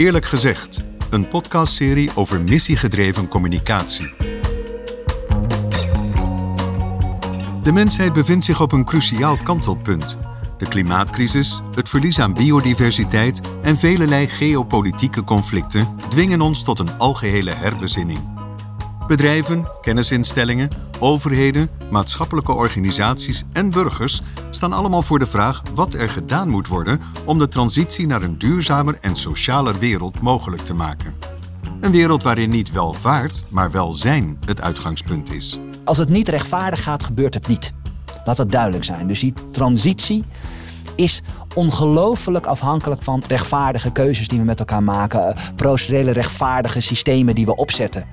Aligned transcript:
Eerlijk 0.00 0.24
gezegd, 0.24 0.84
een 1.10 1.28
podcastserie 1.28 2.10
over 2.14 2.40
missiegedreven 2.40 3.28
communicatie. 3.28 4.12
De 7.62 7.72
mensheid 7.72 8.12
bevindt 8.12 8.44
zich 8.44 8.60
op 8.60 8.72
een 8.72 8.84
cruciaal 8.84 9.36
kantelpunt. 9.42 10.18
De 10.58 10.68
klimaatcrisis, 10.68 11.60
het 11.74 11.88
verlies 11.88 12.20
aan 12.20 12.34
biodiversiteit 12.34 13.40
en 13.62 13.76
velelei 13.76 14.28
geopolitieke 14.28 15.24
conflicten 15.24 15.96
dwingen 16.08 16.40
ons 16.40 16.64
tot 16.64 16.78
een 16.78 16.98
algehele 16.98 17.50
herbezinning. 17.50 18.39
Bedrijven, 19.10 19.66
kennisinstellingen, 19.80 20.68
overheden, 20.98 21.70
maatschappelijke 21.90 22.52
organisaties 22.52 23.44
en 23.52 23.70
burgers 23.70 24.22
staan 24.50 24.72
allemaal 24.72 25.02
voor 25.02 25.18
de 25.18 25.26
vraag 25.26 25.62
wat 25.74 25.94
er 25.94 26.08
gedaan 26.08 26.48
moet 26.48 26.68
worden 26.68 27.00
om 27.24 27.38
de 27.38 27.48
transitie 27.48 28.06
naar 28.06 28.22
een 28.22 28.38
duurzamer 28.38 28.98
en 29.00 29.16
socialer 29.16 29.78
wereld 29.78 30.20
mogelijk 30.20 30.62
te 30.62 30.74
maken. 30.74 31.14
Een 31.80 31.92
wereld 31.92 32.22
waarin 32.22 32.50
niet 32.50 32.72
welvaart, 32.72 33.44
maar 33.48 33.70
welzijn 33.70 34.38
het 34.44 34.60
uitgangspunt 34.60 35.32
is. 35.32 35.58
Als 35.84 35.98
het 35.98 36.08
niet 36.08 36.28
rechtvaardig 36.28 36.82
gaat, 36.82 37.02
gebeurt 37.02 37.34
het 37.34 37.46
niet. 37.46 37.72
Laat 38.24 38.36
dat 38.36 38.50
duidelijk 38.50 38.84
zijn. 38.84 39.06
Dus 39.06 39.20
die 39.20 39.34
transitie 39.50 40.24
is 40.94 41.22
ongelooflijk 41.54 42.46
afhankelijk 42.46 43.02
van 43.02 43.22
rechtvaardige 43.28 43.92
keuzes 43.92 44.28
die 44.28 44.38
we 44.38 44.44
met 44.44 44.58
elkaar 44.58 44.82
maken, 44.82 45.34
procedurele 45.56 46.12
rechtvaardige 46.12 46.80
systemen 46.80 47.34
die 47.34 47.46
we 47.46 47.56
opzetten. 47.56 48.04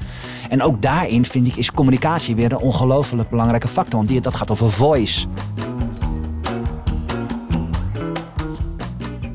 En 0.50 0.64
ook 0.64 0.82
daarin 0.82 1.26
vind 1.26 1.48
ik 1.48 1.56
is 1.56 1.72
communicatie 1.72 2.36
weer 2.36 2.52
een 2.52 2.58
ongelooflijk 2.58 3.30
belangrijke 3.30 3.68
factor, 3.68 3.96
want 3.96 4.08
die, 4.08 4.22
dat 4.22 4.36
gaat 4.36 4.52
over 4.52 4.72
voice. 4.72 5.28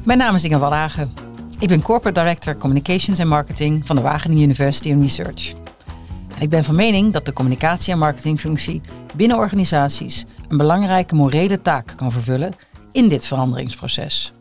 Mijn 0.04 0.18
naam 0.18 0.34
is 0.34 0.44
Inge 0.44 0.58
Wallagen. 0.58 1.12
Ik 1.58 1.68
ben 1.68 1.82
Corporate 1.82 2.20
Director 2.20 2.56
Communications 2.56 3.18
en 3.18 3.28
Marketing 3.28 3.86
van 3.86 3.96
de 3.96 4.02
Wageningen 4.02 4.42
University 4.42 4.92
and 4.92 5.02
Research. 5.02 5.52
En 6.36 6.42
ik 6.42 6.48
ben 6.48 6.64
van 6.64 6.74
mening 6.74 7.12
dat 7.12 7.24
de 7.24 7.32
communicatie- 7.32 7.92
en 7.92 7.98
marketingfunctie 7.98 8.80
binnen 9.14 9.36
organisaties 9.36 10.24
een 10.48 10.56
belangrijke 10.56 11.14
morele 11.14 11.60
taak 11.60 11.92
kan 11.96 12.12
vervullen 12.12 12.52
in 12.92 13.08
dit 13.08 13.26
veranderingsproces. 13.26 14.32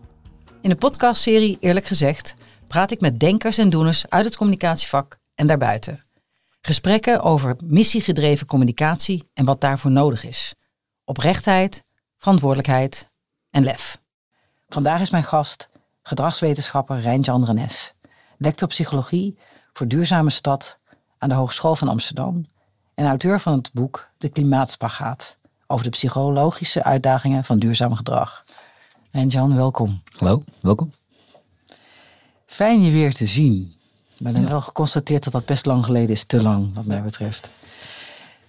In 0.62 0.70
de 0.70 0.76
podcastserie 0.76 1.58
Eerlijk 1.60 1.86
gezegd 1.86 2.34
praat 2.68 2.92
ik 2.92 3.02
met 3.02 3.20
denkers 3.20 3.58
en 3.58 3.70
doeners 3.70 4.10
uit 4.10 4.26
het 4.26 4.36
communicatievak 4.36 5.18
en 5.36 5.48
daarbuiten. 5.48 6.04
Gesprekken 6.62 7.22
over 7.22 7.56
missiegedreven 7.64 8.48
communicatie 8.48 9.30
en 9.34 9.46
wat 9.46 9.62
daarvoor 9.62 9.92
nodig 9.92 10.24
is. 10.24 10.54
Oprechtheid, 11.06 11.84
verantwoordelijkheid 12.18 13.10
en 13.50 13.64
lef. 13.64 14.00
Vandaag 14.68 15.02
is 15.02 15.10
mijn 15.10 15.24
gast 15.24 15.70
gedragswetenschapper 16.02 17.00
Rijn-Jan 17.00 17.46
Renes, 17.46 17.94
lector 18.38 18.68
psychologie 18.68 19.38
voor 19.74 19.88
Duurzame 19.88 20.30
Stad 20.30 20.80
aan 21.18 21.30
de 21.30 21.36
Hogeschool 21.36 21.76
van 21.76 21.88
Amsterdam 21.88 22.46
en 22.94 23.06
auteur 23.06 23.40
van 23.40 23.54
het 23.54 23.70
boek 23.74 24.12
De 24.18 24.30
Klimaatspagaat 24.30 25.38
over 25.72 25.84
de 25.84 25.90
psychologische 25.90 26.84
uitdagingen 26.84 27.44
van 27.44 27.60
duurzaam 27.60 27.96
gedrag. 27.96 28.44
En 29.12 29.28
Jan, 29.28 29.56
welkom. 29.56 30.02
Hallo, 30.18 30.44
welkom. 30.60 30.92
Fijn 32.46 32.84
je 32.84 32.92
weer 32.92 33.14
te 33.14 33.26
zien. 33.26 33.74
We 34.18 34.30
hebben 34.30 34.50
wel 34.50 34.62
geconstateerd 34.62 35.24
dat 35.24 35.34
dat 35.34 35.46
best 35.46 35.66
lang 35.66 35.86
geleden 35.86 36.10
is, 36.10 36.24
te 36.24 36.42
lang 36.42 36.74
wat 36.74 36.86
mij 36.86 37.02
betreft. 37.02 37.50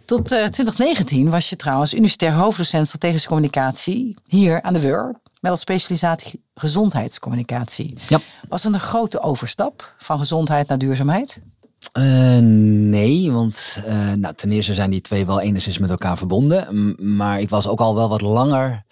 Tot 0.05 0.25
2019 0.25 1.31
was 1.31 1.49
je 1.49 1.57
trouwens 1.57 1.95
universitair 1.95 2.33
hoofddocent 2.33 2.87
strategische 2.87 3.29
communicatie 3.29 4.17
hier 4.27 4.63
aan 4.63 4.73
de 4.73 4.81
WUR. 4.81 5.21
Met 5.41 5.51
als 5.51 5.61
specialisatie 5.61 6.45
gezondheidscommunicatie. 6.55 7.99
Ja. 8.09 8.21
Was 8.49 8.63
het 8.63 8.73
een 8.75 8.81
grote 8.81 9.21
overstap 9.21 9.95
van 9.99 10.19
gezondheid 10.19 10.69
naar 10.69 10.79
duurzaamheid? 10.79 11.41
Uh, 11.99 12.39
nee, 12.89 13.33
want 13.33 13.83
uh, 13.87 14.13
nou, 14.13 14.35
ten 14.35 14.51
eerste 14.51 14.75
zijn 14.75 14.91
die 14.91 15.01
twee 15.01 15.27
wel 15.27 15.41
enigszins 15.41 15.79
met 15.79 15.91
elkaar 15.91 16.19
verbonden. 16.19 16.95
Maar 17.17 17.41
ik 17.41 17.49
was 17.49 17.67
ook 17.67 17.81
al 17.81 17.95
wel 17.95 18.09
wat 18.09 18.21
langer, 18.21 18.85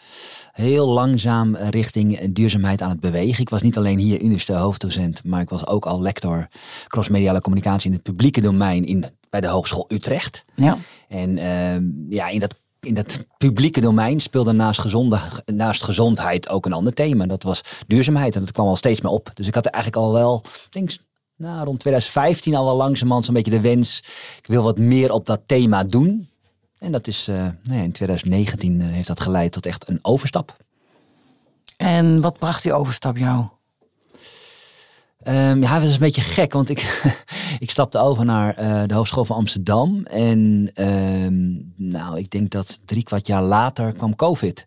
heel 0.52 0.88
langzaam 0.88 1.56
richting 1.56 2.32
duurzaamheid 2.32 2.82
aan 2.82 2.90
het 2.90 3.00
bewegen. 3.00 3.40
Ik 3.40 3.48
was 3.48 3.62
niet 3.62 3.76
alleen 3.76 3.98
hier 3.98 4.22
universitair 4.22 4.60
hoofddocent, 4.60 5.24
maar 5.24 5.40
ik 5.40 5.48
was 5.48 5.66
ook 5.66 5.86
al 5.86 6.00
lector 6.00 6.48
crossmediale 6.86 7.40
communicatie 7.40 7.86
in 7.88 7.94
het 7.94 8.02
publieke 8.02 8.40
domein 8.40 8.84
in, 8.84 9.04
bij 9.30 9.40
de 9.40 9.46
Hogeschool 9.46 9.84
Utrecht. 9.88 10.44
Ja. 10.54 10.78
En 11.08 11.36
uh, 11.36 12.16
ja, 12.18 12.28
in 12.28 12.40
dat 12.40 12.60
in 12.80 12.94
dat 12.94 13.18
publieke 13.38 13.80
domein 13.80 14.20
speelde 14.20 14.52
naast, 14.52 14.80
gezonde, 14.80 15.18
naast 15.46 15.82
gezondheid 15.82 16.48
ook 16.48 16.66
een 16.66 16.72
ander 16.72 16.94
thema. 16.94 17.26
Dat 17.26 17.42
was 17.42 17.62
duurzaamheid. 17.86 18.34
En 18.34 18.40
dat 18.40 18.52
kwam 18.52 18.66
al 18.66 18.76
steeds 18.76 19.00
meer 19.00 19.12
op. 19.12 19.30
Dus 19.34 19.46
ik 19.46 19.54
had 19.54 19.66
er 19.66 19.72
eigenlijk 19.72 20.04
al 20.04 20.12
wel, 20.12 20.44
denk 20.70 20.90
nou, 21.40 21.64
rond 21.64 21.78
2015 21.78 22.54
al 22.54 22.64
wel 22.64 22.76
langzamerhand 22.76 23.24
zo'n 23.24 23.34
beetje 23.34 23.50
de 23.50 23.60
wens. 23.60 24.02
Ik 24.38 24.46
wil 24.46 24.62
wat 24.62 24.78
meer 24.78 25.12
op 25.12 25.26
dat 25.26 25.40
thema 25.46 25.84
doen. 25.84 26.28
En 26.78 26.92
dat 26.92 27.06
is, 27.06 27.28
uh, 27.28 27.36
nou 27.36 27.78
ja, 27.78 27.82
in 27.82 27.92
2019 27.92 28.80
uh, 28.80 28.86
heeft 28.86 29.06
dat 29.06 29.20
geleid 29.20 29.52
tot 29.52 29.66
echt 29.66 29.88
een 29.88 29.98
overstap. 30.02 30.56
En 31.76 32.20
wat 32.20 32.38
bracht 32.38 32.62
die 32.62 32.72
overstap 32.72 33.16
jou? 33.16 33.44
Um, 35.24 35.62
ja, 35.62 35.72
het 35.72 35.82
was 35.82 35.92
een 35.92 35.98
beetje 35.98 36.20
gek, 36.20 36.52
want 36.52 36.68
ik, 36.68 37.02
ik 37.58 37.70
stapte 37.70 37.98
over 37.98 38.24
naar 38.24 38.62
uh, 38.62 38.82
de 38.86 38.94
Hogeschool 38.94 39.24
van 39.24 39.36
Amsterdam. 39.36 40.06
En 40.06 40.70
um, 40.74 41.72
nou, 41.76 42.18
ik 42.18 42.30
denk 42.30 42.50
dat 42.50 42.78
drie 42.84 43.02
kwart 43.02 43.26
jaar 43.26 43.42
later 43.42 43.92
kwam 43.92 44.16
COVID. 44.16 44.66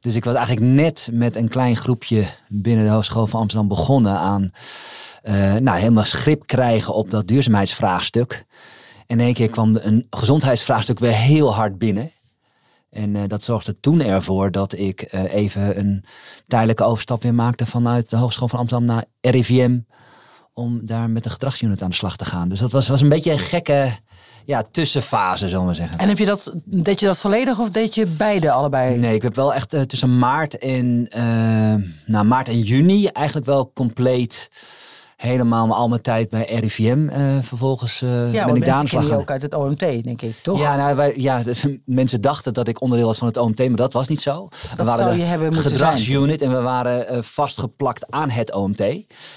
Dus 0.00 0.14
ik 0.14 0.24
was 0.24 0.34
eigenlijk 0.34 0.66
net 0.66 1.08
met 1.12 1.36
een 1.36 1.48
klein 1.48 1.76
groepje 1.76 2.24
binnen 2.48 2.84
de 2.84 2.90
Hogeschool 2.90 3.26
van 3.26 3.40
Amsterdam 3.40 3.68
begonnen 3.68 4.18
aan 4.18 4.52
nou, 5.60 5.78
helemaal 5.78 6.04
grip 6.04 6.46
krijgen 6.46 6.94
op 6.94 7.10
dat 7.10 7.28
duurzaamheidsvraagstuk. 7.28 8.44
En 9.06 9.18
in 9.18 9.24
één 9.24 9.34
keer 9.34 9.48
kwam 9.48 9.76
een 9.80 10.06
gezondheidsvraagstuk 10.10 10.98
weer 10.98 11.12
heel 11.12 11.54
hard 11.54 11.78
binnen. 11.78 12.12
En 12.94 13.14
uh, 13.14 13.22
dat 13.26 13.42
zorgde 13.42 13.80
toen 13.80 14.00
ervoor 14.00 14.50
dat 14.50 14.72
ik 14.72 15.14
uh, 15.14 15.32
even 15.32 15.78
een 15.78 16.04
tijdelijke 16.46 16.84
overstap 16.84 17.22
weer 17.22 17.34
maakte 17.34 17.66
vanuit 17.66 18.10
de 18.10 18.16
Hogeschool 18.16 18.48
van 18.48 18.58
Amsterdam 18.58 18.86
naar 18.86 19.04
RIVM. 19.20 19.78
Om 20.52 20.86
daar 20.86 21.10
met 21.10 21.24
een 21.24 21.30
gedragsunit 21.30 21.82
aan 21.82 21.88
de 21.88 21.94
slag 21.94 22.16
te 22.16 22.24
gaan. 22.24 22.48
Dus 22.48 22.58
dat 22.58 22.72
was, 22.72 22.88
was 22.88 23.00
een 23.00 23.08
beetje 23.08 23.32
een 23.32 23.38
gekke 23.38 23.90
ja, 24.44 24.62
tussenfase, 24.70 25.48
zullen 25.48 25.66
we 25.66 25.74
zeggen. 25.74 25.98
En 25.98 26.08
heb 26.08 26.18
je 26.18 26.24
dat, 26.24 26.52
deed 26.64 27.00
je 27.00 27.06
dat 27.06 27.18
volledig 27.18 27.58
of 27.58 27.70
deed 27.70 27.94
je 27.94 28.06
beide 28.06 28.50
allebei? 28.50 28.98
Nee, 28.98 29.14
ik 29.14 29.22
heb 29.22 29.34
wel 29.34 29.54
echt 29.54 29.74
uh, 29.74 29.80
tussen 29.80 30.18
maart 30.18 30.58
en, 30.58 31.08
nou, 32.06 32.24
maart 32.24 32.48
en 32.48 32.60
juni 32.60 33.06
eigenlijk 33.06 33.46
wel 33.46 33.70
compleet 33.72 34.50
helemaal 35.16 35.74
al 35.74 35.88
mijn 35.88 36.02
tijd 36.02 36.30
bij 36.30 36.44
RIVM 36.44 37.08
uh, 37.08 37.38
vervolgens 37.40 38.02
uh, 38.02 38.32
ja, 38.32 38.44
ben 38.44 38.56
ik 38.56 38.64
daar 38.64 38.74
aan 38.74 38.88
slag 38.88 39.10
ook 39.10 39.30
uit 39.30 39.42
het 39.42 39.54
OMT, 39.54 39.78
denk 39.78 40.22
ik, 40.22 40.36
toch? 40.42 40.60
Ja, 40.60 40.76
nou, 40.76 40.96
wij, 40.96 41.12
ja 41.16 41.42
dus, 41.42 41.66
mensen 41.84 42.20
dachten 42.20 42.54
dat 42.54 42.68
ik 42.68 42.80
onderdeel 42.80 43.06
was 43.06 43.18
van 43.18 43.26
het 43.26 43.36
OMT, 43.36 43.58
maar 43.58 43.76
dat 43.76 43.92
was 43.92 44.08
niet 44.08 44.20
zo. 44.20 44.48
Dat 44.50 44.76
we 44.76 44.84
waren 44.84 45.04
zou 45.04 45.16
je 45.16 45.22
hebben 45.22 45.52
moeten 45.52 45.70
gedragsunit 45.70 46.42
en 46.42 46.50
we 46.50 46.60
waren 46.60 47.14
uh, 47.14 47.22
vastgeplakt 47.22 48.10
aan 48.10 48.30
het 48.30 48.52
OMT. 48.52 48.80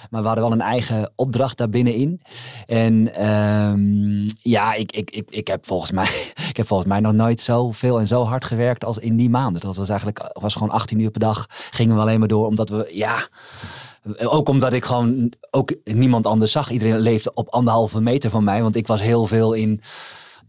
Maar 0.10 0.22
we 0.22 0.28
hadden 0.28 0.44
wel 0.44 0.52
een 0.52 0.62
eigen 0.62 1.12
opdracht 1.16 1.58
daar 1.58 1.70
binnenin. 1.70 2.22
En 2.66 3.26
um, 3.28 4.26
ja, 4.42 4.74
ik, 4.74 4.92
ik, 4.92 5.12
ik, 5.12 5.30
ik, 5.30 5.48
heb 5.48 5.66
volgens 5.66 5.92
mij, 5.92 6.10
ik 6.50 6.58
heb 6.58 6.68
volgens 6.68 6.90
mij 6.90 7.00
nog 7.00 7.14
nooit 7.14 7.42
zo 7.42 7.72
veel 7.72 8.00
en 8.00 8.08
zo 8.08 8.24
hard 8.24 8.46
gewerkt 8.46 8.86
als 8.86 8.98
in 8.98 9.18
die 9.18 9.30
maanden. 9.30 9.62
Dat 9.62 9.76
was 9.76 9.90
eigenlijk 9.90 10.30
was 10.34 10.54
gewoon 10.54 10.70
18 10.70 11.00
uur 11.00 11.12
per 11.12 11.20
dag. 11.20 11.46
Gingen 11.70 11.96
we 11.96 12.02
alleen 12.02 12.20
maar 12.20 12.28
door, 12.28 12.46
omdat 12.46 12.70
we, 12.70 12.90
ja 12.94 13.28
ook 14.18 14.50
omdat 14.50 14.74
ik 14.74 14.86
gewoon 14.86 15.34
ook 15.52 15.74
niemand 15.84 16.26
anders 16.26 16.52
zag. 16.52 16.70
Iedereen 16.70 17.00
leefde 17.00 17.32
op 17.34 17.50
anderhalve 17.50 18.02
meter 18.02 18.30
van 18.30 18.44
mij. 18.44 18.62
Want 18.62 18.76
ik 18.76 18.88
was 18.88 19.02
heel 19.02 19.26
veel 19.26 19.54
in 19.54 19.82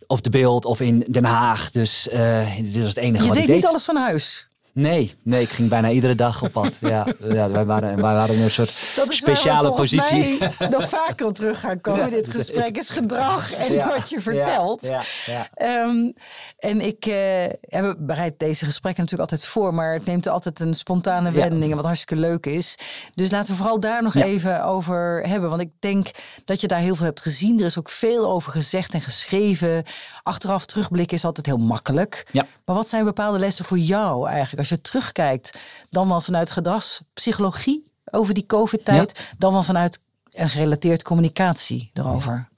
of 0.06 0.20
de 0.20 0.30
beeld 0.30 0.64
of 0.64 0.80
in 0.80 1.04
Den 1.10 1.24
Haag. 1.24 1.70
Dus 1.70 2.08
uh, 2.12 2.56
dit 2.56 2.80
was 2.80 2.88
het 2.88 2.96
enige 2.96 3.22
je 3.22 3.28
wat 3.28 3.32
deed 3.32 3.42
ik 3.42 3.46
deed. 3.46 3.56
niet 3.56 3.66
alles 3.66 3.84
van 3.84 3.96
huis? 3.96 4.47
Nee, 4.78 5.14
nee, 5.22 5.42
ik 5.42 5.48
ging 5.48 5.68
bijna 5.68 5.90
iedere 5.90 6.14
dag 6.14 6.42
op 6.42 6.52
pad. 6.52 6.76
Ja, 6.80 7.06
ja 7.20 7.50
wij, 7.50 7.64
waren, 7.64 8.02
wij 8.02 8.14
waren 8.14 8.34
in 8.34 8.42
een 8.42 8.50
soort 8.50 8.92
dat 8.96 9.10
is 9.10 9.16
speciale 9.16 9.72
positie. 9.72 10.38
Mij 10.58 10.68
nog 10.68 10.88
vaker 10.88 11.26
op 11.26 11.34
terug 11.34 11.60
gaan 11.60 11.80
komen. 11.80 12.04
Ja, 12.04 12.10
dit 12.10 12.30
gesprek 12.30 12.76
is 12.76 12.90
gedrag 12.90 13.52
en 13.52 13.72
ja, 13.72 13.88
wat 13.88 14.10
je 14.10 14.20
vertelt. 14.20 14.90
Ja, 15.26 15.48
um, 15.84 16.14
en 16.58 16.80
ik 16.80 17.06
uh, 17.06 17.90
bereid 17.98 18.38
deze 18.38 18.64
gesprekken 18.64 19.02
natuurlijk 19.02 19.30
altijd 19.30 19.50
voor, 19.50 19.74
maar 19.74 19.92
het 19.92 20.04
neemt 20.04 20.28
altijd 20.28 20.60
een 20.60 20.74
spontane 20.74 21.30
wending, 21.30 21.74
wat 21.74 21.84
hartstikke 21.84 22.22
leuk 22.22 22.46
is. 22.46 22.78
Dus 23.14 23.30
laten 23.30 23.50
we 23.50 23.56
vooral 23.56 23.80
daar 23.80 24.02
nog 24.02 24.14
even 24.14 24.64
over 24.64 25.22
hebben. 25.28 25.50
Want 25.50 25.62
ik 25.62 25.70
denk 25.78 26.10
dat 26.44 26.60
je 26.60 26.66
daar 26.66 26.80
heel 26.80 26.94
veel 26.94 27.06
hebt 27.06 27.20
gezien. 27.20 27.60
Er 27.60 27.66
is 27.66 27.78
ook 27.78 27.90
veel 27.90 28.30
over 28.30 28.52
gezegd 28.52 28.94
en 28.94 29.00
geschreven. 29.00 29.84
Achteraf 30.22 30.66
terugblikken 30.66 31.16
is 31.16 31.24
altijd 31.24 31.46
heel 31.46 31.56
makkelijk. 31.56 32.26
Ja. 32.30 32.46
Maar 32.64 32.76
wat 32.76 32.88
zijn 32.88 33.04
bepaalde 33.04 33.38
lessen 33.38 33.64
voor 33.64 33.78
jou 33.78 34.28
eigenlijk? 34.28 34.67
Als 34.70 34.78
je 34.78 34.90
terugkijkt, 34.90 35.58
dan 35.90 36.08
wel 36.08 36.20
vanuit 36.20 36.50
gedragspsychologie 36.50 37.90
over 38.10 38.34
die 38.34 38.46
COVID-tijd, 38.46 39.18
ja. 39.18 39.24
dan 39.38 39.52
wel 39.52 39.62
vanuit 39.62 40.00
een 40.30 40.48
gerelateerd 40.48 41.02
communicatie 41.02 41.90
erover. 41.92 42.48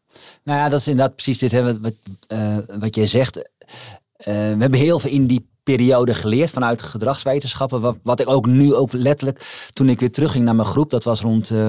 Nou 0.43 0.59
ja, 0.59 0.69
dat 0.69 0.81
is 0.81 0.89
inderdaad 0.89 1.15
precies 1.15 1.39
dit, 1.39 1.53
hè, 1.53 1.81
wat, 1.81 1.93
uh, 2.29 2.57
wat 2.79 2.95
jij 2.95 3.07
zegt. 3.07 3.37
we 4.17 4.31
hebben 4.59 4.75
heel 4.75 4.99
veel 4.99 5.11
in 5.11 5.27
die 5.27 5.50
periode 5.76 6.14
geleerd 6.14 6.50
vanuit 6.50 6.82
gedragswetenschappen. 6.82 7.81
Wat, 7.81 7.96
wat 8.02 8.20
ik 8.20 8.28
ook 8.28 8.46
nu 8.46 8.75
ook 8.75 8.93
letterlijk, 8.93 9.69
toen 9.72 9.88
ik 9.88 10.00
weer 10.00 10.12
terugging 10.12 10.44
naar 10.44 10.55
mijn 10.55 10.69
groep, 10.69 10.90
dat 10.90 11.05
was 11.05 11.20
rond 11.20 11.50
uh, 11.50 11.67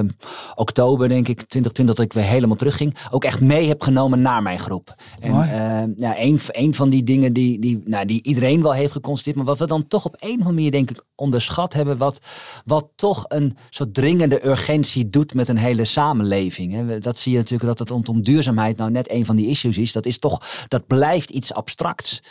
oktober 0.54 1.08
denk 1.08 1.28
ik, 1.28 1.36
2020 1.36 1.96
dat 1.96 2.04
ik 2.04 2.12
weer 2.12 2.24
helemaal 2.24 2.56
terugging, 2.56 2.96
ook 3.10 3.24
echt 3.24 3.40
mee 3.40 3.68
heb 3.68 3.82
genomen 3.82 4.22
naar 4.22 4.42
mijn 4.42 4.58
groep. 4.58 4.94
En 5.20 5.30
uh, 5.30 5.96
ja, 5.96 6.20
een, 6.20 6.40
een 6.46 6.74
van 6.74 6.90
die 6.90 7.02
dingen 7.02 7.32
die, 7.32 7.58
die, 7.58 7.82
nou, 7.84 8.06
die 8.06 8.22
iedereen 8.22 8.62
wel 8.62 8.72
heeft 8.72 8.92
geconstateerd, 8.92 9.36
maar 9.36 9.44
wat 9.44 9.58
we 9.58 9.66
dan 9.66 9.86
toch 9.86 10.04
op 10.04 10.16
een 10.18 10.28
of 10.28 10.36
andere 10.36 10.54
manier 10.54 10.70
denk 10.70 10.90
ik 10.90 11.02
onderschat 11.14 11.72
hebben, 11.72 11.96
wat, 11.96 12.18
wat 12.64 12.88
toch 12.96 13.24
een 13.28 13.56
soort 13.70 13.94
dringende 13.94 14.46
urgentie 14.46 15.08
doet 15.08 15.34
met 15.34 15.48
een 15.48 15.56
hele 15.56 15.84
samenleving. 15.84 16.72
Hè. 16.72 16.98
Dat 16.98 17.18
zie 17.18 17.32
je 17.32 17.38
natuurlijk 17.38 17.68
dat 17.68 17.78
het 17.78 17.90
rondom 17.90 18.22
duurzaamheid 18.22 18.76
nou 18.76 18.90
net 18.90 19.10
een 19.10 19.26
van 19.26 19.36
die 19.36 19.48
issues 19.48 19.78
is. 19.78 19.92
Dat 19.92 20.06
is 20.06 20.18
toch, 20.18 20.66
dat 20.68 20.86
blijft 20.86 21.30
iets 21.30 21.52
abstracts 21.52 22.22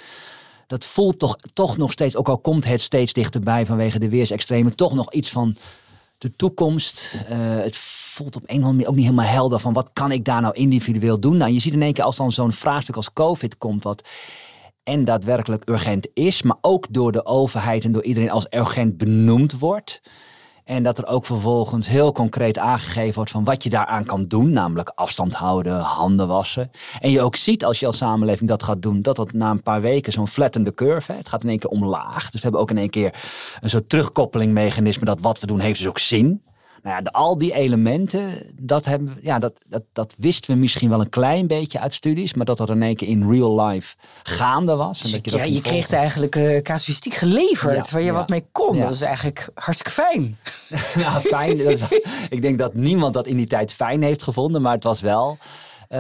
dat 0.72 0.86
voelt 0.86 1.20
toch, 1.20 1.36
toch 1.54 1.78
nog 1.78 1.92
steeds, 1.92 2.16
ook 2.16 2.30
al 2.30 2.38
komt 2.38 2.66
het 2.66 2.82
steeds 2.82 3.14
dichterbij 3.14 3.66
vanwege 3.66 4.00
de 4.00 4.10
weersextremen, 4.10 4.76
toch 4.76 4.94
nog 4.94 5.14
iets 5.14 5.30
van 5.30 5.56
de 6.18 6.36
toekomst. 6.36 7.26
Uh, 7.32 7.38
het 7.38 7.78
voelt 7.78 8.36
op 8.36 8.42
een 8.42 8.48
of 8.48 8.56
andere 8.56 8.72
manier 8.72 8.88
ook 8.88 8.96
niet 8.96 9.06
helemaal 9.06 9.26
helder 9.26 9.60
van 9.60 9.74
wat 9.74 9.90
kan 9.94 10.12
ik 10.12 10.26
daar 10.26 10.42
nou 10.42 10.54
individueel 10.54 11.20
doen. 11.20 11.38
Nou, 11.38 11.52
je 11.52 11.60
ziet 11.60 11.74
in 11.74 11.82
één 11.82 11.94
keer 11.94 12.04
als 12.04 12.16
dan 12.16 12.32
zo'n 12.32 12.52
vraagstuk 12.52 12.96
als 12.96 13.14
COVID 13.14 13.58
komt, 13.58 13.84
wat 13.84 14.08
en 14.84 15.06
daadwerkelijk 15.06 15.70
urgent 15.70 16.08
is, 16.14 16.42
maar 16.42 16.58
ook 16.62 16.88
door 16.90 17.12
de 17.12 17.26
overheid 17.26 17.84
en 17.84 17.92
door 17.92 18.04
iedereen 18.04 18.32
als 18.32 18.48
urgent 18.50 18.98
benoemd 18.98 19.60
wordt. 19.60 20.02
En 20.72 20.84
dat 20.84 20.98
er 20.98 21.08
ook 21.08 21.26
vervolgens 21.26 21.88
heel 21.88 22.12
concreet 22.12 22.58
aangegeven 22.58 23.14
wordt 23.14 23.32
van 23.32 23.44
wat 23.44 23.64
je 23.64 23.70
daaraan 23.70 24.06
kan 24.06 24.28
doen. 24.28 24.52
Namelijk 24.52 24.92
afstand 24.96 25.34
houden, 25.34 25.80
handen 25.80 26.28
wassen. 26.28 26.72
En 27.00 27.12
je 27.12 27.22
ook 27.22 27.36
ziet 27.36 27.66
als 27.66 27.80
je 27.80 27.86
als 27.86 27.98
samenleving 27.98 28.50
dat 28.50 28.64
gaat 28.64 28.82
doen, 28.82 29.02
dat 29.02 29.16
dat 29.16 29.34
na 29.34 29.52
een 29.52 29.64
paar 29.64 29.82
weken 29.82 30.12
zo'n 30.12 30.28
flattende 30.28 30.74
curve, 30.74 31.14
het 31.14 31.30
gaat 31.30 31.44
in 31.44 31.50
één 31.50 31.60
keer 31.60 31.70
omlaag. 31.70 32.24
Dus 32.24 32.34
we 32.34 32.40
hebben 32.42 32.62
ook 32.62 32.70
in 32.70 32.78
één 32.78 32.90
keer 32.90 33.16
een 33.62 33.70
soort 33.70 33.90
terugkoppelingmechanisme 33.90 35.06
dat 35.06 35.22
wat 35.22 35.40
we 35.40 35.48
doen 35.48 35.60
heeft 35.60 35.78
dus 35.80 35.88
ook 35.88 36.00
zin. 36.00 36.42
Nou 36.84 36.96
ja, 36.96 37.02
de, 37.02 37.12
al 37.12 37.38
die 37.38 37.54
elementen, 37.54 38.54
dat, 38.60 38.86
hebben, 38.86 39.18
ja, 39.22 39.40
dat, 39.40 39.54
dat, 39.68 39.84
dat 39.92 40.14
wisten 40.18 40.54
we 40.54 40.60
misschien 40.60 40.90
wel 40.90 41.02
een 41.02 41.10
klein 41.10 41.48
beetje 41.48 41.80
uit 41.80 41.94
studies, 41.94 42.34
maar 42.34 42.46
dat 42.46 42.58
dat 42.58 42.70
in 42.70 42.82
één 42.82 42.96
keer 42.96 43.08
in 43.08 43.30
real 43.32 43.62
life 43.62 43.96
gaande 44.24 44.76
was. 44.76 45.02
En 45.04 45.12
dat 45.12 45.26
je, 45.26 45.38
ja, 45.38 45.44
je 45.44 45.62
kreeg 45.62 45.92
eigenlijk 45.92 46.36
uh, 46.36 46.62
casuïstiek 46.62 47.14
geleverd 47.14 47.92
waar 47.92 48.02
je 48.02 48.12
wat 48.12 48.30
mee 48.30 48.46
kon. 48.52 48.80
Dat 48.80 48.94
is 48.94 49.02
eigenlijk 49.02 49.50
hartstikke 49.54 49.92
fijn. 49.92 50.38
ja, 50.96 51.22
fijn. 51.36 51.58
dat 51.58 51.82
ik 52.30 52.42
denk 52.42 52.58
dat 52.58 52.74
niemand 52.74 53.14
dat 53.14 53.28
in 53.28 53.38
die 53.38 53.48
tijd 53.48 53.74
fijn 53.74 54.04
heeft 54.04 54.24
gevonden, 54.24 54.62
maar 54.62 54.74
het 54.74 54.84
was 54.84 55.02
wel. 55.02 55.38
Uh, 55.90 56.00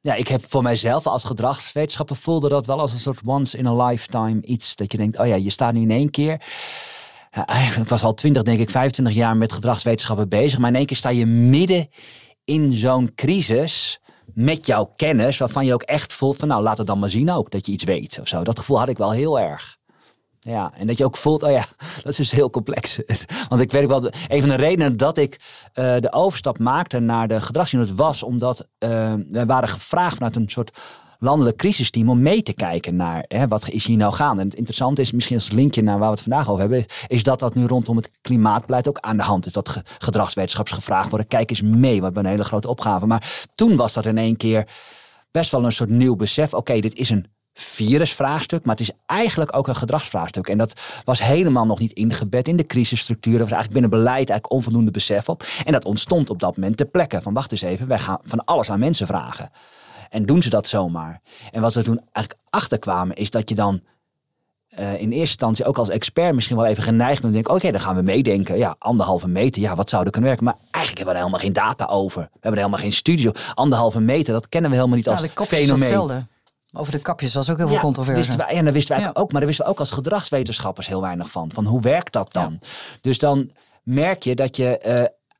ja, 0.00 0.14
ik 0.14 0.28
heb 0.28 0.44
voor 0.48 0.62
mijzelf 0.62 1.06
als 1.06 1.24
gedragswetenschapper 1.24 2.16
voelde 2.16 2.48
dat 2.48 2.66
wel 2.66 2.80
als 2.80 2.92
een 2.92 2.98
soort 2.98 3.20
once 3.24 3.58
in 3.58 3.66
a 3.66 3.86
lifetime 3.86 4.42
iets. 4.42 4.76
Dat 4.76 4.92
je 4.92 4.98
denkt, 4.98 5.18
oh 5.18 5.26
ja, 5.26 5.34
je 5.34 5.50
staat 5.50 5.72
nu 5.72 5.80
in 5.80 5.90
één 5.90 6.10
keer 6.10 6.40
ik 7.78 7.88
was 7.88 8.02
al 8.02 8.14
20, 8.14 8.42
denk 8.42 8.58
ik, 8.58 8.70
25 8.70 9.14
jaar 9.14 9.36
met 9.36 9.52
gedragswetenschappen 9.52 10.28
bezig. 10.28 10.58
Maar 10.58 10.70
in 10.70 10.76
één 10.76 10.86
keer 10.86 10.96
sta 10.96 11.08
je 11.08 11.26
midden 11.26 11.88
in 12.44 12.72
zo'n 12.72 13.14
crisis 13.14 14.00
met 14.34 14.66
jouw 14.66 14.92
kennis, 14.96 15.38
waarvan 15.38 15.66
je 15.66 15.74
ook 15.74 15.82
echt 15.82 16.12
voelt 16.12 16.36
van 16.36 16.48
nou, 16.48 16.62
laat 16.62 16.78
het 16.78 16.86
dan 16.86 16.98
maar 16.98 17.10
zien 17.10 17.30
ook, 17.30 17.50
dat 17.50 17.66
je 17.66 17.72
iets 17.72 17.84
weet 17.84 18.18
of 18.20 18.28
zo. 18.28 18.42
Dat 18.42 18.58
gevoel 18.58 18.78
had 18.78 18.88
ik 18.88 18.98
wel 18.98 19.10
heel 19.10 19.40
erg. 19.40 19.76
Ja, 20.38 20.72
en 20.76 20.86
dat 20.86 20.98
je 20.98 21.04
ook 21.04 21.16
voelt, 21.16 21.42
oh 21.42 21.50
ja, 21.50 21.64
dat 22.02 22.12
is 22.12 22.16
dus 22.16 22.30
heel 22.30 22.50
complex. 22.50 23.00
Want 23.48 23.60
ik 23.60 23.72
weet 23.72 23.86
wel, 23.86 24.04
een 24.28 24.40
van 24.40 24.48
de 24.48 24.54
redenen 24.54 24.96
dat 24.96 25.18
ik 25.18 25.40
uh, 25.74 25.96
de 26.00 26.12
overstap 26.12 26.58
maakte 26.58 26.98
naar 26.98 27.28
de 27.28 27.40
gedragsunit 27.40 27.94
was 27.94 28.22
omdat 28.22 28.68
uh, 28.78 29.14
we 29.28 29.46
waren 29.46 29.68
gevraagd 29.68 30.14
vanuit 30.16 30.36
een 30.36 30.48
soort 30.48 30.78
landelijk 31.24 31.56
crisisteam 31.56 32.08
om 32.08 32.22
mee 32.22 32.42
te 32.42 32.52
kijken 32.52 32.96
naar 32.96 33.24
hè, 33.28 33.48
wat 33.48 33.68
is 33.68 33.86
hier 33.86 33.96
nou 33.96 34.12
gaande. 34.12 34.40
En 34.40 34.46
het 34.46 34.56
interessante 34.56 35.00
is, 35.00 35.12
misschien 35.12 35.36
als 35.36 35.50
linkje 35.50 35.82
naar 35.82 35.98
waar 35.98 36.08
we 36.08 36.14
het 36.14 36.22
vandaag 36.22 36.48
over 36.48 36.60
hebben, 36.60 36.84
is 37.06 37.22
dat 37.22 37.38
dat 37.38 37.54
nu 37.54 37.66
rondom 37.66 37.96
het 37.96 38.10
klimaatbeleid 38.20 38.88
ook 38.88 38.98
aan 38.98 39.16
de 39.16 39.22
hand 39.22 39.46
is. 39.46 39.52
Dat 39.52 39.82
gedragswetenschaps 39.98 40.70
gevraagd 40.70 41.10
worden, 41.10 41.28
kijk 41.28 41.50
eens 41.50 41.62
mee, 41.62 42.02
hebben 42.02 42.24
een 42.24 42.30
hele 42.30 42.44
grote 42.44 42.68
opgave. 42.68 43.06
Maar 43.06 43.46
toen 43.54 43.76
was 43.76 43.92
dat 43.92 44.06
in 44.06 44.18
één 44.18 44.36
keer 44.36 44.68
best 45.30 45.50
wel 45.50 45.64
een 45.64 45.72
soort 45.72 45.90
nieuw 45.90 46.16
besef. 46.16 46.54
Oké, 46.54 46.80
dit 46.80 46.94
is 46.94 47.10
een 47.10 47.26
virusvraagstuk, 47.54 48.64
maar 48.64 48.76
het 48.76 48.88
is 48.88 48.94
eigenlijk 49.06 49.56
ook 49.56 49.68
een 49.68 49.76
gedragsvraagstuk. 49.76 50.48
En 50.48 50.58
dat 50.58 50.80
was 51.04 51.22
helemaal 51.22 51.66
nog 51.66 51.78
niet 51.78 51.92
ingebed 51.92 52.48
in 52.48 52.56
de 52.56 52.66
crisisstructuur. 52.66 53.34
Er 53.34 53.40
was 53.40 53.52
eigenlijk 53.52 53.80
binnen 53.80 53.98
beleid 54.00 54.28
eigenlijk 54.30 54.52
onvoldoende 54.52 54.90
besef 54.90 55.28
op. 55.28 55.44
En 55.64 55.72
dat 55.72 55.84
ontstond 55.84 56.30
op 56.30 56.40
dat 56.40 56.56
moment 56.56 56.76
ter 56.76 56.86
plekke. 56.86 57.22
Van 57.22 57.34
wacht 57.34 57.52
eens 57.52 57.62
even, 57.62 57.86
wij 57.86 57.98
gaan 57.98 58.18
van 58.22 58.44
alles 58.44 58.70
aan 58.70 58.78
mensen 58.78 59.06
vragen. 59.06 59.50
En 60.14 60.26
doen 60.26 60.42
ze 60.42 60.50
dat 60.50 60.66
zomaar. 60.66 61.20
En 61.50 61.60
wat 61.60 61.74
we 61.74 61.82
toen 61.82 62.00
eigenlijk 62.12 62.46
achterkwamen 62.50 63.16
is 63.16 63.30
dat 63.30 63.48
je 63.48 63.54
dan 63.54 63.80
uh, 64.78 64.92
in 64.92 64.98
eerste 64.98 65.18
instantie 65.18 65.64
ook 65.64 65.78
als 65.78 65.88
expert 65.88 66.34
misschien 66.34 66.56
wel 66.56 66.66
even 66.66 66.82
geneigd 66.82 67.20
bent 67.20 67.34
te 67.34 67.42
denken, 67.42 67.54
oké, 67.54 67.70
dan 67.70 67.80
gaan 67.80 67.94
we 67.94 68.02
meedenken. 68.02 68.58
Ja, 68.58 68.76
anderhalve 68.78 69.28
meter, 69.28 69.62
ja, 69.62 69.74
wat 69.74 69.90
zou 69.90 70.04
er 70.04 70.10
kunnen 70.10 70.30
werken? 70.30 70.46
Maar 70.46 70.56
eigenlijk 70.70 70.96
hebben 70.96 71.04
we 71.04 71.20
er 71.20 71.26
helemaal 71.26 71.40
geen 71.40 71.52
data 71.52 71.84
over. 71.84 72.22
We 72.22 72.28
hebben 72.32 72.50
er 72.50 72.56
helemaal 72.56 72.78
geen 72.78 72.92
studie 72.92 73.30
Anderhalve 73.54 74.00
meter, 74.00 74.32
dat 74.32 74.48
kennen 74.48 74.70
we 74.70 74.76
helemaal 74.76 74.96
niet 74.96 75.08
als 75.08 75.24
fenomeen. 75.34 75.80
Hetzelfde. 75.80 76.26
Over 76.72 76.92
de 76.92 76.98
kapjes 76.98 77.34
was 77.34 77.50
ook 77.50 77.58
heel 77.58 77.68
veel 77.68 77.78
controverse. 77.78 78.32
Ja, 78.32 78.48
en 78.48 78.64
daar 78.64 78.72
wisten 78.72 78.96
wij 78.96 79.08
ook, 79.08 79.32
maar 79.32 79.40
daar 79.40 79.48
wisten 79.48 79.64
we 79.64 79.70
ook 79.70 79.78
als 79.78 79.90
gedragswetenschappers 79.90 80.86
heel 80.86 81.00
weinig 81.00 81.30
van. 81.30 81.52
Van 81.52 81.64
hoe 81.64 81.80
werkt 81.80 82.12
dat 82.12 82.32
dan? 82.32 82.58
Dus 83.00 83.18
dan 83.18 83.50
merk 83.82 84.22
je 84.22 84.34
dat 84.34 84.56
je 84.56 84.80
uh, 84.86 84.92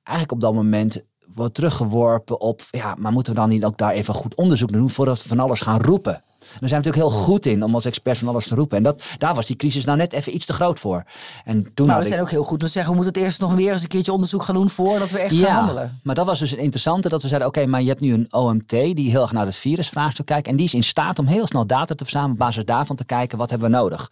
eigenlijk 0.02 0.32
op 0.32 0.40
dat 0.40 0.54
moment 0.54 1.02
wordt 1.34 1.54
teruggeworpen 1.54 2.40
op, 2.40 2.62
ja, 2.70 2.94
maar 2.98 3.12
moeten 3.12 3.34
we 3.34 3.40
dan 3.40 3.48
niet 3.48 3.64
ook 3.64 3.78
daar 3.78 3.92
even 3.92 4.14
goed 4.14 4.34
onderzoek 4.34 4.72
doen 4.72 4.90
voordat 4.90 5.22
we 5.22 5.28
van 5.28 5.40
alles 5.40 5.60
gaan 5.60 5.80
roepen? 5.80 6.22
Daar 6.44 6.68
zijn 6.68 6.82
we 6.82 6.86
natuurlijk 6.88 7.14
heel 7.14 7.24
goed 7.24 7.46
in 7.46 7.62
om 7.62 7.74
als 7.74 7.84
expert 7.84 8.18
van 8.18 8.28
alles 8.28 8.46
te 8.46 8.54
roepen. 8.54 8.76
En 8.76 8.82
dat, 8.82 9.02
daar 9.18 9.34
was 9.34 9.46
die 9.46 9.56
crisis 9.56 9.84
nou 9.84 9.98
net 9.98 10.12
even 10.12 10.34
iets 10.34 10.46
te 10.46 10.52
groot 10.52 10.78
voor. 10.78 11.04
En 11.44 11.74
toen 11.74 11.86
maar 11.86 11.98
we 11.98 12.04
zijn 12.04 12.20
ook 12.20 12.30
heel 12.30 12.42
goed 12.42 12.52
om 12.52 12.58
te 12.58 12.68
zeggen, 12.68 12.90
we 12.92 12.96
moeten 12.96 13.14
het 13.14 13.24
eerst 13.24 13.40
nog 13.40 13.54
weer 13.54 13.72
eens 13.72 13.82
een 13.82 13.88
keertje 13.88 14.12
onderzoek 14.12 14.42
gaan 14.42 14.54
doen 14.54 14.70
voordat 14.70 15.10
we 15.10 15.18
echt 15.18 15.36
gaan 15.36 15.54
handelen. 15.54 16.00
Maar 16.02 16.14
dat 16.14 16.26
was 16.26 16.38
dus 16.38 16.52
een 16.52 16.58
interessante 16.58 17.08
dat 17.08 17.22
we 17.22 17.28
zeiden, 17.28 17.48
oké, 17.48 17.66
maar 17.66 17.82
je 17.82 17.88
hebt 17.88 18.00
nu 18.00 18.14
een 18.14 18.32
OMT 18.32 18.70
die 18.70 19.10
heel 19.10 19.22
erg 19.22 19.32
naar 19.32 19.46
het 19.46 19.56
virusvraagstuk 19.56 20.26
kijkt. 20.26 20.46
En 20.46 20.56
die 20.56 20.66
is 20.66 20.74
in 20.74 20.82
staat 20.82 21.18
om 21.18 21.26
heel 21.26 21.46
snel 21.46 21.66
data 21.66 21.94
te 21.94 22.04
verzamelen 22.04 22.32
op 22.32 22.38
basis 22.38 22.64
daarvan 22.64 22.96
te 22.96 23.04
kijken, 23.04 23.38
wat 23.38 23.50
hebben 23.50 23.70
we 23.70 23.76
nodig? 23.76 24.10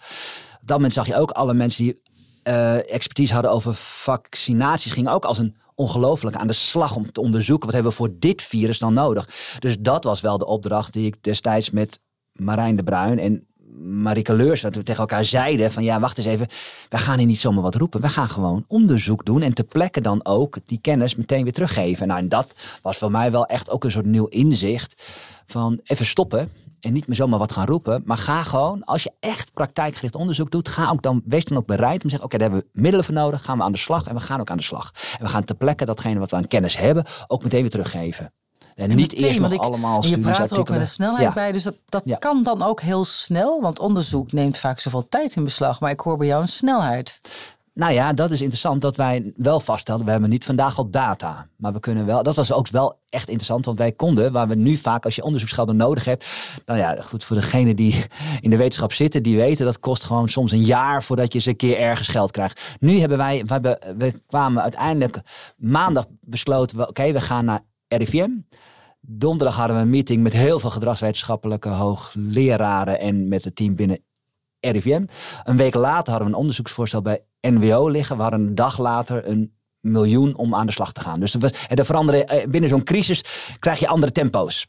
Op 0.61 0.69
dat 0.69 0.77
moment 0.77 0.93
zag 0.93 1.07
je 1.07 1.17
ook 1.17 1.31
alle 1.31 1.55
mensen 1.55 1.85
die 1.85 2.01
uh, 2.45 2.93
expertise 2.93 3.33
hadden 3.33 3.51
over 3.51 3.75
vaccinaties, 3.75 4.93
gingen 4.93 5.13
ook 5.13 5.25
als 5.25 5.39
een 5.39 5.57
ongelooflijk 5.83 6.37
aan 6.37 6.47
de 6.47 6.53
slag 6.53 6.97
om 6.97 7.13
te 7.13 7.21
onderzoeken 7.21 7.65
wat 7.65 7.75
hebben 7.75 7.93
we 7.93 7.99
voor 7.99 8.15
dit 8.19 8.43
virus 8.43 8.79
dan 8.79 8.95
nodig. 8.95 9.29
Dus 9.59 9.77
dat 9.81 10.05
was 10.05 10.21
wel 10.21 10.39
de 10.39 10.47
opdracht 10.47 10.93
die 10.93 11.07
ik 11.07 11.23
destijds 11.23 11.71
met 11.71 12.01
Marijn 12.33 12.77
de 12.77 12.83
Bruin 12.83 13.19
en 13.19 13.47
Marike 13.85 14.35
Leurs, 14.35 14.61
dat 14.61 14.75
we 14.75 14.83
tegen 14.83 15.01
elkaar 15.01 15.25
zeiden 15.25 15.73
van 15.73 15.85
ja, 15.85 16.01
wacht 16.01 16.19
eens 16.19 16.27
even, 16.27 16.49
wij 16.89 17.01
gaan 17.01 17.19
hier 17.19 17.27
niet 17.27 17.41
zomaar 17.41 17.63
wat 17.63 17.75
roepen. 17.75 18.01
We 18.01 18.09
gaan 18.09 18.29
gewoon 18.29 18.65
onderzoek 18.69 19.25
doen 19.25 19.43
en 19.43 19.55
ter 19.55 19.65
plekke 19.65 20.01
dan 20.01 20.25
ook 20.25 20.59
die 20.65 20.79
kennis 20.81 21.17
meteen 21.17 21.43
weer 21.43 21.53
teruggeven. 21.53 22.07
Nou, 22.07 22.21
en 22.21 22.29
dat 22.29 22.79
was 22.83 22.99
voor 22.99 23.11
mij 23.11 23.31
wel 23.31 23.47
echt 23.47 23.71
ook 23.71 23.85
een 23.85 23.91
soort 23.91 24.07
nieuw 24.07 24.27
inzicht 24.27 25.03
van 25.47 25.81
even 25.85 26.07
stoppen 26.07 26.49
en 26.83 26.93
niet 26.93 27.07
meer 27.07 27.17
zomaar 27.17 27.39
wat 27.39 27.53
gaan 27.53 27.67
roepen. 27.67 28.03
Maar 28.05 28.19
ga 28.19 28.43
gewoon, 28.43 28.85
als 28.85 29.03
je 29.03 29.13
echt 29.21 29.53
praktijkgericht 29.53 30.15
onderzoek 30.15 30.51
doet, 30.51 30.69
ga 30.69 30.91
ook 30.91 31.03
dan, 31.03 31.23
wees 31.25 31.45
dan 31.45 31.59
ook 31.59 31.67
bereid 31.67 31.95
om 31.95 32.01
te 32.01 32.09
zeggen, 32.09 32.25
oké, 32.25 32.39
daar 32.39 32.51
hebben 32.51 32.71
we 32.73 32.81
middelen 32.81 33.05
voor 33.05 33.15
nodig, 33.15 33.45
gaan 33.45 33.59
we 33.59 33.65
aan 33.65 33.73
de 33.73 33.79
slag 33.79 34.07
en 34.07 34.15
we 34.15 34.21
gaan 34.21 34.41
ook 34.41 34.51
aan 34.51 34.57
de 34.57 34.63
slag. 34.63 34.93
En 35.19 35.25
we 35.25 35.31
gaan 35.31 35.45
ter 35.45 35.57
plekke 35.57 35.85
datgene 35.85 36.19
wat 36.19 36.31
we 36.31 36.37
aan 36.37 36.47
kennis 36.47 36.77
hebben, 36.77 37.05
ook 37.27 37.43
meteen 37.43 37.61
weer 37.61 37.71
teruggeven. 37.71 38.33
En, 38.75 38.89
niet 38.89 39.13
meteen, 39.13 39.29
eerst 39.29 39.41
nog 39.41 39.53
ik, 39.53 39.61
allemaal 39.61 40.07
Je 40.07 40.19
praat 40.19 40.51
er 40.51 40.59
ook 40.59 40.69
met 40.69 40.79
de 40.79 40.87
snelheid 40.87 41.35
bij, 41.35 41.53
dus 41.53 41.63
dat, 41.63 41.77
dat 41.89 42.19
kan 42.19 42.43
dan 42.43 42.63
ook 42.63 42.81
heel 42.81 43.05
snel, 43.05 43.61
want 43.61 43.79
onderzoek 43.79 44.33
neemt 44.33 44.59
vaak 44.59 44.79
zoveel 44.79 45.09
tijd 45.09 45.37
in 45.37 45.45
beslag. 45.45 45.81
Maar 45.81 45.91
ik 45.91 46.01
hoor 46.01 46.17
bij 46.17 46.27
jou 46.27 46.43
een 46.43 46.49
snelheid. 46.49 47.21
Nou 47.75 47.93
ja, 47.93 48.13
dat 48.13 48.31
is 48.31 48.41
interessant 48.41 48.81
dat 48.81 48.97
wij 48.97 49.33
wel 49.37 49.61
vaststelden, 49.61 50.05
we 50.05 50.11
hebben 50.13 50.31
niet 50.31 50.45
vandaag 50.45 50.79
al 50.79 50.91
data. 50.91 51.49
Maar 51.57 51.73
we 51.73 51.81
kunnen 51.81 52.07
wel, 52.07 52.23
dat 52.23 52.37
was 52.37 52.53
ook 52.53 52.69
wel 52.69 53.01
echt 53.09 53.29
interessant, 53.29 53.65
want 53.65 53.79
wij 53.79 53.93
konden, 53.93 54.33
waar 54.33 54.49
we 54.49 54.55
nu 54.55 54.77
vaak 54.77 55.05
als 55.05 55.15
je 55.15 55.23
onderzoeksgelden 55.23 55.77
nodig 55.77 56.05
hebt. 56.05 56.27
Nou 56.67 56.79
ja, 56.79 57.03
goed, 57.03 57.25
voor 57.25 57.37
degenen 57.37 57.77
die 57.77 58.05
in 58.41 58.51
de 58.51 58.57
wetenschap 58.57 58.93
zitten, 58.93 59.23
die 59.23 59.37
weten 59.37 59.65
dat 59.65 59.79
kost 59.79 60.05
gewoon 60.05 60.29
soms 60.29 60.53
een 60.53 60.65
jaar 60.65 61.03
voordat 61.03 61.33
je 61.33 61.35
eens 61.35 61.47
een 61.47 61.57
keer 61.57 61.79
ergens 61.79 62.09
geld 62.09 62.31
krijgt. 62.31 62.77
Nu 62.79 62.99
hebben 62.99 63.19
wij, 63.19 63.45
we, 63.45 63.95
we 63.97 64.23
kwamen 64.27 64.63
uiteindelijk 64.63 65.21
maandag 65.57 66.07
besloten, 66.21 66.89
oké, 66.89 67.13
we 67.13 67.21
gaan 67.21 67.45
naar 67.45 67.65
RIVM. 67.89 68.31
Donderdag 69.01 69.57
hadden 69.57 69.77
we 69.77 69.83
een 69.83 69.91
meeting 69.91 70.23
met 70.23 70.33
heel 70.33 70.61
veel 70.61 70.71
gedragswetenschappelijke 70.71 71.69
hoogleraren 71.69 73.01
en 73.01 73.29
met 73.29 73.45
het 73.45 73.57
team 73.57 73.75
binnen 73.75 73.99
RIVM. 74.61 75.05
Een 75.45 75.57
week 75.57 75.75
later 75.75 76.11
hadden 76.11 76.29
we 76.29 76.35
een 76.35 76.41
onderzoeksvoorstel 76.41 77.03
bij 77.03 77.25
NWO 77.51 77.89
liggen. 77.89 78.19
Hadden 78.19 78.41
een 78.41 78.55
dag 78.55 78.79
later 78.79 79.29
een 79.29 79.53
miljoen 79.81 80.37
om 80.37 80.55
aan 80.55 80.67
de 80.67 80.73
slag 80.73 80.93
te 80.93 81.01
gaan. 81.01 81.21
Dus 81.21 81.35
er 81.69 81.85
veranderen, 81.85 82.29
eh, 82.29 82.49
binnen 82.49 82.71
zo'n 82.71 82.85
crisis 82.85 83.25
krijg 83.59 83.79
je 83.79 83.89
andere 83.89 84.13
tempo's. 84.13 84.67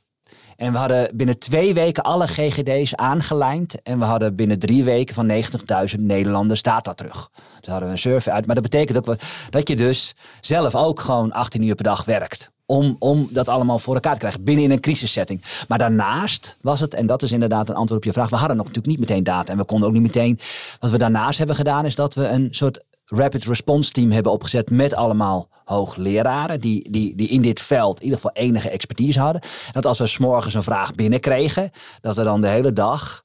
En 0.56 0.72
we 0.72 0.78
hadden 0.78 1.18
binnen 1.18 1.40
twee 1.40 1.74
weken 1.74 2.04
alle 2.04 2.28
GGD's 2.28 2.96
aangelijnd. 2.96 3.82
En 3.82 4.00
we 4.00 4.06
hadden 4.06 4.36
binnen 4.36 4.60
drie 4.60 4.84
weken 4.84 5.16
van 5.16 5.26
90.000 5.26 6.02
Nederlanders 6.02 6.62
data 6.62 6.94
terug. 6.94 7.30
Dus 7.60 7.70
hadden 7.70 7.88
we 7.88 7.94
een 7.94 8.00
survey 8.00 8.34
uit. 8.34 8.46
Maar 8.46 8.56
dat 8.56 8.64
betekent 8.64 8.98
ook 8.98 9.18
dat 9.50 9.68
je 9.68 9.76
dus 9.76 10.16
zelf 10.42 10.76
ook 10.76 11.00
gewoon 11.00 11.32
18 11.32 11.64
uur 11.64 11.76
per 11.76 11.84
dag 11.84 12.06
werkt. 12.06 12.53
Om, 12.66 12.96
om 13.00 13.28
dat 13.32 13.50
allemaal 13.50 13.80
voor 13.80 13.94
elkaar 13.94 14.14
te 14.14 14.20
krijgen 14.20 14.44
binnen 14.44 14.64
in 14.64 14.72
een 14.72 14.80
crisissetting. 14.80 15.42
Maar 15.68 15.78
daarnaast 15.78 16.58
was 16.62 16.80
het, 16.80 16.94
en 16.94 17.08
dat 17.08 17.22
is 17.22 17.32
inderdaad 17.32 17.70
een 17.70 17.76
antwoord 17.76 18.00
op 18.00 18.06
je 18.06 18.14
vraag, 18.14 18.30
we 18.30 18.36
hadden 18.36 18.58
nog 18.58 18.66
natuurlijk 18.66 18.98
niet 18.98 19.10
meteen 19.10 19.24
data 19.24 19.52
en 19.52 19.58
we 19.58 19.66
konden 19.66 19.88
ook 19.88 19.94
niet 19.94 20.02
meteen. 20.02 20.40
Wat 20.80 20.92
we 20.92 20.98
daarnaast 20.98 21.38
hebben 21.38 21.56
gedaan 21.56 21.86
is 21.86 21.96
dat 21.96 22.16
we 22.16 22.28
een 22.28 22.48
soort 22.52 22.84
rapid 23.06 23.46
response 23.46 23.92
team 23.92 24.12
hebben 24.12 24.32
opgezet 24.32 24.70
met 24.70 24.94
allemaal 24.94 25.50
hoogleraren 25.64 26.62
die, 26.62 26.92
die, 26.92 27.16
die 27.16 27.28
in 27.28 27.42
dit 27.42 27.62
veld 27.62 27.98
in 27.98 28.04
ieder 28.04 28.20
geval 28.20 28.44
enige 28.44 28.70
expertise 28.70 29.20
hadden. 29.20 29.42
Dat 29.72 29.86
als 29.86 30.00
we 30.00 30.08
s'morgens 30.08 30.54
een 30.54 30.64
vraag 30.64 30.96
binnenkregen, 30.96 31.72
dat 32.02 32.16
we 32.16 32.24
dan 32.24 32.42
de 32.42 32.48
hele 32.48 32.74
dag 32.74 33.24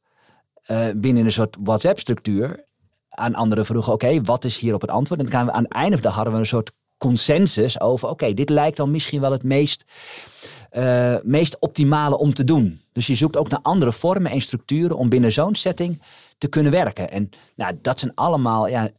uh, 0.70 0.86
binnen 0.96 1.24
een 1.24 1.32
soort 1.32 1.56
WhatsApp-structuur 1.60 2.64
aan 3.08 3.34
anderen 3.34 3.64
vroegen, 3.64 3.92
oké, 3.92 4.22
wat 4.22 4.44
is 4.44 4.58
hier 4.58 4.74
op 4.74 4.80
het 4.80 4.90
antwoord? 4.90 5.20
En 5.20 5.28
dan 5.28 5.46
we 5.46 5.52
aan 5.52 5.62
het 5.62 5.72
einde 5.72 5.90
van 5.90 5.96
de 5.96 6.02
dag 6.02 6.14
hadden 6.14 6.32
we 6.32 6.38
een 6.38 6.46
soort 6.46 6.72
consensus 6.98 7.80
over, 7.80 8.08
oké, 8.08 8.34
dit 8.34 8.48
lijkt 8.48 8.76
dan 8.76 8.90
misschien 8.90 9.20
wel 9.20 9.32
het 9.32 9.42
meest, 9.42 9.84
uh, 10.72 11.16
meest 11.22 11.58
optimale 11.58 12.18
om 12.18 12.34
te 12.34 12.44
doen. 12.44 12.80
Dus 12.92 13.06
je 13.06 13.14
zoekt 13.14 13.36
ook 13.36 13.48
naar 13.48 13.60
andere 13.62 13.92
vormen 13.92 14.30
en 14.30 14.40
structuren 14.40 14.96
om 14.96 15.08
binnen 15.08 15.32
zo'n 15.32 15.54
setting 15.54 16.02
te 16.38 16.48
kunnen 16.48 16.72
werken. 16.72 17.10
En 17.10 17.30
nou, 17.56 17.78
dat 17.82 18.00
zijn 18.00 18.14
allemaal 18.14 18.68
ja, 18.68 18.90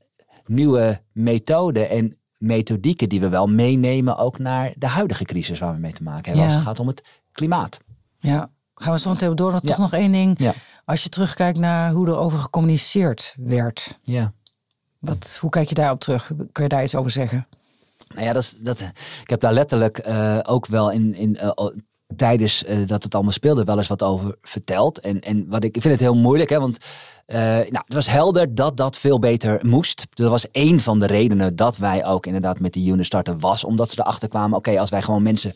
nieuwe 0.45 1.01
methoden 1.11 1.89
en 1.89 2.17
methodieken 2.37 3.09
die 3.09 3.19
we 3.19 3.29
wel 3.29 3.47
meenemen 3.47 4.17
ook 4.17 4.39
naar 4.39 4.73
de 4.77 4.87
huidige 4.87 5.23
crisis 5.23 5.59
waar 5.59 5.73
we 5.73 5.79
mee 5.79 5.93
te 5.93 6.03
maken 6.03 6.25
hebben. 6.25 6.43
Als 6.43 6.53
het 6.53 6.63
gaat 6.63 6.79
om 6.79 6.87
het 6.87 7.03
klimaat. 7.31 7.77
Ja, 8.19 8.49
gaan 8.75 8.93
we 8.93 8.99
zo 8.99 9.09
meteen 9.09 9.35
door. 9.35 9.51
Dan 9.51 9.61
toch 9.61 9.77
nog 9.77 9.93
één 9.93 10.11
ding. 10.11 10.39
Ja. 10.39 10.53
Als 10.85 11.03
je 11.03 11.09
terugkijkt 11.09 11.57
naar 11.57 11.91
hoe 11.91 12.07
er 12.07 12.17
over 12.17 12.39
gecommuniceerd 12.39 13.35
werd. 13.37 13.97
Ja. 14.01 14.33
Wat, 14.99 15.37
hoe 15.41 15.49
kijk 15.49 15.69
je 15.69 15.75
daarop 15.75 15.99
terug? 15.99 16.31
Kun 16.51 16.63
je 16.63 16.69
daar 16.69 16.83
iets 16.83 16.95
over 16.95 17.11
zeggen? 17.11 17.47
Nou 18.15 18.25
ja, 18.25 18.33
dat, 18.33 18.55
dat, 18.59 18.79
ik 19.21 19.29
heb 19.29 19.39
daar 19.39 19.53
letterlijk 19.53 20.07
uh, 20.07 20.39
ook 20.43 20.65
wel 20.65 20.91
in, 20.91 21.15
in 21.15 21.37
uh, 21.43 21.51
tijdens 22.15 22.63
uh, 22.63 22.87
dat 22.87 23.03
het 23.03 23.13
allemaal 23.13 23.33
speelde 23.33 23.63
wel 23.63 23.77
eens 23.77 23.87
wat 23.87 24.03
over 24.03 24.35
verteld. 24.41 24.99
En, 24.99 25.19
en 25.19 25.47
wat 25.49 25.63
ik, 25.63 25.75
ik 25.75 25.81
vind 25.81 25.93
het 25.93 26.03
heel 26.03 26.15
moeilijk, 26.15 26.49
hè, 26.49 26.59
want 26.59 26.77
nou, 27.27 27.83
het 27.85 27.93
was 27.93 28.09
helder 28.09 28.55
dat 28.55 28.77
dat 28.77 28.97
veel 28.97 29.19
beter 29.19 29.59
moest. 29.65 30.07
Dat 30.09 30.29
was 30.29 30.51
één 30.51 30.79
van 30.79 30.99
de 30.99 31.05
redenen 31.05 31.55
dat 31.55 31.77
wij 31.77 32.05
ook 32.05 32.25
inderdaad 32.25 32.59
met 32.59 32.73
die 32.73 32.91
unit 32.91 33.05
starten 33.05 33.39
was. 33.39 33.63
Omdat 33.63 33.89
ze 33.89 33.99
erachter 33.99 34.29
kwamen, 34.29 34.57
oké, 34.57 34.79
als 34.79 34.89
wij 34.89 35.01
gewoon 35.01 35.23
mensen 35.23 35.53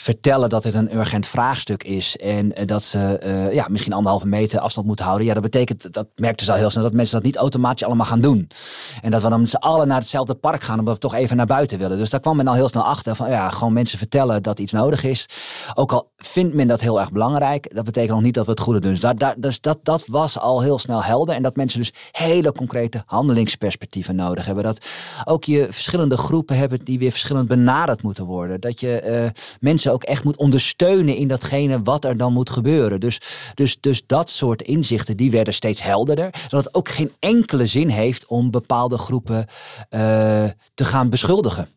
vertellen 0.00 0.48
dat 0.48 0.64
het 0.64 0.74
een 0.74 0.96
urgent 0.96 1.26
vraagstuk 1.26 1.84
is 1.84 2.16
en 2.16 2.54
eh, 2.54 2.66
dat 2.66 2.82
ze 2.82 3.20
uh, 3.24 3.54
ja, 3.54 3.66
misschien 3.70 3.92
anderhalve 3.92 4.26
meter 4.26 4.60
afstand 4.60 4.86
moeten 4.86 5.04
houden. 5.04 5.26
Ja, 5.26 5.34
dat 5.34 5.42
betekent, 5.42 5.92
dat 5.92 6.06
merkten 6.16 6.46
ze 6.46 6.52
al 6.52 6.58
heel 6.58 6.70
snel, 6.70 6.82
dat 6.82 6.92
mensen 6.92 7.14
dat 7.14 7.24
niet 7.24 7.36
automatisch 7.36 7.86
allemaal 7.86 8.06
gaan 8.06 8.20
doen. 8.20 8.48
En 9.02 9.10
dat 9.10 9.22
we 9.22 9.28
dan 9.28 9.40
met 9.40 9.50
z'n 9.50 9.56
allen 9.56 9.88
naar 9.88 9.98
hetzelfde 9.98 10.34
park 10.34 10.62
gaan 10.62 10.78
omdat 10.78 10.94
we 10.94 11.00
toch 11.00 11.14
even 11.14 11.36
naar 11.36 11.46
buiten 11.46 11.78
willen. 11.78 11.98
Dus 11.98 12.10
daar 12.10 12.20
kwam 12.20 12.36
men 12.36 12.46
al 12.46 12.54
heel 12.54 12.68
snel 12.68 12.82
achter 12.82 13.16
van 13.16 13.30
ja, 13.30 13.50
gewoon 13.50 13.72
mensen 13.72 13.98
vertellen 13.98 14.42
dat 14.42 14.58
iets 14.58 14.72
nodig 14.72 15.04
is. 15.04 15.26
Ook 15.74 15.92
al 15.92 16.10
vindt 16.16 16.54
men 16.54 16.68
dat 16.68 16.80
heel 16.80 17.00
erg 17.00 17.12
belangrijk, 17.12 17.74
dat 17.74 17.84
betekent 17.84 18.12
nog 18.12 18.22
niet 18.22 18.34
dat 18.34 18.44
we 18.44 18.50
het 18.50 18.60
goede 18.60 18.80
doen. 18.80 18.94
Dus, 18.94 19.32
dus 19.36 19.60
dat, 19.60 19.78
dat 19.82 20.06
was 20.06 20.38
al 20.38 20.60
heel 20.60 20.78
snel 20.78 21.04
helder 21.04 21.34
en 21.34 21.42
dat 21.42 21.56
mensen 21.56 21.78
dus 21.78 21.92
hele 22.12 22.52
concrete 22.52 23.02
handelingsperspectieven 23.06 24.16
nodig 24.16 24.46
hebben. 24.46 24.64
Dat 24.64 24.86
ook 25.24 25.44
je 25.44 25.66
verschillende 25.70 26.16
groepen 26.16 26.56
hebben 26.56 26.84
die 26.84 26.98
weer 26.98 27.10
verschillend 27.10 27.48
benaderd 27.48 28.02
moeten 28.02 28.24
worden. 28.24 28.60
Dat 28.60 28.80
je 28.80 29.02
uh, 29.04 29.42
mensen 29.60 29.87
ook 29.90 30.02
echt 30.02 30.24
moet 30.24 30.36
ondersteunen 30.36 31.16
in 31.16 31.28
datgene 31.28 31.82
wat 31.82 32.04
er 32.04 32.16
dan 32.16 32.32
moet 32.32 32.50
gebeuren. 32.50 33.00
Dus, 33.00 33.20
dus, 33.54 33.80
dus 33.80 34.02
dat 34.06 34.30
soort 34.30 34.62
inzichten 34.62 35.16
die 35.16 35.30
werden 35.30 35.54
steeds 35.54 35.82
helderder. 35.82 36.30
Dat 36.48 36.64
het 36.64 36.74
ook 36.74 36.88
geen 36.88 37.12
enkele 37.18 37.66
zin 37.66 37.88
heeft 37.88 38.26
om 38.26 38.50
bepaalde 38.50 38.98
groepen 38.98 39.38
uh, 39.38 40.44
te 40.74 40.84
gaan 40.84 41.10
beschuldigen. 41.10 41.68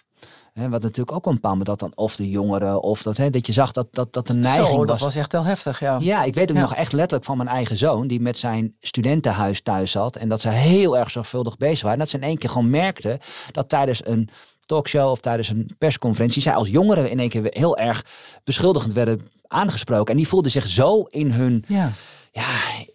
He, 0.53 0.69
wat 0.69 0.81
natuurlijk 0.81 1.17
ook 1.17 1.25
een 1.25 1.33
bepaald 1.33 1.65
dat 1.65 1.79
dan 1.79 1.91
of 1.95 2.15
de 2.15 2.29
jongeren 2.29 2.81
of 2.81 3.01
dat, 3.01 3.17
he, 3.17 3.29
dat 3.29 3.47
je 3.47 3.53
zag 3.53 3.71
dat, 3.71 3.87
dat, 3.91 4.13
dat 4.13 4.27
de 4.27 4.33
neiging 4.33 4.67
Zo, 4.67 4.77
dat 4.77 4.87
was. 4.87 5.01
was 5.01 5.15
echt 5.15 5.31
wel 5.31 5.43
heftig, 5.43 5.79
ja. 5.79 5.97
Ja, 5.99 6.23
ik 6.23 6.33
weet 6.33 6.51
ook 6.51 6.57
nog 6.57 6.75
echt 6.75 6.91
letterlijk 6.91 7.25
van 7.25 7.37
mijn 7.37 7.49
eigen 7.49 7.77
zoon 7.77 8.07
die 8.07 8.21
met 8.21 8.37
zijn 8.37 8.75
studentenhuis 8.79 9.61
thuis 9.61 9.91
zat 9.91 10.15
en 10.15 10.29
dat 10.29 10.41
ze 10.41 10.49
heel 10.49 10.97
erg 10.97 11.11
zorgvuldig 11.11 11.57
bezig 11.57 11.81
waren. 11.81 11.99
Dat 11.99 12.09
ze 12.09 12.17
in 12.17 12.23
één 12.23 12.37
keer 12.37 12.49
gewoon 12.49 12.69
merkten 12.69 13.19
dat 13.51 13.69
tijdens 13.69 14.05
een 14.05 14.29
talkshow 14.65 15.09
of 15.09 15.19
tijdens 15.19 15.49
een 15.49 15.75
persconferentie 15.77 16.41
zij 16.41 16.53
als 16.53 16.69
jongeren 16.69 17.09
in 17.09 17.19
één 17.19 17.29
keer 17.29 17.47
heel 17.49 17.77
erg 17.77 18.05
beschuldigend 18.43 18.93
werden 18.93 19.27
aangesproken. 19.47 20.11
En 20.11 20.17
die 20.17 20.27
voelden 20.27 20.51
zich 20.51 20.67
zo 20.67 21.01
in 21.01 21.31
hun. 21.31 21.63
Ja. 21.67 21.91
Ja, 22.33 22.47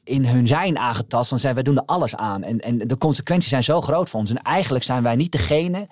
in 0.05 0.27
hun 0.27 0.47
zijn 0.47 0.79
aangetast. 0.79 1.31
Want 1.31 1.43
zij, 1.43 1.55
wij 1.55 1.63
doen 1.63 1.77
er 1.77 1.83
alles 1.87 2.17
aan. 2.17 2.43
En, 2.43 2.61
en 2.61 2.79
de 2.79 2.99
consequenties 2.99 3.51
zijn 3.51 3.65
zo 3.65 3.81
groot 3.81 4.11
voor 4.11 4.21
ons. 4.21 4.31
En 4.31 4.43
eigenlijk 4.43 4.85
zijn 4.85 5.03
wij 5.03 5.17
niet 5.17 5.33
degene 5.33 5.89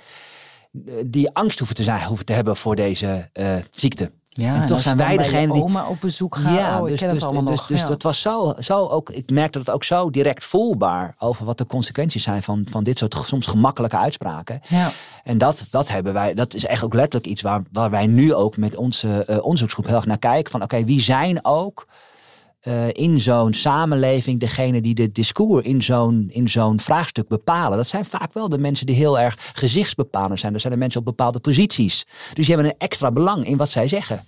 eh, 0.87 0.95
die 1.07 1.31
angst 1.31 1.59
hoeven 1.59 1.77
te, 1.77 1.83
zijn, 1.83 2.05
hoeven 2.05 2.27
te 2.27 2.33
hebben 2.33 2.57
voor 2.57 2.77
deze 2.77 3.31
uh, 3.35 3.57
ziekte. 3.71 4.11
Ja, 4.37 4.55
en 4.55 4.67
toch 4.67 4.81
zijn 4.81 4.97
wij 4.97 5.17
degene 5.17 5.53
die 5.53 5.63
oma 5.63 5.87
op 5.87 6.01
bezoek 6.01 6.37
gaan. 6.37 6.55
Ja, 6.55 6.81
oh, 6.81 6.87
dus, 6.87 7.01
dus, 7.01 7.23
dus, 7.45 7.67
dus, 7.67 7.87
dat 7.87 8.03
was 8.03 8.21
zo, 8.21 8.55
zo 8.59 8.87
ook. 8.87 9.11
Ik 9.11 9.31
merkte 9.31 9.59
dat 9.59 9.75
ook 9.75 9.85
zo 9.85 10.11
direct 10.11 10.45
voelbaar 10.45 11.15
over 11.19 11.45
wat 11.45 11.59
de 11.59 11.67
consequenties 11.67 12.23
zijn 12.23 12.43
van, 12.43 12.67
van 12.71 12.83
dit 12.83 12.99
soort 12.99 13.15
soms 13.25 13.47
gemakkelijke 13.47 13.99
uitspraken. 13.99 14.61
Ja. 14.69 14.91
En 15.25 15.39
dat, 15.39 15.65
dat 15.71 15.89
hebben 15.89 16.13
wij, 16.13 16.35
dat 16.35 16.55
is 16.55 16.67
echt 16.67 16.85
ook 16.85 16.95
letterlijk 16.95 17.27
iets 17.27 17.43
waar, 17.43 17.63
waar 17.73 17.91
wij 17.91 18.07
nu 18.07 18.35
ook 18.35 18.57
met 18.57 18.77
onze 18.77 19.27
uh, 19.31 19.45
onderzoeksgroep 19.45 19.87
heel 19.87 19.97
erg 19.97 20.07
naar 20.07 20.19
kijken. 20.19 20.51
Van 20.51 20.63
oké, 20.63 20.85
wie 20.85 21.01
zijn 21.01 21.45
ook 21.45 21.87
uh, 22.65 22.89
in 22.93 23.21
zo'n 23.21 23.53
samenleving 23.53 24.41
degene 24.41 24.81
die 24.81 24.95
de 24.95 25.13
discours 25.13 25.65
in 25.67 25.83
zo'n, 25.83 26.27
in 26.31 26.49
zo'n 26.49 26.81
vraagstuk 26.81 27.29
bepalen. 27.29 27.77
Dat 27.77 27.87
zijn 27.87 28.05
vaak 28.05 28.33
wel 28.33 28.49
de 28.49 28.59
mensen 28.59 28.87
die 28.87 28.95
heel 28.95 29.19
erg 29.19 29.51
gezichtsbepalend 29.53 30.39
zijn. 30.39 30.53
Dat 30.53 30.61
zijn 30.61 30.73
de 30.73 30.79
mensen 30.79 31.01
op 31.01 31.07
bepaalde 31.07 31.39
posities. 31.39 32.07
Dus 32.33 32.47
die 32.47 32.55
hebben 32.55 32.73
een 32.73 32.79
extra 32.79 33.13
belang 33.13 33.47
in 33.47 33.57
wat 33.57 33.71
zij 33.71 33.89
zeggen. 33.89 34.25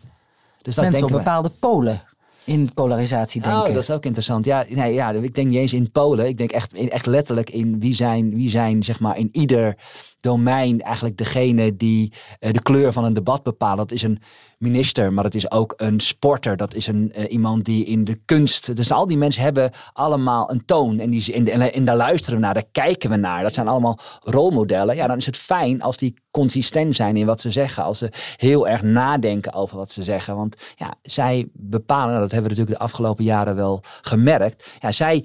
Dus 0.62 0.74
dat 0.74 0.84
mensen 0.84 1.06
op 1.06 1.12
bepaalde 1.12 1.50
polen 1.60 2.02
in 2.46 2.72
polarisatie 2.74 3.42
denken. 3.42 3.60
Oh, 3.60 3.66
dat 3.66 3.82
is 3.82 3.90
ook 3.90 4.04
interessant. 4.04 4.44
Ja, 4.44 4.64
nee, 4.68 4.92
ja, 4.92 5.10
ik 5.10 5.34
denk 5.34 5.48
niet 5.48 5.58
eens 5.58 5.72
in 5.72 5.90
Polen. 5.90 6.28
Ik 6.28 6.38
denk 6.38 6.52
echt, 6.52 6.72
echt 6.72 7.06
letterlijk 7.06 7.50
in 7.50 7.80
wie 7.80 7.94
zijn, 7.94 8.34
wie 8.34 8.50
zijn 8.50 8.82
zeg 8.82 9.00
maar, 9.00 9.18
in 9.18 9.28
ieder 9.32 9.74
domein 10.20 10.80
eigenlijk 10.80 11.16
degene 11.16 11.76
die 11.76 12.12
uh, 12.40 12.52
de 12.52 12.62
kleur 12.62 12.92
van 12.92 13.04
een 13.04 13.14
debat 13.14 13.42
bepaalt. 13.42 13.76
Dat 13.76 13.92
is 13.92 14.02
een 14.02 14.18
minister, 14.58 15.12
maar 15.12 15.24
het 15.24 15.34
is 15.34 15.50
ook 15.50 15.74
een 15.76 16.00
sporter. 16.00 16.56
Dat 16.56 16.74
is 16.74 16.86
een, 16.86 17.12
uh, 17.16 17.32
iemand 17.32 17.64
die 17.64 17.84
in 17.84 18.04
de 18.04 18.20
kunst. 18.24 18.76
Dus 18.76 18.92
al 18.92 19.06
die 19.06 19.16
mensen 19.16 19.42
hebben 19.42 19.70
allemaal 19.92 20.50
een 20.50 20.64
toon. 20.64 20.98
En, 20.98 21.10
die, 21.10 21.32
en, 21.32 21.48
en, 21.48 21.72
en 21.72 21.84
daar 21.84 21.96
luisteren 21.96 22.38
we 22.38 22.44
naar, 22.44 22.54
daar 22.54 22.68
kijken 22.72 23.10
we 23.10 23.16
naar. 23.16 23.42
Dat 23.42 23.54
zijn 23.54 23.68
allemaal 23.68 23.98
rolmodellen. 24.20 24.96
Ja, 24.96 25.06
dan 25.06 25.16
is 25.16 25.26
het 25.26 25.36
fijn 25.36 25.82
als 25.82 25.96
die 25.96 26.14
consistent 26.30 26.96
zijn 26.96 27.16
in 27.16 27.26
wat 27.26 27.40
ze 27.40 27.50
zeggen. 27.50 27.84
Als 27.84 27.98
ze 27.98 28.12
heel 28.36 28.68
erg 28.68 28.82
nadenken 28.82 29.52
over 29.52 29.76
wat 29.76 29.90
ze 29.90 30.04
zeggen. 30.04 30.36
Want 30.36 30.56
ja, 30.74 30.94
zij 31.02 31.48
bepalen, 31.52 32.08
nou, 32.08 32.20
dat 32.20 32.32
hebben 32.32 32.50
we 32.50 32.56
natuurlijk 32.56 32.78
de 32.78 32.84
afgelopen 32.84 33.24
jaren 33.24 33.56
wel 33.56 33.82
gemerkt. 34.00 34.70
Ja, 34.78 34.92
zij 34.92 35.24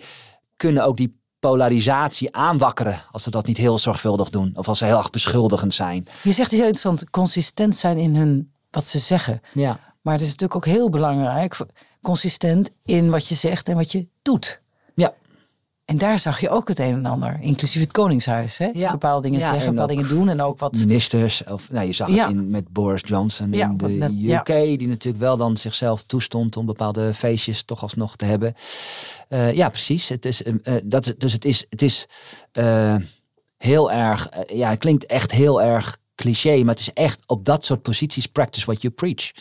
kunnen 0.56 0.86
ook 0.86 0.98
die 0.98 1.20
polarisatie 1.40 2.36
aanwakkeren 2.36 3.02
als 3.12 3.24
ze 3.24 3.30
dat 3.30 3.46
niet 3.46 3.58
heel 3.58 3.78
zorgvuldig 3.78 4.30
doen. 4.30 4.52
Of 4.56 4.68
als 4.68 4.78
ze 4.78 4.86
heel 4.86 4.98
erg 4.98 5.10
beschuldigend 5.10 5.74
zijn. 5.74 6.08
Je 6.24 6.32
zegt 6.32 6.52
iets 6.52 6.62
heel 6.62 6.70
interessant, 6.70 7.10
consistent 7.10 7.76
zijn 7.76 7.98
in 7.98 8.16
hun 8.16 8.52
wat 8.72 8.86
ze 8.86 9.00
zeggen. 9.00 9.42
Ja. 9.54 9.80
Maar 10.02 10.14
het 10.14 10.22
is 10.22 10.30
natuurlijk 10.30 10.56
ook 10.56 10.74
heel 10.74 10.90
belangrijk, 10.90 11.58
consistent 12.02 12.72
in 12.86 13.10
wat 13.10 13.28
je 13.28 13.36
zegt 13.36 13.68
en 13.68 13.76
wat 13.76 13.92
je 13.92 14.08
doet. 14.22 14.62
Ja. 14.96 15.14
En 15.86 15.98
daar 15.98 16.20
zag 16.20 16.40
je 16.40 16.50
ook 16.50 16.68
het 16.68 16.80
een 16.80 16.94
en 16.94 17.06
ander, 17.06 17.38
inclusief 17.42 17.82
het 17.82 17.92
Koningshuis. 17.92 18.58
Hè? 18.58 18.70
Ja. 18.74 18.92
Bepaalde 18.92 19.22
dingen 19.22 19.40
zeggen, 19.40 19.70
bepaalde 19.70 19.96
dingen 19.96 20.10
doen 20.10 20.30
en 20.30 20.42
ook 20.42 20.60
wat... 20.60 20.78
Ministers, 20.78 21.44
of 21.44 21.72
nou, 21.72 21.88
je 21.88 21.94
zag 21.94 22.08
het 22.08 22.30
in, 22.30 22.50
met 22.50 22.70
Boris 22.70 23.02
Johnson 23.06 23.54
in 23.54 23.78
de 23.78 24.34
UK, 24.34 24.80
die 24.80 24.88
natuurlijk 24.88 25.24
wel 25.24 25.38
dan 25.38 25.58
zichzelf 25.58 26.04
toestond 26.04 26.58
om 26.58 26.66
bepaalde 26.66 27.14
feestjes 27.14 27.64
toch 27.64 27.82
alsnog 27.82 28.16
te 28.16 28.26
hebben. 28.26 28.54
Uh, 29.30 29.54
ja, 29.54 29.70
precies. 29.70 30.10
Het 30.10 30.26
is, 30.26 30.42
uh, 30.42 30.54
dat, 30.84 31.14
dus 31.18 31.34
het 31.34 31.46
is, 31.46 31.66
het 31.70 31.82
is 31.82 32.08
uh, 32.54 32.96
heel 33.58 33.92
erg, 33.92 34.30
ja, 34.48 34.70
het 34.70 34.80
klinkt 34.80 35.06
echt 35.06 35.32
heel 35.32 35.62
erg 35.62 35.98
cliché, 36.22 36.58
maar 36.58 36.76
het 36.76 36.80
is 36.80 36.94
echt 36.94 37.24
op 37.26 37.46
dat 37.46 37.66
soort 37.66 37.82
posities 37.82 38.26
practice 38.26 38.66
what 38.66 38.82
you 38.82 38.94
preach 38.94 39.32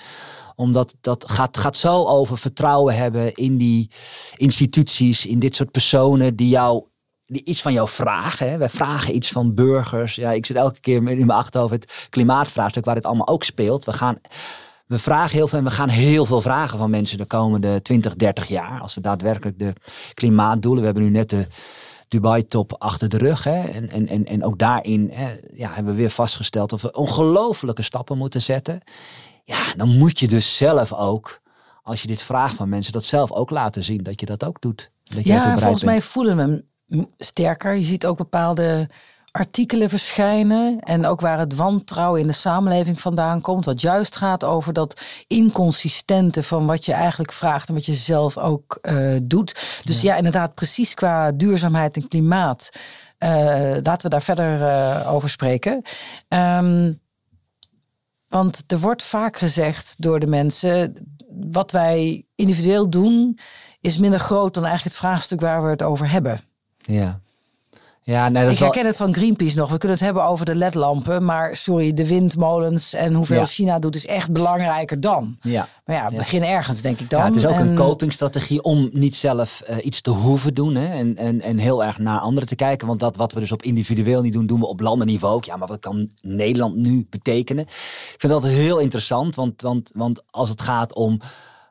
omdat 0.60 0.94
dat 1.00 1.30
gaat, 1.30 1.56
gaat 1.56 1.76
zo 1.76 2.06
over 2.06 2.38
vertrouwen 2.38 2.96
hebben 2.96 3.34
in 3.34 3.56
die 3.56 3.90
instituties, 4.36 5.26
in 5.26 5.38
dit 5.38 5.56
soort 5.56 5.70
personen 5.70 6.36
die 6.36 6.48
jou 6.48 6.84
die 7.26 7.44
iets 7.44 7.62
van 7.62 7.72
jou 7.72 7.88
vragen. 7.88 8.50
Hè. 8.50 8.68
Vragen 8.68 9.14
iets 9.14 9.28
van 9.28 9.54
burgers. 9.54 10.14
Ja, 10.14 10.32
ik 10.32 10.46
zit 10.46 10.56
elke 10.56 10.80
keer 10.80 10.96
in 10.96 11.02
mijn 11.02 11.30
achterhoofd 11.30 11.72
het 11.72 12.06
klimaatvraagstuk 12.10 12.84
waar 12.84 12.94
dit 12.94 13.04
allemaal 13.04 13.28
ook 13.28 13.44
speelt. 13.44 13.84
We 13.84 13.92
gaan 13.92 14.18
we 14.86 14.98
vragen 14.98 15.36
heel 15.36 15.48
veel 15.48 15.58
en 15.58 15.64
we 15.64 15.70
gaan 15.70 15.88
heel 15.88 16.24
veel 16.24 16.40
vragen 16.40 16.78
van 16.78 16.90
mensen 16.90 17.18
de 17.18 17.26
komende 17.26 17.82
20, 17.82 18.16
30 18.16 18.48
jaar. 18.48 18.80
Als 18.80 18.94
we 18.94 19.00
daadwerkelijk 19.00 19.58
de 19.58 19.72
klimaatdoelen. 20.14 20.80
We 20.80 20.86
hebben 20.86 21.04
nu 21.04 21.10
net 21.10 21.30
de 21.30 21.46
Dubai-top 22.10 22.76
achter 22.78 23.08
de 23.08 23.18
rug. 23.18 23.44
Hè? 23.44 23.60
En, 23.60 23.90
en, 23.90 24.08
en, 24.08 24.24
en 24.24 24.44
ook 24.44 24.58
daarin 24.58 25.10
hè, 25.12 25.36
ja, 25.52 25.72
hebben 25.72 25.92
we 25.92 25.98
weer 25.98 26.10
vastgesteld 26.10 26.70
dat 26.70 26.80
we 26.80 26.92
ongelofelijke 26.92 27.82
stappen 27.82 28.18
moeten 28.18 28.42
zetten. 28.42 28.80
Ja, 29.44 29.74
dan 29.76 29.88
moet 29.98 30.18
je 30.18 30.28
dus 30.28 30.56
zelf 30.56 30.92
ook, 30.92 31.40
als 31.82 32.02
je 32.02 32.08
dit 32.08 32.22
vraagt 32.22 32.54
van 32.54 32.68
mensen, 32.68 32.92
dat 32.92 33.04
zelf 33.04 33.32
ook 33.32 33.50
laten 33.50 33.84
zien 33.84 34.02
dat 34.02 34.20
je 34.20 34.26
dat 34.26 34.44
ook 34.44 34.60
doet. 34.60 34.90
Dat 35.04 35.26
ja, 35.26 35.58
volgens 35.58 35.84
mij 35.84 36.02
voelen 36.02 36.36
we 36.36 36.42
hem 36.42 37.06
sterker. 37.16 37.74
Je 37.74 37.84
ziet 37.84 38.06
ook 38.06 38.16
bepaalde 38.16 38.88
artikelen 39.30 39.88
verschijnen. 39.88 40.80
En 40.80 41.06
ook 41.06 41.20
waar 41.20 41.38
het 41.38 41.54
wantrouwen 41.54 42.20
in 42.20 42.26
de 42.26 42.32
samenleving 42.32 43.00
vandaan 43.00 43.40
komt. 43.40 43.64
Wat 43.64 43.80
juist 43.80 44.16
gaat 44.16 44.44
over 44.44 44.72
dat 44.72 45.00
inconsistente 45.26 46.42
van 46.42 46.66
wat 46.66 46.84
je 46.84 46.92
eigenlijk 46.92 47.32
vraagt 47.32 47.68
en 47.68 47.74
wat 47.74 47.86
je 47.86 47.94
zelf 47.94 48.38
ook 48.38 48.78
uh, 48.82 49.18
doet. 49.22 49.80
Dus 49.84 50.00
ja. 50.00 50.16
inderdaad, 50.16 50.54
precies 50.54 50.94
qua 50.94 51.32
duurzaamheid 51.32 51.96
en 51.96 52.08
klimaat. 52.08 52.70
Uh, 53.18 53.30
laten 53.82 54.02
we 54.02 54.08
daar 54.08 54.22
verder 54.22 54.60
uh, 54.60 55.12
over 55.12 55.28
spreken. 55.28 55.82
Um, 56.28 57.00
want 58.28 58.64
er 58.66 58.78
wordt 58.78 59.02
vaak 59.02 59.36
gezegd 59.36 59.94
door 59.98 60.20
de 60.20 60.26
mensen: 60.26 60.94
wat 61.50 61.72
wij 61.72 62.26
individueel 62.34 62.90
doen, 62.90 63.38
is 63.80 63.98
minder 63.98 64.20
groot 64.20 64.54
dan 64.54 64.64
eigenlijk 64.64 64.94
het 64.94 65.04
vraagstuk 65.04 65.40
waar 65.40 65.62
we 65.62 65.68
het 65.68 65.82
over 65.82 66.10
hebben. 66.10 66.40
Ja. 66.76 67.20
Ja, 68.02 68.28
nee, 68.28 68.44
dat 68.44 68.52
ik 68.52 68.58
herken 68.58 68.86
het 68.86 68.96
van 68.96 69.14
Greenpeace 69.14 69.58
nog. 69.58 69.70
We 69.70 69.78
kunnen 69.78 69.96
het 69.96 70.06
hebben 70.06 70.24
over 70.24 70.44
de 70.44 70.54
ledlampen. 70.54 71.24
Maar 71.24 71.56
sorry, 71.56 71.92
de 71.92 72.08
windmolens 72.08 72.94
en 72.94 73.14
hoeveel 73.14 73.44
China 73.44 73.78
doet 73.78 73.94
is 73.94 74.06
echt 74.06 74.32
belangrijker 74.32 75.00
dan. 75.00 75.36
Ja. 75.40 75.68
Maar 75.84 75.96
ja, 75.96 76.16
begin 76.16 76.44
ergens 76.44 76.80
denk 76.80 77.00
ik 77.00 77.10
dan. 77.10 77.20
Ja, 77.20 77.26
het 77.26 77.36
is 77.36 77.46
ook 77.46 77.58
een 77.58 77.74
copingstrategie 77.74 78.62
om 78.62 78.88
niet 78.92 79.14
zelf 79.14 79.62
uh, 79.70 79.76
iets 79.84 80.00
te 80.00 80.10
hoeven 80.10 80.54
doen. 80.54 80.74
Hè? 80.74 80.86
En, 80.86 81.16
en, 81.16 81.40
en 81.40 81.58
heel 81.58 81.84
erg 81.84 81.98
naar 81.98 82.18
anderen 82.18 82.48
te 82.48 82.56
kijken. 82.56 82.86
Want 82.86 83.00
dat 83.00 83.16
wat 83.16 83.32
we 83.32 83.40
dus 83.40 83.52
op 83.52 83.62
individueel 83.62 84.22
niet 84.22 84.32
doen, 84.32 84.46
doen 84.46 84.60
we 84.60 84.66
op 84.66 84.80
landenniveau 84.80 85.34
ook. 85.34 85.44
Ja, 85.44 85.56
maar 85.56 85.68
wat 85.68 85.80
kan 85.80 86.08
Nederland 86.20 86.76
nu 86.76 87.06
betekenen? 87.10 87.64
Ik 87.64 88.14
vind 88.18 88.32
dat 88.32 88.44
heel 88.44 88.78
interessant. 88.78 89.34
Want, 89.34 89.62
want, 89.62 89.90
want 89.94 90.22
als 90.30 90.48
het 90.48 90.60
gaat 90.60 90.94
om 90.94 91.20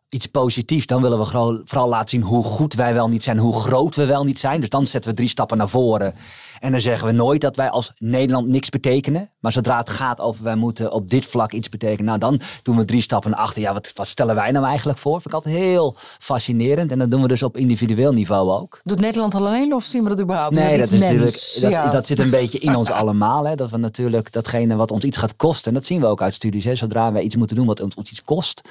iets 0.10 0.26
positiefs, 0.26 0.86
dan 0.86 1.02
willen 1.02 1.20
we 1.20 1.26
vooral 1.66 1.90
laten 1.90 2.10
zien 2.10 2.22
hoe 2.22 2.44
goed 2.44 2.74
wij 2.74 2.94
wel 2.94 3.08
niet 3.08 3.24
zijn, 3.24 3.38
hoe 3.38 3.60
groot 3.60 3.96
we 3.96 4.06
wel 4.06 4.24
niet 4.24 4.40
zijn. 4.40 4.60
Dus 4.60 4.70
dan 4.70 4.88
zetten 4.88 5.12
we 5.12 5.18
drie 5.18 5.30
stappen 5.30 5.58
naar 5.58 5.70
voren. 5.70 6.16
En 6.60 6.72
dan 6.72 6.82
zeggen 6.82 7.08
we 7.08 7.14
nooit 7.14 7.42
dat 7.42 7.56
wij 7.56 7.70
als 7.70 7.92
Nederland 7.98 8.48
niks 8.48 8.70
betekenen. 8.70 9.30
Maar 9.40 9.52
zodra 9.52 9.78
het 9.78 9.90
gaat 9.90 10.20
over 10.20 10.44
wij 10.44 10.56
moeten 10.56 10.92
op 10.92 11.10
dit 11.10 11.26
vlak 11.26 11.52
iets 11.52 11.70
betekenen, 11.70 12.06
nou 12.06 12.20
dan 12.20 12.42
doen 12.64 12.78
we 12.78 12.86
drie 12.86 13.02
stappen 13.02 13.32
naar 13.32 13.40
achter. 13.40 13.62
Ja, 13.62 13.74
wat, 13.74 13.92
wat 13.96 14.08
stellen 14.08 14.36
wij 14.36 14.52
nou 14.52 14.66
eigenlijk 14.66 15.00
voor? 15.00 15.14
Vind 15.14 15.26
ik 15.26 15.34
altijd 15.34 15.56
heel 15.56 15.96
fascinerend. 16.20 16.92
En 16.92 17.00
dat 17.00 17.12
doen 17.12 17.22
we 17.22 17.28
dus 17.28 17.44
op 17.44 17.58
individueel 17.58 18.14
niveau 18.14 18.50
ook. 18.50 18.80
Doet 18.84 19.00
Nederland 19.00 19.34
al 19.34 19.48
alleen 19.48 19.74
of 19.74 19.84
zien 19.84 20.04
we 20.04 20.10
dat 20.10 20.22
überhaupt? 20.22 20.56
Nee, 20.56 20.78
dat, 20.78 20.92
is 20.92 21.00
natuurlijk, 21.00 21.58
dat, 21.62 21.92
dat, 21.92 22.06
zit 22.06 22.20
een 22.20 22.30
beetje 22.30 22.60
in 22.60 22.76
ons 22.76 22.92
allemaal. 23.02 23.48
Hè? 23.48 23.56
Dat 23.56 23.70
we 23.70 23.78
natuurlijk 23.78 24.32
datgene 24.32 24.76
wat 24.76 24.92
ons 24.92 25.04
iets 25.04 25.18
gaat 25.18 25.36
kosten, 25.36 25.68
en 25.68 25.74
dat 25.74 25.86
zien 25.86 26.02
we 26.02 26.08
ook 26.08 26.22
uit 26.22 26.34
studies. 26.34 26.64
Hè? 26.64 26.76
Zodra 26.76 27.12
wij 27.12 27.22
iets 27.22 27.36
moeten 27.36 27.56
doen 27.56 27.66
wat 27.66 27.82
ons 27.82 27.96
iets 27.96 28.24
kost, 28.24 28.62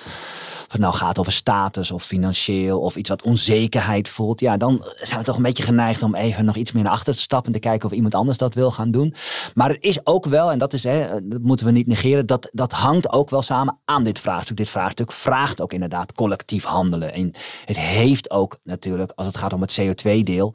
of 0.67 0.73
het 0.73 0.81
nou 0.81 0.95
gaat 0.95 1.19
over 1.19 1.33
status 1.33 1.91
of 1.91 2.05
financieel 2.05 2.81
of 2.81 2.97
iets 2.97 3.09
wat 3.09 3.23
onzekerheid 3.23 4.09
voelt, 4.09 4.41
ja, 4.41 4.57
dan 4.57 4.85
zijn 4.97 5.19
we 5.19 5.25
toch 5.25 5.37
een 5.37 5.43
beetje 5.43 5.63
geneigd 5.63 6.03
om 6.03 6.15
even 6.15 6.45
nog 6.45 6.57
iets 6.57 6.73
meer 6.73 6.83
naar 6.83 6.93
achter 6.93 7.15
te 7.15 7.21
stappen 7.21 7.53
en 7.53 7.61
te 7.61 7.69
kijken 7.69 7.78
of 7.85 7.93
iemand 7.93 8.15
anders 8.15 8.39
dat 8.39 8.55
wil 8.55 8.71
gaan 8.71 8.91
doen. 8.91 9.15
Maar 9.55 9.69
het 9.69 9.83
is 9.83 10.07
ook 10.07 10.25
wel, 10.25 10.51
en 10.51 10.59
dat, 10.59 10.73
is, 10.73 10.85
hè, 10.85 11.29
dat 11.29 11.43
moeten 11.43 11.67
we 11.67 11.73
niet 11.73 11.87
negeren, 11.87 12.27
dat, 12.27 12.49
dat 12.53 12.73
hangt 12.73 13.13
ook 13.13 13.31
wel 13.31 13.43
samen 13.43 13.79
aan 13.85 14.05
dit 14.05 14.19
vraagstuk. 14.19 14.57
Dit 14.57 14.69
vraagstuk 14.69 15.13
vraagt 15.13 15.61
ook 15.61 15.73
inderdaad 15.73 16.13
collectief 16.13 16.65
handelen. 16.65 17.13
En 17.13 17.33
het 17.65 17.79
heeft 17.79 18.31
ook 18.31 18.59
natuurlijk, 18.65 19.13
als 19.15 19.27
het 19.27 19.37
gaat 19.37 19.53
om 19.53 19.61
het 19.61 19.81
CO2-deel, 19.81 20.55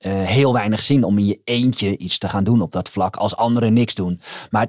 uh, 0.00 0.22
eh, 0.22 0.28
heel 0.28 0.52
weinig 0.52 0.82
zin 0.82 1.04
om 1.04 1.18
in 1.18 1.26
je 1.26 1.40
eentje 1.44 1.96
iets 1.96 2.18
te 2.18 2.28
gaan 2.28 2.44
doen 2.44 2.60
op 2.60 2.72
dat 2.72 2.88
vlak 2.88 3.16
als 3.16 3.36
anderen 3.36 3.72
niks 3.72 3.94
doen. 3.94 4.20
Maar 4.50 4.68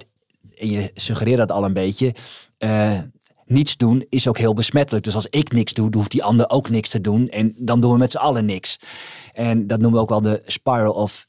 je 0.49 0.91
suggereert 0.93 1.37
dat 1.37 1.51
al 1.51 1.65
een 1.65 1.73
beetje. 1.73 2.15
Uh, 2.59 2.99
niets 3.45 3.77
doen 3.77 4.05
is 4.09 4.27
ook 4.27 4.37
heel 4.37 4.53
besmettelijk. 4.53 5.03
Dus 5.03 5.15
als 5.15 5.27
ik 5.29 5.51
niks 5.51 5.73
doe, 5.73 5.89
hoeft 5.95 6.11
die 6.11 6.23
ander 6.23 6.49
ook 6.49 6.69
niks 6.69 6.89
te 6.89 7.01
doen. 7.01 7.29
En 7.29 7.53
dan 7.57 7.79
doen 7.79 7.91
we 7.91 7.97
met 7.97 8.11
z'n 8.11 8.17
allen 8.17 8.45
niks. 8.45 8.79
En 9.33 9.67
dat 9.67 9.79
noemen 9.79 9.97
we 9.97 10.03
ook 10.03 10.09
wel 10.09 10.21
de 10.21 10.41
spiral 10.45 10.93
of 10.93 11.27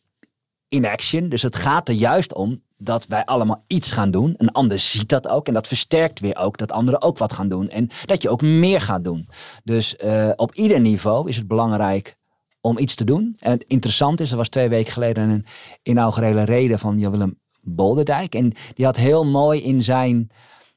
inaction. 0.69 1.29
Dus 1.29 1.43
het 1.43 1.57
gaat 1.57 1.89
er 1.89 1.95
juist 1.95 2.35
om 2.35 2.63
dat 2.79 3.07
wij 3.07 3.25
allemaal 3.25 3.65
iets 3.67 3.93
gaan 3.93 4.11
doen. 4.11 4.35
Een 4.37 4.53
ander 4.53 4.79
ziet 4.79 5.09
dat 5.09 5.29
ook. 5.29 5.49
En 5.49 5.55
dat 5.55 5.67
versterkt 5.67 6.21
weer 6.21 6.37
ook 6.37 6.59
dat 6.59 6.73
anderen 6.73 7.03
ook 7.03 7.19
wat 7.19 7.33
gaan 7.33 7.49
doen. 7.49 7.69
En 7.69 7.89
dat 8.05 8.23
je 8.23 8.29
ook 8.29 8.43
meer 8.43 8.81
gaat 8.81 9.05
doen. 9.05 9.29
Dus 9.65 9.97
uh, 10.05 10.31
op 10.37 10.55
ieder 10.55 10.81
niveau 10.81 11.29
is 11.29 11.37
het 11.37 11.47
belangrijk 11.47 12.17
om 12.61 12.79
iets 12.79 12.95
te 12.95 13.05
doen. 13.05 13.37
En 13.39 13.51
het 13.51 13.65
interessant 13.67 14.21
is, 14.21 14.31
er 14.31 14.37
was 14.37 14.49
twee 14.49 14.69
weken 14.69 14.93
geleden 14.93 15.29
een 15.29 15.47
inaugurele 15.83 16.43
reden 16.43 16.79
van 16.79 16.99
Jan 16.99 17.11
Willem 17.11 17.39
Bolderdijk. 17.63 18.35
En 18.35 18.53
die 18.75 18.85
had 18.85 18.97
heel 18.97 19.25
mooi 19.25 19.63
in 19.63 19.83
zijn 19.83 20.31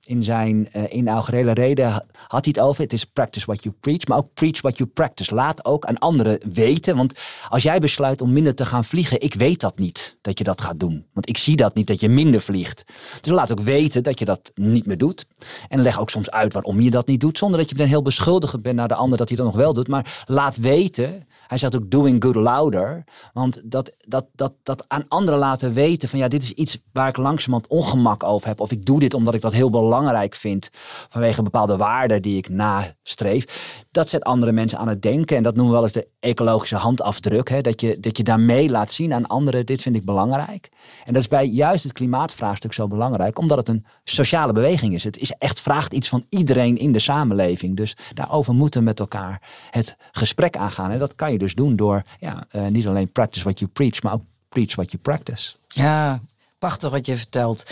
in 0.09 0.23
zijn 0.23 0.69
uh, 0.75 0.83
inaugurele 0.89 1.51
reden 1.51 2.05
had 2.27 2.45
hij 2.45 2.53
het 2.55 2.59
over. 2.59 2.83
Het 2.83 2.93
is 2.93 3.05
practice 3.05 3.45
what 3.45 3.63
you 3.63 3.75
preach, 3.79 4.07
maar 4.07 4.17
ook 4.17 4.33
preach 4.33 4.61
what 4.61 4.77
you 4.77 4.89
practice. 4.89 5.35
Laat 5.35 5.65
ook 5.65 5.85
aan 5.85 5.97
anderen 5.97 6.39
weten. 6.53 6.95
Want 6.95 7.19
als 7.49 7.63
jij 7.63 7.79
besluit 7.79 8.21
om 8.21 8.33
minder 8.33 8.55
te 8.55 8.65
gaan 8.65 8.85
vliegen, 8.85 9.21
ik 9.21 9.33
weet 9.33 9.59
dat 9.59 9.77
niet 9.77 10.17
dat 10.21 10.37
je 10.37 10.43
dat 10.43 10.61
gaat 10.61 10.79
doen. 10.79 11.05
Want 11.13 11.29
ik 11.29 11.37
zie 11.37 11.55
dat 11.55 11.75
niet 11.75 11.87
dat 11.87 11.99
je 11.99 12.09
minder 12.09 12.41
vliegt. 12.41 12.83
Dus 13.19 13.33
laat 13.33 13.51
ook 13.51 13.59
weten 13.59 14.03
dat 14.03 14.19
je 14.19 14.25
dat 14.25 14.51
niet 14.55 14.85
meer 14.85 14.97
doet. 14.97 15.27
En 15.67 15.81
leg 15.81 15.99
ook 15.99 16.09
soms 16.09 16.31
uit 16.31 16.53
waarom 16.53 16.81
je 16.81 16.89
dat 16.89 17.07
niet 17.07 17.19
doet. 17.19 17.37
Zonder 17.37 17.59
dat 17.59 17.69
je 17.69 17.75
dan 17.75 17.87
heel 17.87 18.01
beschuldigend 18.01 18.61
bent 18.61 18.75
naar 18.75 18.87
de 18.87 18.95
ander 18.95 19.17
dat 19.17 19.27
hij 19.27 19.37
dat 19.37 19.45
nog 19.45 19.55
wel 19.55 19.73
doet. 19.73 19.87
Maar 19.87 20.23
laat 20.25 20.57
weten. 20.57 21.27
Hij 21.47 21.57
zegt 21.57 21.75
ook 21.75 21.91
doing 21.91 22.23
good 22.23 22.35
louder. 22.35 23.03
Want 23.33 23.61
dat, 23.63 23.93
dat, 24.07 24.25
dat, 24.33 24.53
dat 24.63 24.85
aan 24.87 25.07
anderen 25.07 25.39
laten 25.39 25.73
weten 25.73 26.09
van 26.09 26.19
ja, 26.19 26.27
dit 26.27 26.43
is 26.43 26.51
iets 26.51 26.77
waar 26.91 27.07
ik 27.07 27.17
langzamerhand 27.17 27.67
ongemak 27.67 28.23
over 28.23 28.47
heb. 28.47 28.59
Of 28.59 28.71
ik 28.71 28.85
doe 28.85 28.99
dit 28.99 29.13
omdat 29.13 29.33
ik 29.33 29.41
dat 29.41 29.53
heel 29.53 29.69
belangrijk 29.69 29.97
belangrijk 29.99 30.35
vind 30.35 30.69
vanwege 31.09 31.43
bepaalde 31.43 31.77
waarden 31.77 32.21
die 32.21 32.37
ik 32.37 32.49
nastreef. 32.49 33.45
Dat 33.91 34.09
zet 34.09 34.23
andere 34.23 34.51
mensen 34.51 34.79
aan 34.79 34.87
het 34.87 35.01
denken 35.01 35.37
en 35.37 35.43
dat 35.43 35.55
noemen 35.55 35.73
we 35.73 35.79
wel 35.79 35.87
eens 35.87 35.97
de 35.97 36.07
ecologische 36.19 36.75
handafdruk. 36.75 37.49
Hè? 37.49 37.61
Dat, 37.61 37.81
je, 37.81 37.99
dat 37.99 38.17
je 38.17 38.23
daarmee 38.23 38.69
laat 38.69 38.91
zien 38.91 39.13
aan 39.13 39.27
anderen, 39.27 39.65
dit 39.65 39.81
vind 39.81 39.95
ik 39.95 40.05
belangrijk. 40.05 40.69
En 41.05 41.13
dat 41.13 41.21
is 41.21 41.27
bij 41.27 41.45
juist 41.45 41.83
het 41.83 41.93
klimaatvraagstuk 41.93 42.73
zo 42.73 42.87
belangrijk, 42.87 43.39
omdat 43.39 43.57
het 43.57 43.67
een 43.67 43.85
sociale 44.03 44.53
beweging 44.53 44.93
is. 44.93 45.03
Het 45.03 45.17
is 45.17 45.31
echt 45.31 45.61
vraagt 45.61 45.93
iets 45.93 46.09
van 46.09 46.25
iedereen 46.29 46.77
in 46.77 46.91
de 46.91 46.99
samenleving. 46.99 47.75
Dus 47.75 47.97
daarover 48.13 48.53
moeten 48.53 48.79
we 48.79 48.85
met 48.85 48.99
elkaar 48.99 49.41
het 49.69 49.95
gesprek 50.11 50.57
aangaan. 50.57 50.91
En 50.91 50.99
dat 50.99 51.15
kan 51.15 51.31
je 51.31 51.37
dus 51.37 51.55
doen 51.55 51.75
door 51.75 52.01
ja, 52.19 52.47
uh, 52.51 52.67
niet 52.67 52.87
alleen 52.87 53.11
practice 53.11 53.43
what 53.43 53.59
you 53.59 53.71
preach, 53.71 54.01
maar 54.01 54.13
ook 54.13 54.23
preach 54.49 54.75
what 54.75 54.91
you 54.91 55.03
practice. 55.03 55.53
Ja, 55.67 56.21
prachtig 56.59 56.91
wat 56.91 57.05
je 57.05 57.17
vertelt. 57.17 57.63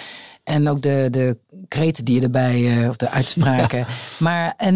En 0.44 0.68
ook 0.68 0.82
de, 0.82 1.08
de 1.12 1.38
kreten 1.68 2.06
die 2.06 2.16
je 2.16 2.22
erbij, 2.22 2.60
uh, 2.60 2.90
of 2.90 2.96
de 2.98 3.10
uitspraken. 3.10 3.86
Maar 4.20 4.54
en 4.58 4.76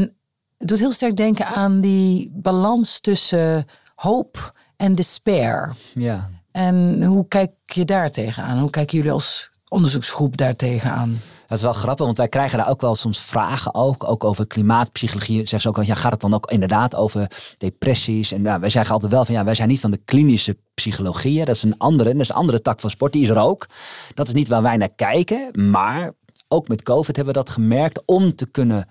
het 0.58 0.67
doet 0.67 0.80
heel 0.80 0.91
sterk 0.91 1.15
denken 1.15 1.45
aan 1.45 1.82
die 1.82 2.32
balans 2.34 3.00
tussen 3.00 3.65
hoop 3.95 4.54
en 4.78 4.95
despair. 4.95 5.76
Ja. 5.93 6.30
En 6.52 7.04
hoe 7.04 7.28
kijk 7.28 7.52
je 7.65 7.86
daar 7.86 8.12
tegenaan? 8.12 8.60
Hoe 8.60 8.69
kijken 8.69 8.97
jullie 8.97 9.12
als 9.12 9.52
onderzoeksgroep 9.67 10.38
daar 10.38 10.56
tegenaan? 10.56 11.19
Dat 11.52 11.60
is 11.60 11.66
wel 11.66 11.76
grappig, 11.76 12.06
want 12.06 12.18
wij 12.18 12.28
krijgen 12.28 12.58
daar 12.58 12.70
ook 12.70 12.82
wel 12.82 12.96
soms 12.96 13.20
vragen 13.20 13.74
ook, 13.74 14.10
ook 14.10 14.24
over 14.24 14.48
klimaatpsychologie. 14.48 15.36
Zeggen 15.36 15.62
ze 15.62 15.68
ook 15.68 15.78
al, 15.78 15.84
ja, 15.84 15.96
gaat 15.96 16.12
het 16.12 16.22
dan 16.22 16.34
ook 16.34 16.52
inderdaad 16.52 16.96
over 16.96 17.32
depressies? 17.58 18.32
En 18.32 18.42
ja, 18.44 18.60
wij 18.60 18.70
zeggen 18.70 18.94
altijd 18.94 19.12
wel 19.12 19.26
van, 19.26 19.36
ja, 19.36 19.44
wij 19.44 19.56
zijn 19.56 19.68
niet 19.68 19.80
van 19.80 19.92
de 19.92 20.02
klinische 20.06 20.58
psychologie. 20.74 21.46
Dat 21.46 21.56
is 21.56 21.64
een 21.64 21.78
andere, 21.78 22.12
dat 22.12 22.22
is 22.22 22.30
een 22.30 22.36
andere 22.36 22.62
tak 22.62 22.80
van 22.80 22.90
sport, 22.90 23.14
die 23.14 23.24
is 23.24 23.30
er 23.30 23.40
ook. 23.40 23.68
Dat 24.14 24.28
is 24.28 24.34
niet 24.34 24.48
waar 24.48 24.62
wij 24.62 24.78
naar 24.78 24.94
kijken, 24.96 25.70
maar 25.72 26.12
ook 26.48 26.68
met 26.68 26.84
COVID 26.84 27.16
hebben 27.16 27.34
we 27.34 27.40
dat 27.40 27.50
gemerkt 27.50 28.02
om 28.06 28.36
te 28.36 28.46
kunnen 28.46 28.88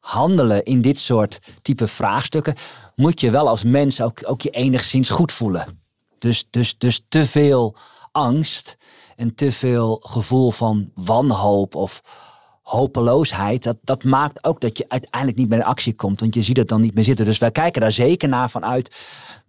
handelen 0.00 0.64
in 0.64 0.82
dit 0.82 0.98
soort 0.98 1.40
type 1.62 1.88
vraagstukken, 1.88 2.54
moet 2.94 3.20
je 3.20 3.30
wel 3.30 3.48
als 3.48 3.64
mens 3.64 4.00
ook, 4.00 4.20
ook 4.24 4.40
je 4.40 4.50
enigszins 4.50 5.10
goed 5.10 5.32
voelen. 5.32 5.82
Dus, 6.18 6.46
dus, 6.50 6.78
dus 6.78 7.04
te 7.08 7.26
veel 7.26 7.76
angst 8.12 8.76
en 9.16 9.34
te 9.34 9.52
veel 9.52 10.00
gevoel 10.02 10.50
van 10.50 10.90
wanhoop 10.94 11.74
of 11.74 12.02
hopeloosheid, 12.62 13.62
dat, 13.62 13.76
dat 13.82 14.04
maakt 14.04 14.44
ook 14.44 14.60
dat 14.60 14.78
je 14.78 14.84
uiteindelijk 14.88 15.38
niet 15.38 15.48
meer 15.48 15.58
in 15.58 15.64
actie 15.64 15.94
komt. 15.94 16.20
Want 16.20 16.34
je 16.34 16.42
ziet 16.42 16.56
het 16.56 16.68
dan 16.68 16.80
niet 16.80 16.94
meer 16.94 17.04
zitten. 17.04 17.24
Dus 17.24 17.38
wij 17.38 17.50
kijken 17.50 17.80
daar 17.80 17.92
zeker 17.92 18.28
naar 18.28 18.50
vanuit 18.50 18.96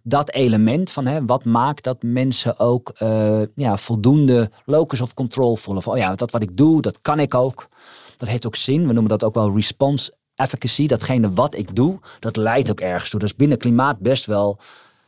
dat 0.02 0.30
element 0.30 0.90
van 0.90 1.06
hè, 1.06 1.24
wat 1.24 1.44
maakt 1.44 1.84
dat 1.84 2.02
mensen 2.02 2.58
ook 2.58 2.92
uh, 3.02 3.42
ja, 3.54 3.76
voldoende 3.76 4.50
locus 4.64 5.00
of 5.00 5.14
control 5.14 5.56
voelen. 5.56 5.82
Van 5.82 5.92
oh 5.92 5.98
ja, 5.98 6.14
dat 6.14 6.30
wat 6.30 6.42
ik 6.42 6.56
doe, 6.56 6.82
dat 6.82 6.98
kan 7.02 7.18
ik 7.18 7.34
ook. 7.34 7.68
Dat 8.16 8.28
heeft 8.28 8.46
ook 8.46 8.56
zin. 8.56 8.86
We 8.86 8.92
noemen 8.92 9.10
dat 9.10 9.24
ook 9.24 9.34
wel 9.34 9.54
response 9.54 10.14
efficacy. 10.34 10.86
Datgene 10.86 11.32
wat 11.32 11.54
ik 11.54 11.76
doe, 11.76 11.98
dat 12.20 12.36
leidt 12.36 12.70
ook 12.70 12.80
ergens 12.80 13.10
toe. 13.10 13.20
Dat 13.20 13.28
is 13.28 13.36
binnen 13.36 13.58
klimaat 13.58 13.98
best 13.98 14.26
wel 14.26 14.58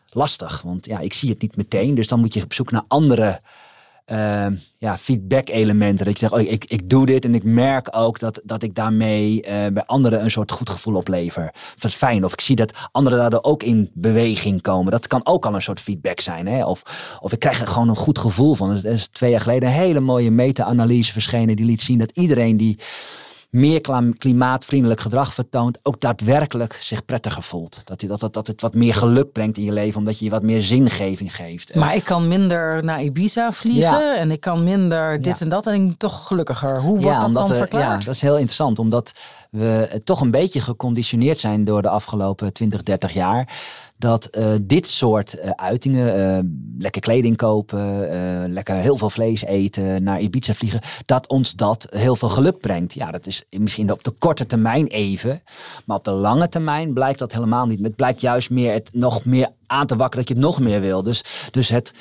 lastig. 0.09 0.63
Want 0.63 0.87
ja, 0.87 0.99
ik 0.99 1.13
zie 1.13 1.31
het 1.31 1.41
niet 1.41 1.57
meteen. 1.57 1.95
Dus 1.95 2.09
dan 2.09 2.21
moet 2.21 2.35
je 2.35 2.43
op 2.43 2.53
zoek 2.53 2.71
naar 2.71 2.85
andere 2.89 3.41
uh, 4.13 4.47
ja, 4.79 4.99
feedback-elementen. 4.99 6.05
Dat 6.05 6.15
ik 6.15 6.19
zeg, 6.19 6.33
oh, 6.33 6.41
ik, 6.41 6.65
ik 6.65 6.91
doe 6.91 7.07
dit 7.07 7.25
en 7.25 7.35
ik 7.35 7.45
merk 7.45 7.89
ook 7.91 8.19
dat, 8.19 8.41
dat 8.45 8.63
ik 8.63 8.75
daarmee 8.75 9.35
uh, 9.37 9.51
bij 9.73 9.85
anderen 9.87 10.23
een 10.23 10.31
soort 10.31 10.53
goed 10.53 10.71
gevoel 10.71 10.95
oplever. 10.95 11.55
Dat 11.75 11.91
is 11.91 11.97
fijn. 11.97 12.25
Of 12.25 12.33
ik 12.33 12.41
zie 12.41 12.57
dat 12.57 12.89
anderen 12.93 13.19
daardoor 13.19 13.43
ook 13.43 13.63
in 13.63 13.91
beweging 13.95 14.63
komen. 14.63 14.93
Dat 14.93 15.07
kan 15.07 15.27
ook 15.27 15.47
al 15.47 15.55
een 15.55 15.63
soort 15.63 15.81
feedback 15.81 16.21
zijn. 16.21 16.47
Hè? 16.47 16.65
Of, 16.65 16.83
of 17.21 17.33
ik 17.33 17.39
krijg 17.39 17.61
er 17.61 17.67
gewoon 17.67 17.89
een 17.89 17.97
goed 17.97 18.19
gevoel 18.19 18.55
van. 18.55 18.71
Er 18.71 18.85
is 18.85 19.09
twee 19.09 19.31
jaar 19.31 19.41
geleden 19.41 19.69
een 19.69 19.75
hele 19.75 20.01
mooie 20.01 20.31
meta-analyse 20.31 21.13
verschenen. 21.13 21.57
Die 21.57 21.67
liet 21.67 21.83
zien 21.83 21.99
dat 21.99 22.11
iedereen 22.15 22.57
die 22.57 22.79
meer 23.49 23.81
klimaatvriendelijk 24.19 25.01
gedrag 25.01 25.35
vertoont, 25.35 25.79
ook 25.83 26.01
daadwerkelijk 26.01 26.79
zich 26.83 27.05
prettiger 27.05 27.43
voelt. 27.43 27.81
Dat, 27.85 28.01
dat, 28.01 28.21
dat, 28.21 28.35
dat 28.35 28.47
het 28.47 28.61
wat 28.61 28.75
meer 28.75 28.95
geluk 28.95 29.33
brengt 29.33 29.57
in 29.57 29.65
je 29.65 29.73
leven, 29.73 29.99
omdat 29.99 30.19
je 30.19 30.25
je 30.25 30.31
wat 30.31 30.43
meer 30.43 30.63
zingeving 30.63 31.37
geeft. 31.37 31.75
Maar 31.75 31.95
ik 31.95 32.05
kan 32.05 32.29
minder 32.29 32.85
naar 32.85 33.03
Ibiza 33.03 33.53
vliegen 33.53 34.17
en 34.17 34.31
ik 34.31 34.41
kan 34.41 34.65
minder 34.65 35.23
dit 35.23 35.41
en 35.41 35.49
dat 35.49 35.67
en 35.67 35.75
ik 35.75 35.87
ben 35.87 35.97
toch 35.97 36.27
gelukkiger. 36.27 36.81
Hoe 36.81 37.01
wordt 37.01 37.21
dat 37.21 37.35
dan 37.35 37.55
verklaard? 37.55 38.01
Ja, 38.01 38.07
dat 38.07 38.15
is 38.15 38.21
heel 38.21 38.37
interessant, 38.37 38.79
omdat 38.79 39.13
we 39.51 40.01
toch 40.05 40.21
een 40.21 40.31
beetje 40.31 40.61
geconditioneerd 40.61 41.39
zijn 41.39 41.65
door 41.65 41.83
de 41.83 41.89
afgelopen 41.89 42.53
20, 42.53 42.83
30 42.83 43.13
jaar 43.13 43.49
dat 43.99 44.29
uh, 44.31 44.51
dit 44.63 44.87
soort 44.87 45.39
uh, 45.39 45.51
uitingen, 45.51 46.19
uh, 46.19 46.51
lekker 46.79 47.01
kleding 47.01 47.37
kopen, 47.37 48.53
lekker 48.53 48.75
heel 48.75 48.97
veel 48.97 49.11
vlees 49.11 49.45
eten, 49.45 50.03
naar 50.03 50.21
Ibiza 50.21 50.55
vliegen, 50.55 50.81
dat 51.05 51.29
ons 51.29 51.53
dat 51.53 51.87
heel 51.91 52.17
veel 52.17 52.29
geluk 52.29 52.59
brengt. 52.59 52.95
Ja, 52.95 53.11
dat 53.11 53.27
is 53.27 53.45
misschien 53.51 53.93
op 53.93 54.05
de 54.05 54.11
korte 54.11 54.47
termijn 54.47 54.87
even, 54.87 55.43
maar 55.87 55.97
op 55.97 56.05
de 56.05 56.11
lange 56.11 56.49
termijn 56.49 56.93
blijkt 56.93 57.19
dat 57.19 57.33
helemaal 57.33 57.67
niet. 57.67 57.81
Het 57.83 57.97
blijkt 57.97 58.21
juist 58.21 58.51
meer 58.51 58.73
het 58.73 58.91
nog 58.93 59.25
meer 59.25 59.49
aan 59.67 59.87
te 59.87 59.97
wakkeren 59.97 60.27
dat 60.27 60.37
je 60.37 60.43
het 60.43 60.53
nog 60.53 60.61
meer 60.61 60.81
wil. 60.81 61.03
Dus, 61.03 61.25
dus 61.51 61.69
het, 61.69 61.93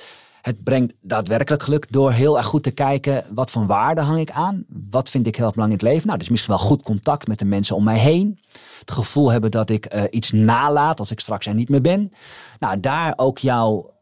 het 0.47 0.63
brengt 0.63 0.93
daadwerkelijk 1.01 1.63
geluk 1.63 1.91
door 1.91 2.11
heel 2.11 2.37
erg 2.37 2.45
goed 2.45 2.63
te 2.63 2.71
kijken 2.71 3.25
wat 3.33 3.51
voor 3.51 3.65
waarde 3.65 4.01
hang 4.01 4.19
ik 4.19 4.31
aan. 4.31 4.65
Wat 4.89 5.09
vind 5.09 5.27
ik 5.27 5.35
heel 5.35 5.51
belangrijk 5.51 5.81
in 5.81 5.87
het 5.87 5.93
leven? 5.93 6.07
Nou, 6.07 6.19
dus 6.19 6.29
misschien 6.29 6.55
wel 6.55 6.65
goed 6.65 6.83
contact 6.83 7.27
met 7.27 7.39
de 7.39 7.45
mensen 7.45 7.75
om 7.75 7.83
mij 7.83 7.97
heen 7.97 8.39
het 8.79 8.91
gevoel 8.91 9.31
hebben 9.31 9.51
dat 9.51 9.69
ik 9.69 9.93
uh, 9.93 10.03
iets 10.09 10.31
nalaat 10.31 10.99
als 10.99 11.11
ik 11.11 11.19
straks 11.19 11.45
er 11.45 11.53
niet 11.53 11.69
meer 11.69 11.81
ben. 11.81 12.11
Nou, 12.59 12.79
daar 12.79 13.13
ook 13.15 13.37
jouw 13.37 13.96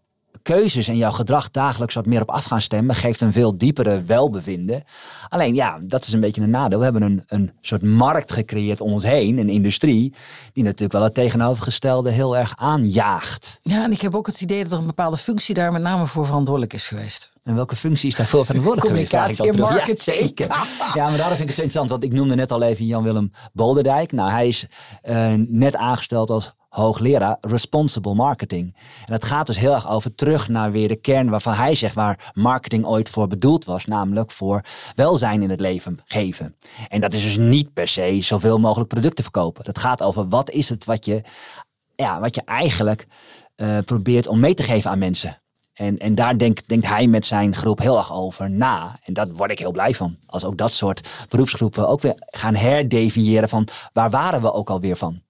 keuzes 0.46 0.88
en 0.88 0.98
jouw 0.98 1.12
gedrag 1.12 1.52
dagelijks 1.52 1.94
wat 1.96 2.06
meer 2.06 2.22
op 2.22 2.30
af 2.30 2.44
gaan 2.44 2.62
stemmen, 2.62 2.96
geeft 2.96 3.22
een 3.22 3.32
veel 3.32 3.58
diepere 3.58 4.04
welbevinden. 4.04 4.84
Alleen 5.30 5.54
ja, 5.56 5.78
dat 5.86 6.06
is 6.06 6.14
een 6.14 6.20
beetje 6.20 6.42
een 6.42 6.50
nadeel. 6.50 6.78
We 6.78 6.84
hebben 6.84 7.02
een, 7.02 7.24
een 7.28 7.52
soort 7.62 7.82
markt 7.82 8.32
gecreëerd 8.32 8.82
om 8.82 8.92
ons 8.92 9.04
heen, 9.04 9.38
een 9.38 9.50
industrie, 9.50 10.14
die 10.54 10.64
natuurlijk 10.64 10.94
wel 10.94 11.04
het 11.04 11.14
tegenovergestelde 11.14 12.12
heel 12.12 12.38
erg 12.38 12.54
aanjaagt. 12.58 13.60
Ja, 13.62 13.84
en 13.84 13.92
ik 13.92 14.02
heb 14.02 14.16
ook 14.16 14.26
het 14.26 14.42
idee 14.42 14.64
dat 14.64 14.72
er 14.72 14.78
een 14.78 14.86
bepaalde 14.86 15.18
functie 15.18 15.56
daar 15.56 15.72
met 15.72 15.82
name 15.82 16.06
voor 16.08 16.26
verantwoordelijk 16.26 16.74
is 16.74 16.88
geweest. 16.88 17.34
En 17.44 17.56
welke 17.56 17.76
functie 17.76 18.10
is 18.10 18.16
daarvoor 18.16 18.46
verantwoordelijk 18.46 18.88
geweest? 18.88 19.10
Communicatie 19.10 19.52
en 19.52 19.76
marketing. 19.76 20.18
Ja, 20.18 20.26
zeker. 20.26 20.48
ja, 20.94 21.08
maar 21.08 21.18
daarom 21.18 21.38
vind 21.38 21.40
ik 21.40 21.48
het 21.48 21.56
zo 21.56 21.62
interessant. 21.62 21.90
Want 21.90 22.04
ik 22.04 22.14
noemde 22.14 22.36
net 22.36 22.52
al 22.52 22.62
even 22.62 22.86
Jan-Willem 22.86 23.32
Bolderdijk. 23.54 24.12
Nou, 24.12 24.32
hij 24.32 24.48
is 24.48 24.66
uh, 25.04 25.34
net 25.48 25.76
aangesteld 25.76 26.30
als 26.30 26.54
hoogleraar 26.76 27.38
Responsible 27.42 28.14
Marketing. 28.14 28.76
En 29.06 29.12
dat 29.12 29.26
gaat 29.26 29.48
dus 29.48 29.58
heel 29.58 29.74
erg 29.74 29.90
over 29.90 30.16
terug 30.16 30.48
naar 30.48 30.72
weer 30.72 30.88
de 30.88 30.96
kern 30.96 31.30
waarvan 31.30 31.54
hij 31.54 31.76
zegt 31.76 31.96
waar 31.96 32.32
marketing 32.34 32.86
ooit 32.86 33.10
voor 33.10 33.28
bedoeld 33.28 33.66
was. 33.66 33.86
Namelijk 33.86 34.32
voor 34.32 34.62
welzijn 34.96 35.42
in 35.42 35.50
het 35.50 35.60
leven 35.60 36.00
geven. 36.06 36.56
En 36.90 37.02
dat 37.02 37.14
is 37.14 37.24
dus 37.24 37.38
niet 37.38 37.74
per 37.74 37.88
se 37.88 38.18
zoveel 38.22 38.60
mogelijk 38.60 38.90
producten 38.90 39.24
verkopen. 39.24 39.64
Dat 39.64 39.78
gaat 39.78 40.04
over 40.04 40.28
wat 40.28 40.50
is 40.50 40.70
het 40.70 40.86
wat 40.86 41.06
je, 41.06 41.22
ja, 41.96 42.20
wat 42.20 42.36
je 42.36 42.42
eigenlijk 42.46 43.08
uh, 43.56 43.78
probeert 43.86 44.28
om 44.28 44.40
mee 44.40 44.54
te 44.54 44.64
geven 44.64 44.92
aan 44.92 45.00
mensen. 45.00 45.40
En, 45.74 45.98
en 45.98 46.16
daar 46.16 46.38
denkt, 46.38 46.68
denkt 46.70 46.88
hij 46.88 47.08
met 47.08 47.26
zijn 47.26 47.56
groep 47.56 47.80
heel 47.80 47.98
erg 47.98 48.14
over 48.14 48.50
na. 48.50 49.00
En 49.04 49.14
daar 49.14 49.28
word 49.28 49.52
ik 49.52 49.60
heel 49.60 49.72
blij 49.72 49.94
van. 49.94 50.18
Als 50.26 50.46
ook 50.46 50.58
dat 50.58 50.74
soort 50.74 51.26
beroepsgroepen 51.30 51.88
ook 51.88 52.02
weer 52.02 52.14
gaan 52.18 52.56
herdefiniëren 52.56 53.50
van 53.50 53.68
waar 53.94 54.10
waren 54.10 54.42
we 54.42 54.54
ook 54.54 54.70
alweer 54.70 54.96
van. 54.96 55.22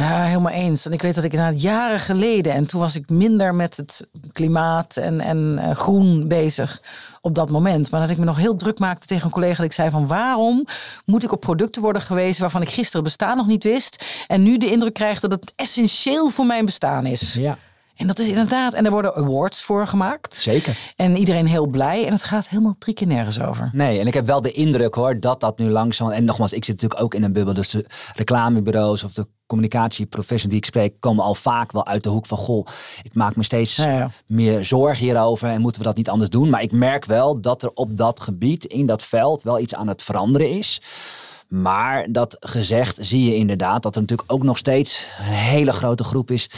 Ja, 0.00 0.22
helemaal 0.22 0.52
eens. 0.52 0.86
En 0.86 0.92
ik 0.92 1.02
weet 1.02 1.14
dat 1.14 1.24
ik 1.24 1.32
inderdaad 1.32 1.62
jaren 1.62 2.00
geleden, 2.00 2.52
en 2.52 2.66
toen 2.66 2.80
was 2.80 2.96
ik 2.96 3.08
minder 3.08 3.54
met 3.54 3.76
het 3.76 4.06
klimaat 4.32 4.96
en, 4.96 5.20
en 5.20 5.58
uh, 5.58 5.70
groen 5.70 6.28
bezig 6.28 6.82
op 7.20 7.34
dat 7.34 7.50
moment. 7.50 7.90
Maar 7.90 8.00
dat 8.00 8.10
ik 8.10 8.18
me 8.18 8.24
nog 8.24 8.36
heel 8.36 8.56
druk 8.56 8.78
maakte 8.78 9.06
tegen 9.06 9.24
een 9.24 9.30
collega. 9.30 9.56
Dat 9.56 9.64
ik 9.64 9.72
zei 9.72 9.90
van 9.90 10.06
waarom 10.06 10.66
moet 11.04 11.24
ik 11.24 11.32
op 11.32 11.40
producten 11.40 11.82
worden 11.82 12.02
gewezen 12.02 12.40
waarvan 12.40 12.62
ik 12.62 12.68
gisteren 12.68 13.04
bestaan 13.04 13.36
nog 13.36 13.46
niet 13.46 13.64
wist. 13.64 14.24
En 14.26 14.42
nu 14.42 14.58
de 14.58 14.70
indruk 14.70 14.94
krijg 14.94 15.20
dat 15.20 15.30
het 15.30 15.52
essentieel 15.56 16.28
voor 16.28 16.46
mijn 16.46 16.64
bestaan 16.64 17.06
is. 17.06 17.34
Ja. 17.34 17.58
En 18.00 18.06
dat 18.06 18.18
is 18.18 18.28
inderdaad, 18.28 18.72
en 18.72 18.84
er 18.84 18.90
worden 18.90 19.14
awards 19.14 19.62
voor 19.62 19.86
gemaakt. 19.86 20.34
Zeker. 20.34 20.78
En 20.96 21.16
iedereen 21.16 21.46
heel 21.46 21.66
blij. 21.66 22.06
En 22.06 22.12
het 22.12 22.22
gaat 22.22 22.48
helemaal 22.48 22.76
drie 22.78 22.94
keer 22.94 23.06
nergens 23.06 23.40
over. 23.40 23.70
Nee, 23.72 23.98
en 23.98 24.06
ik 24.06 24.14
heb 24.14 24.26
wel 24.26 24.40
de 24.40 24.52
indruk 24.52 24.94
hoor 24.94 25.20
dat 25.20 25.40
dat 25.40 25.58
nu 25.58 25.70
langzaam. 25.70 26.10
En 26.10 26.24
nogmaals, 26.24 26.52
ik 26.52 26.64
zit 26.64 26.74
natuurlijk 26.74 27.02
ook 27.02 27.14
in 27.14 27.22
een 27.22 27.32
bubbel. 27.32 27.54
Dus 27.54 27.68
de 27.68 27.86
reclamebureaus 28.14 29.04
of 29.04 29.12
de 29.12 29.26
communicatieprofessionals 29.46 30.50
die 30.50 30.58
ik 30.58 30.64
spreek, 30.64 31.00
komen 31.00 31.24
al 31.24 31.34
vaak 31.34 31.72
wel 31.72 31.86
uit 31.86 32.02
de 32.02 32.08
hoek 32.08 32.26
van 32.26 32.38
goh, 32.38 32.66
ik 33.02 33.14
maak 33.14 33.36
me 33.36 33.42
steeds 33.42 33.86
meer 34.26 34.64
zorgen 34.64 35.04
hierover 35.04 35.48
en 35.48 35.60
moeten 35.60 35.80
we 35.80 35.86
dat 35.86 35.96
niet 35.96 36.10
anders 36.10 36.30
doen. 36.30 36.50
Maar 36.50 36.62
ik 36.62 36.72
merk 36.72 37.04
wel 37.04 37.40
dat 37.40 37.62
er 37.62 37.70
op 37.74 37.96
dat 37.96 38.20
gebied, 38.20 38.64
in 38.64 38.86
dat 38.86 39.02
veld, 39.02 39.42
wel 39.42 39.58
iets 39.58 39.74
aan 39.74 39.88
het 39.88 40.02
veranderen 40.02 40.50
is. 40.50 40.80
Maar 41.48 42.06
dat 42.12 42.36
gezegd 42.40 42.98
zie 43.00 43.24
je 43.24 43.34
inderdaad 43.34 43.82
dat 43.82 43.94
er 43.94 44.00
natuurlijk 44.00 44.32
ook 44.32 44.42
nog 44.42 44.58
steeds 44.58 45.06
een 45.18 45.24
hele 45.24 45.72
grote 45.72 46.04
groep 46.04 46.30
is 46.30 46.50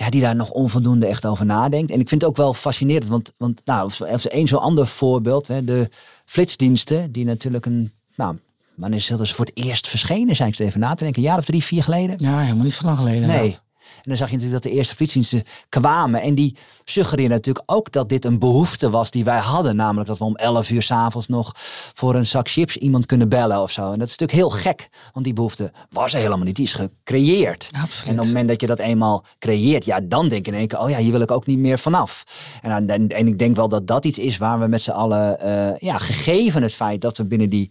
ja, 0.00 0.10
die 0.10 0.20
daar 0.20 0.36
nog 0.36 0.50
onvoldoende 0.50 1.06
echt 1.06 1.26
over 1.26 1.46
nadenkt. 1.46 1.90
En 1.90 2.00
ik 2.00 2.08
vind 2.08 2.20
het 2.20 2.30
ook 2.30 2.36
wel 2.36 2.54
fascinerend, 2.54 3.08
want, 3.08 3.32
want 3.36 3.60
nou, 3.64 3.90
als 4.10 4.28
één 4.28 4.46
zo'n 4.46 4.60
ander 4.60 4.86
voorbeeld, 4.86 5.46
hè, 5.46 5.64
de 5.64 5.88
flitsdiensten, 6.24 7.12
die 7.12 7.24
natuurlijk 7.24 7.66
een, 7.66 7.92
nou, 8.16 8.38
wanneer 8.74 8.98
is 8.98 9.06
dat 9.06 9.30
voor 9.30 9.44
het 9.44 9.66
eerst 9.66 9.88
verschenen, 9.88 10.36
zijn 10.36 10.48
ik 10.48 10.58
even 10.58 10.80
na 10.80 10.94
te 10.94 11.04
denken, 11.04 11.22
een 11.22 11.28
jaar 11.28 11.38
of 11.38 11.44
drie, 11.44 11.64
vier 11.64 11.82
geleden? 11.82 12.16
Ja, 12.18 12.40
helemaal 12.40 12.64
niet 12.64 12.72
zo 12.72 12.84
lang 12.84 12.98
geleden. 12.98 13.28
Nee. 13.28 13.56
En 13.96 14.02
dan 14.02 14.16
zag 14.16 14.30
je 14.30 14.36
natuurlijk 14.36 14.62
dat 14.62 14.72
de 14.72 14.78
eerste 14.78 14.94
fietsdiensten 14.94 15.42
kwamen. 15.68 16.22
En 16.22 16.34
die 16.34 16.56
suggereerden 16.84 17.36
natuurlijk 17.36 17.70
ook 17.70 17.92
dat 17.92 18.08
dit 18.08 18.24
een 18.24 18.38
behoefte 18.38 18.90
was 18.90 19.10
die 19.10 19.24
wij 19.24 19.38
hadden. 19.38 19.76
Namelijk 19.76 20.08
dat 20.08 20.18
we 20.18 20.24
om 20.24 20.36
11 20.36 20.70
uur 20.70 20.82
s'avonds 20.82 21.26
nog 21.26 21.52
voor 21.94 22.14
een 22.14 22.26
zak 22.26 22.48
chips 22.48 22.76
iemand 22.76 23.06
kunnen 23.06 23.28
bellen 23.28 23.62
of 23.62 23.70
zo. 23.70 23.92
En 23.92 23.98
dat 23.98 24.08
is 24.08 24.16
natuurlijk 24.16 24.38
heel 24.38 24.60
gek. 24.60 24.88
Want 25.12 25.24
die 25.24 25.34
behoefte 25.34 25.72
was 25.90 26.12
er 26.12 26.18
helemaal 26.18 26.44
niet. 26.44 26.56
Die 26.56 26.64
is 26.64 26.72
gecreëerd. 26.72 27.70
Absoluut. 27.82 28.06
En 28.06 28.12
op 28.12 28.18
het 28.18 28.26
moment 28.26 28.48
dat 28.48 28.60
je 28.60 28.66
dat 28.66 28.78
eenmaal 28.78 29.24
creëert, 29.38 29.84
ja, 29.84 30.00
dan 30.00 30.28
denk 30.28 30.46
je 30.46 30.52
in 30.52 30.58
één 30.58 30.68
keer, 30.68 30.78
oh 30.78 30.90
ja, 30.90 30.98
hier 30.98 31.12
wil 31.12 31.20
ik 31.20 31.30
ook 31.30 31.46
niet 31.46 31.58
meer 31.58 31.78
vanaf. 31.78 32.24
En, 32.62 32.90
en, 32.90 33.08
en 33.08 33.26
ik 33.26 33.38
denk 33.38 33.56
wel 33.56 33.68
dat 33.68 33.86
dat 33.86 34.04
iets 34.04 34.18
is 34.18 34.38
waar 34.38 34.58
we 34.58 34.66
met 34.66 34.82
z'n 34.82 34.90
allen, 34.90 35.38
uh, 35.44 35.78
ja, 35.78 35.98
gegeven 35.98 36.62
het 36.62 36.74
feit 36.74 37.00
dat 37.00 37.16
we 37.16 37.24
binnen 37.24 37.48
die 37.48 37.70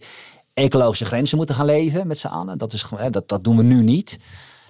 ecologische 0.54 1.04
grenzen 1.04 1.36
moeten 1.36 1.54
gaan 1.54 1.66
leven 1.66 2.06
met 2.06 2.18
z'n 2.18 2.26
allen. 2.26 2.58
Dat, 2.58 2.72
is, 2.72 2.86
dat, 3.10 3.28
dat 3.28 3.44
doen 3.44 3.56
we 3.56 3.62
nu 3.62 3.82
niet 3.82 4.18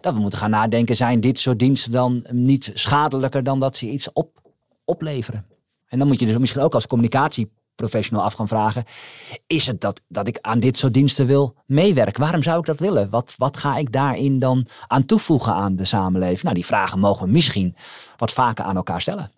dat 0.00 0.14
we 0.14 0.20
moeten 0.20 0.38
gaan 0.38 0.50
nadenken, 0.50 0.96
zijn 0.96 1.20
dit 1.20 1.38
soort 1.38 1.58
diensten 1.58 1.92
dan 1.92 2.26
niet 2.30 2.70
schadelijker 2.74 3.42
dan 3.42 3.60
dat 3.60 3.76
ze 3.76 3.90
iets 3.90 4.12
op, 4.12 4.40
opleveren? 4.84 5.46
En 5.88 5.98
dan 5.98 6.08
moet 6.08 6.20
je 6.20 6.26
dus 6.26 6.38
misschien 6.38 6.62
ook 6.62 6.74
als 6.74 6.86
communicatieprofessional 6.86 8.24
af 8.24 8.32
gaan 8.32 8.48
vragen, 8.48 8.84
is 9.46 9.66
het 9.66 9.80
dat, 9.80 10.00
dat 10.08 10.26
ik 10.26 10.38
aan 10.40 10.60
dit 10.60 10.76
soort 10.78 10.94
diensten 10.94 11.26
wil 11.26 11.54
meewerken? 11.66 12.22
Waarom 12.22 12.42
zou 12.42 12.58
ik 12.58 12.64
dat 12.64 12.78
willen? 12.78 13.10
Wat, 13.10 13.34
wat 13.36 13.56
ga 13.56 13.76
ik 13.76 13.92
daarin 13.92 14.38
dan 14.38 14.66
aan 14.86 15.04
toevoegen 15.04 15.54
aan 15.54 15.76
de 15.76 15.84
samenleving? 15.84 16.42
Nou, 16.42 16.54
die 16.54 16.66
vragen 16.66 16.98
mogen 16.98 17.26
we 17.26 17.32
misschien 17.32 17.76
wat 18.16 18.32
vaker 18.32 18.64
aan 18.64 18.76
elkaar 18.76 19.00
stellen. 19.00 19.30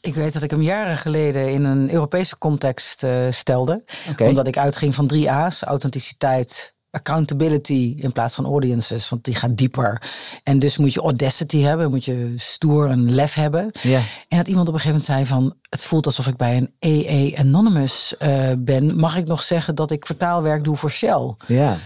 Ik 0.00 0.14
weet 0.14 0.32
dat 0.32 0.42
ik 0.42 0.50
hem 0.50 0.62
jaren 0.62 0.96
geleden 0.96 1.52
in 1.52 1.64
een 1.64 1.92
Europese 1.92 2.38
context 2.38 3.02
uh, 3.02 3.26
stelde. 3.30 3.84
Omdat 4.18 4.46
ik 4.46 4.58
uitging 4.58 4.94
van 4.94 5.06
drie 5.06 5.30
A's: 5.30 5.62
authenticiteit, 5.62 6.74
accountability 6.96 7.94
in 7.98 8.12
plaats 8.12 8.34
van 8.34 8.44
audiences, 8.44 9.08
want 9.08 9.24
die 9.24 9.34
gaat 9.34 9.56
dieper. 9.56 10.02
En 10.42 10.58
dus 10.58 10.76
moet 10.76 10.94
je 10.94 11.00
audacity 11.00 11.60
hebben, 11.60 11.90
moet 11.90 12.04
je 12.04 12.32
stoer 12.36 12.90
en 12.90 13.14
lef 13.14 13.34
hebben. 13.34 13.70
Ja. 13.82 14.00
En 14.28 14.38
dat 14.38 14.48
iemand 14.48 14.68
op 14.68 14.74
een 14.74 14.80
gegeven 14.80 15.02
moment 15.06 15.28
zei 15.28 15.40
van, 15.40 15.56
het 15.70 15.84
voelt 15.84 16.06
alsof 16.06 16.26
ik 16.26 16.36
bij 16.36 16.56
een 16.56 16.70
AA 16.80 17.40
Anonymous 17.40 18.14
uh, 18.22 18.52
ben. 18.58 18.98
Mag 18.98 19.16
ik 19.16 19.26
nog 19.26 19.42
zeggen 19.42 19.74
dat 19.74 19.90
ik 19.90 20.06
vertaalwerk 20.06 20.64
doe 20.64 20.76
voor 20.76 20.90
Shell? 20.90 21.34
Ja. 21.46 21.76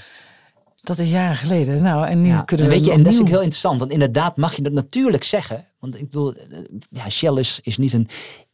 Dat 0.83 0.99
is 0.99 1.11
jaren 1.11 1.37
geleden. 1.37 1.83
Nou, 1.83 2.07
en 2.07 2.23
nu 2.23 2.29
ja, 2.29 2.43
kunnen 2.43 2.67
we. 2.67 2.73
Weet 2.73 2.85
je, 2.85 2.93
en 2.93 3.03
dat 3.03 3.13
is 3.13 3.19
heel 3.19 3.41
interessant, 3.41 3.79
want 3.79 3.91
inderdaad 3.91 4.37
mag 4.37 4.55
je 4.55 4.63
dat 4.63 4.73
natuurlijk 4.73 5.25
zeggen. 5.25 5.67
Want 5.81 5.95
ik 5.95 6.05
bedoel, 6.05 6.35
eh, 6.35 6.43
ja, 6.91 7.11
Shell 7.11 7.35
is, 7.35 7.61
is 7.63 7.77
niet 7.77 7.93
een 7.93 8.09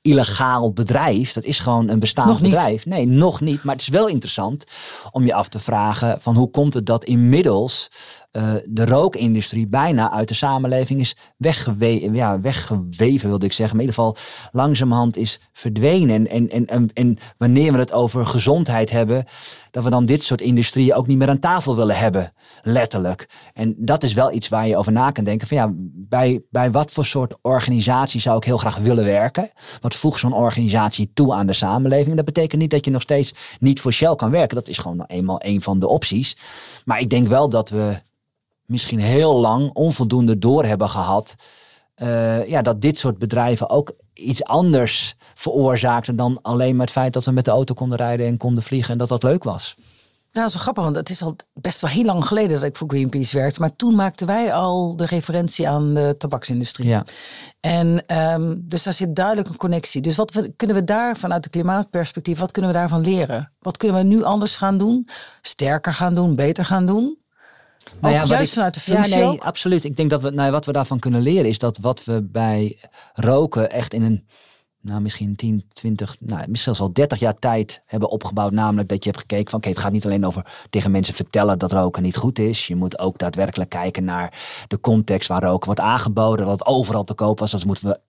illegaal 0.07 0.73
bedrijf. 0.73 1.33
Dat 1.33 1.45
is 1.45 1.59
gewoon 1.59 1.89
een 1.89 1.99
bestaand 1.99 2.41
bedrijf. 2.41 2.87
Nee, 2.87 3.07
nog 3.07 3.41
niet. 3.41 3.63
Maar 3.63 3.75
het 3.75 3.83
is 3.83 3.89
wel 3.89 4.09
interessant 4.09 4.65
om 5.11 5.25
je 5.25 5.35
af 5.35 5.49
te 5.49 5.59
vragen 5.59 6.21
van 6.21 6.37
hoe 6.37 6.51
komt 6.51 6.75
het 6.75 6.87
dat 6.87 7.05
inmiddels 7.05 7.89
uh, 8.37 8.43
de 8.67 8.85
rookindustrie 8.85 9.67
bijna 9.67 10.11
uit 10.11 10.29
de 10.29 10.35
samenleving 10.35 11.01
is 11.01 11.17
weggeweven, 11.37 12.15
ja, 12.15 12.41
weggeweven, 12.41 13.29
wilde 13.29 13.47
ik 13.47 13.53
zeggen. 13.53 13.77
Maar 13.77 13.85
in 13.85 13.91
ieder 13.91 14.05
geval 14.05 14.17
langzamerhand 14.53 15.17
is 15.17 15.41
verdwenen. 15.53 16.29
En, 16.29 16.51
en, 16.51 16.67
en, 16.67 16.91
en 16.93 17.19
wanneer 17.37 17.73
we 17.73 17.79
het 17.79 17.93
over 17.93 18.27
gezondheid 18.27 18.91
hebben, 18.91 19.25
dat 19.71 19.85
we 19.85 19.91
dan 19.91 20.05
dit 20.05 20.23
soort 20.23 20.41
industrieën 20.41 20.95
ook 20.95 21.07
niet 21.07 21.19
meer 21.19 21.29
aan 21.29 21.39
tafel 21.39 21.77
willen 21.77 21.97
hebben. 21.97 22.33
Letterlijk. 22.63 23.29
En 23.55 23.75
dat 23.79 24.03
is 24.03 24.13
wel 24.13 24.33
iets 24.33 24.49
waar 24.49 24.69
je 24.69 24.77
over 24.77 24.93
na 24.93 25.11
kan 25.11 25.25
denken. 25.25 25.49
Van 25.49 25.57
ja, 25.57 25.71
bij, 26.09 26.41
bij 26.51 26.71
wat 26.71 26.93
voor 26.93 27.05
soort 27.05 27.35
organisatie 27.43 28.21
zou 28.21 28.37
ik 28.37 28.45
heel 28.45 28.57
graag 28.57 28.77
willen 28.77 29.05
werken? 29.05 29.51
Wat 29.97 30.05
voegt 30.05 30.21
zo'n 30.21 30.33
organisatie 30.33 31.11
toe 31.15 31.35
aan 31.35 31.47
de 31.47 31.53
samenleving? 31.53 32.17
Dat 32.17 32.25
betekent 32.25 32.61
niet 32.61 32.71
dat 32.71 32.85
je 32.85 32.91
nog 32.91 33.03
steeds 33.03 33.35
niet 33.61 33.81
voor 33.81 33.93
Shell 33.93 34.15
kan 34.15 34.31
werken. 34.31 34.57
Dat 34.57 34.69
is 34.69 34.79
gewoon 34.79 35.05
eenmaal 35.07 35.39
een 35.39 35.63
van 35.63 35.79
de 35.79 35.89
opties. 35.89 36.37
Maar 36.85 37.01
ik 37.01 37.11
denk 37.11 37.29
wel 37.29 37.49
dat 37.49 37.71
we 37.71 38.01
misschien 38.65 39.01
heel 39.01 39.41
lang 39.41 39.71
onvoldoende 39.73 40.39
door 40.39 40.65
hebben 40.65 40.89
gehad. 40.89 41.35
Uh, 41.97 42.49
ja, 42.49 42.63
dat 42.63 42.81
dit 42.81 42.99
soort 42.99 43.19
bedrijven 43.19 43.71
ook 43.71 43.93
iets 44.13 44.45
anders 44.45 45.15
veroorzaakten 45.35 46.17
dan 46.17 46.39
alleen 46.43 46.77
maar 46.77 46.87
het 46.87 46.95
feit 46.95 47.13
dat 47.13 47.25
we 47.25 47.31
met 47.31 47.45
de 47.45 47.51
auto 47.51 47.75
konden 47.75 47.99
rijden 47.99 48.27
en 48.27 48.37
konden 48.37 48.63
vliegen 48.63 48.93
en 48.93 48.99
dat 48.99 49.09
dat 49.09 49.23
leuk 49.23 49.45
was. 49.45 49.77
Nou, 50.37 50.49
zo 50.49 50.59
grappig, 50.59 50.85
want 50.85 50.97
het 50.97 51.11
is 51.11 51.23
al 51.23 51.37
best 51.53 51.81
wel 51.81 51.91
heel 51.91 52.05
lang 52.05 52.27
geleden 52.27 52.51
dat 52.57 52.63
ik 52.63 52.77
voor 52.77 52.89
Greenpeace 52.89 53.37
werkte. 53.37 53.61
Maar 53.61 53.77
toen 53.77 53.95
maakten 53.95 54.27
wij 54.27 54.53
al 54.53 54.97
de 54.97 55.05
referentie 55.05 55.69
aan 55.69 55.95
de 55.95 56.15
tabaksindustrie. 56.19 56.89
Ja. 56.89 57.05
En 57.61 58.19
um, 58.33 58.63
dus 58.65 58.83
daar 58.83 58.93
zit 58.93 59.17
duidelijk 59.17 59.49
een 59.49 59.57
connectie. 59.57 60.01
Dus 60.01 60.17
wat 60.17 60.33
we, 60.33 60.53
kunnen 60.57 60.77
we 60.77 60.85
daar 60.85 61.17
vanuit 61.17 61.43
de 61.43 61.49
klimaatperspectief, 61.49 62.39
wat 62.39 62.51
kunnen 62.51 62.71
we 62.71 62.77
daarvan 62.77 63.01
leren? 63.01 63.53
Wat 63.59 63.77
kunnen 63.77 63.97
we 63.97 64.03
nu 64.03 64.23
anders 64.23 64.57
gaan 64.57 64.79
doen? 64.79 65.09
Sterker 65.41 65.93
gaan 65.93 66.15
doen, 66.15 66.35
beter 66.35 66.65
gaan 66.65 66.87
doen? 66.87 67.19
Nou 68.01 68.15
ja, 68.15 68.25
juist 68.25 68.53
vanuit 68.53 68.75
de 68.75 68.81
functie 68.81 69.19
ja, 69.19 69.29
nee, 69.29 69.43
absoluut. 69.43 69.85
Ik 69.85 69.97
denk 69.97 70.11
dat 70.11 70.23
we, 70.23 70.31
nou, 70.31 70.51
wat 70.51 70.67
we 70.67 70.73
daarvan 70.73 70.99
kunnen 70.99 71.23
leren 71.23 71.49
is 71.49 71.59
dat 71.59 71.79
wat 71.79 72.05
we 72.05 72.23
bij 72.23 72.79
roken 73.13 73.71
echt 73.71 73.95
in 73.95 74.03
een 74.03 74.27
nou, 74.87 75.01
misschien 75.01 75.37
10, 75.37 75.65
20, 75.73 76.17
nou, 76.21 76.39
misschien 76.39 76.59
zelfs 76.59 76.81
al 76.81 76.93
30 76.93 77.19
jaar 77.19 77.39
tijd 77.39 77.83
hebben 77.87 78.11
opgebouwd. 78.11 78.53
Namelijk 78.53 78.89
dat 78.89 79.05
je 79.05 79.11
hebt 79.11 79.23
gekeken 79.23 79.51
van 79.51 79.59
oké, 79.59 79.69
het 79.69 79.79
gaat 79.79 79.93
niet 79.93 80.05
alleen 80.05 80.27
over 80.27 80.47
tegen 80.71 80.91
mensen 80.91 81.15
vertellen 81.15 81.59
dat 81.59 81.73
roken 81.73 82.03
niet 82.03 82.17
goed 82.17 82.39
is. 82.39 82.67
Je 82.67 82.77
moet 82.77 82.99
ook 82.99 83.19
daadwerkelijk 83.19 83.71
kijken 83.71 84.05
naar 84.05 84.65
de 84.69 84.81
context 84.81 85.29
waar 85.29 85.43
roken 85.43 85.67
wordt 85.67 85.81
aangeboden. 85.81 86.47
Dat 86.47 86.59
het 86.59 86.69
overal 86.69 87.05
te 87.05 87.15
koop 87.15 87.39
was. 87.39 87.51
Dat 87.51 87.65
moeten 87.65 87.89
we 87.89 88.01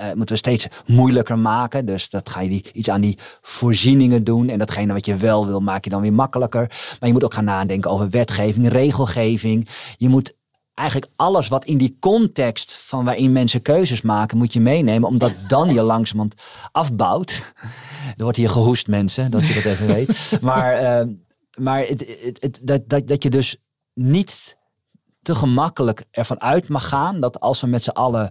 uh, 0.00 0.06
moeten 0.06 0.34
we 0.34 0.36
steeds 0.36 0.68
moeilijker 0.86 1.38
maken. 1.38 1.86
Dus 1.86 2.10
dat 2.10 2.28
ga 2.28 2.40
je 2.40 2.48
die, 2.48 2.64
iets 2.72 2.90
aan 2.90 3.00
die 3.00 3.18
voorzieningen 3.40 4.24
doen. 4.24 4.48
En 4.48 4.58
datgene 4.58 4.92
wat 4.92 5.06
je 5.06 5.16
wel 5.16 5.46
wil, 5.46 5.60
maak 5.60 5.84
je 5.84 5.90
dan 5.90 6.00
weer 6.00 6.12
makkelijker. 6.12 6.66
Maar 7.00 7.08
je 7.08 7.12
moet 7.12 7.24
ook 7.24 7.34
gaan 7.34 7.44
nadenken 7.44 7.90
over 7.90 8.10
wetgeving, 8.10 8.68
regelgeving. 8.68 9.68
Je 9.96 10.08
moet 10.08 10.34
eigenlijk 10.76 11.12
alles 11.16 11.48
wat 11.48 11.64
in 11.64 11.78
die 11.78 11.96
context 12.00 12.76
van 12.76 13.04
waarin 13.04 13.32
mensen 13.32 13.62
keuzes 13.62 14.02
maken, 14.02 14.38
moet 14.38 14.52
je 14.52 14.60
meenemen. 14.60 15.08
Omdat 15.08 15.32
dan 15.48 15.74
je 15.74 15.82
langzamerhand 15.82 16.42
afbouwt. 16.72 17.52
Er 18.16 18.22
wordt 18.22 18.36
hier 18.36 18.50
gehoest 18.50 18.86
mensen, 18.86 19.30
dat 19.30 19.46
je 19.46 19.54
dat 19.54 19.64
even 19.64 19.86
weet. 19.86 20.38
Maar, 20.40 20.82
uh, 20.82 21.14
maar 21.58 21.86
het, 21.86 22.18
het, 22.40 22.60
dat, 22.62 22.88
dat, 22.88 23.08
dat 23.08 23.22
je 23.22 23.30
dus 23.30 23.56
niet 23.94 24.56
te 25.26 25.34
gemakkelijk 25.34 26.04
ervan 26.10 26.40
uit 26.40 26.68
mag 26.68 26.88
gaan 26.88 27.20
dat 27.20 27.40
als 27.40 27.60
we 27.60 27.66
met 27.66 27.84
z'n 27.84 27.90
allen 27.90 28.30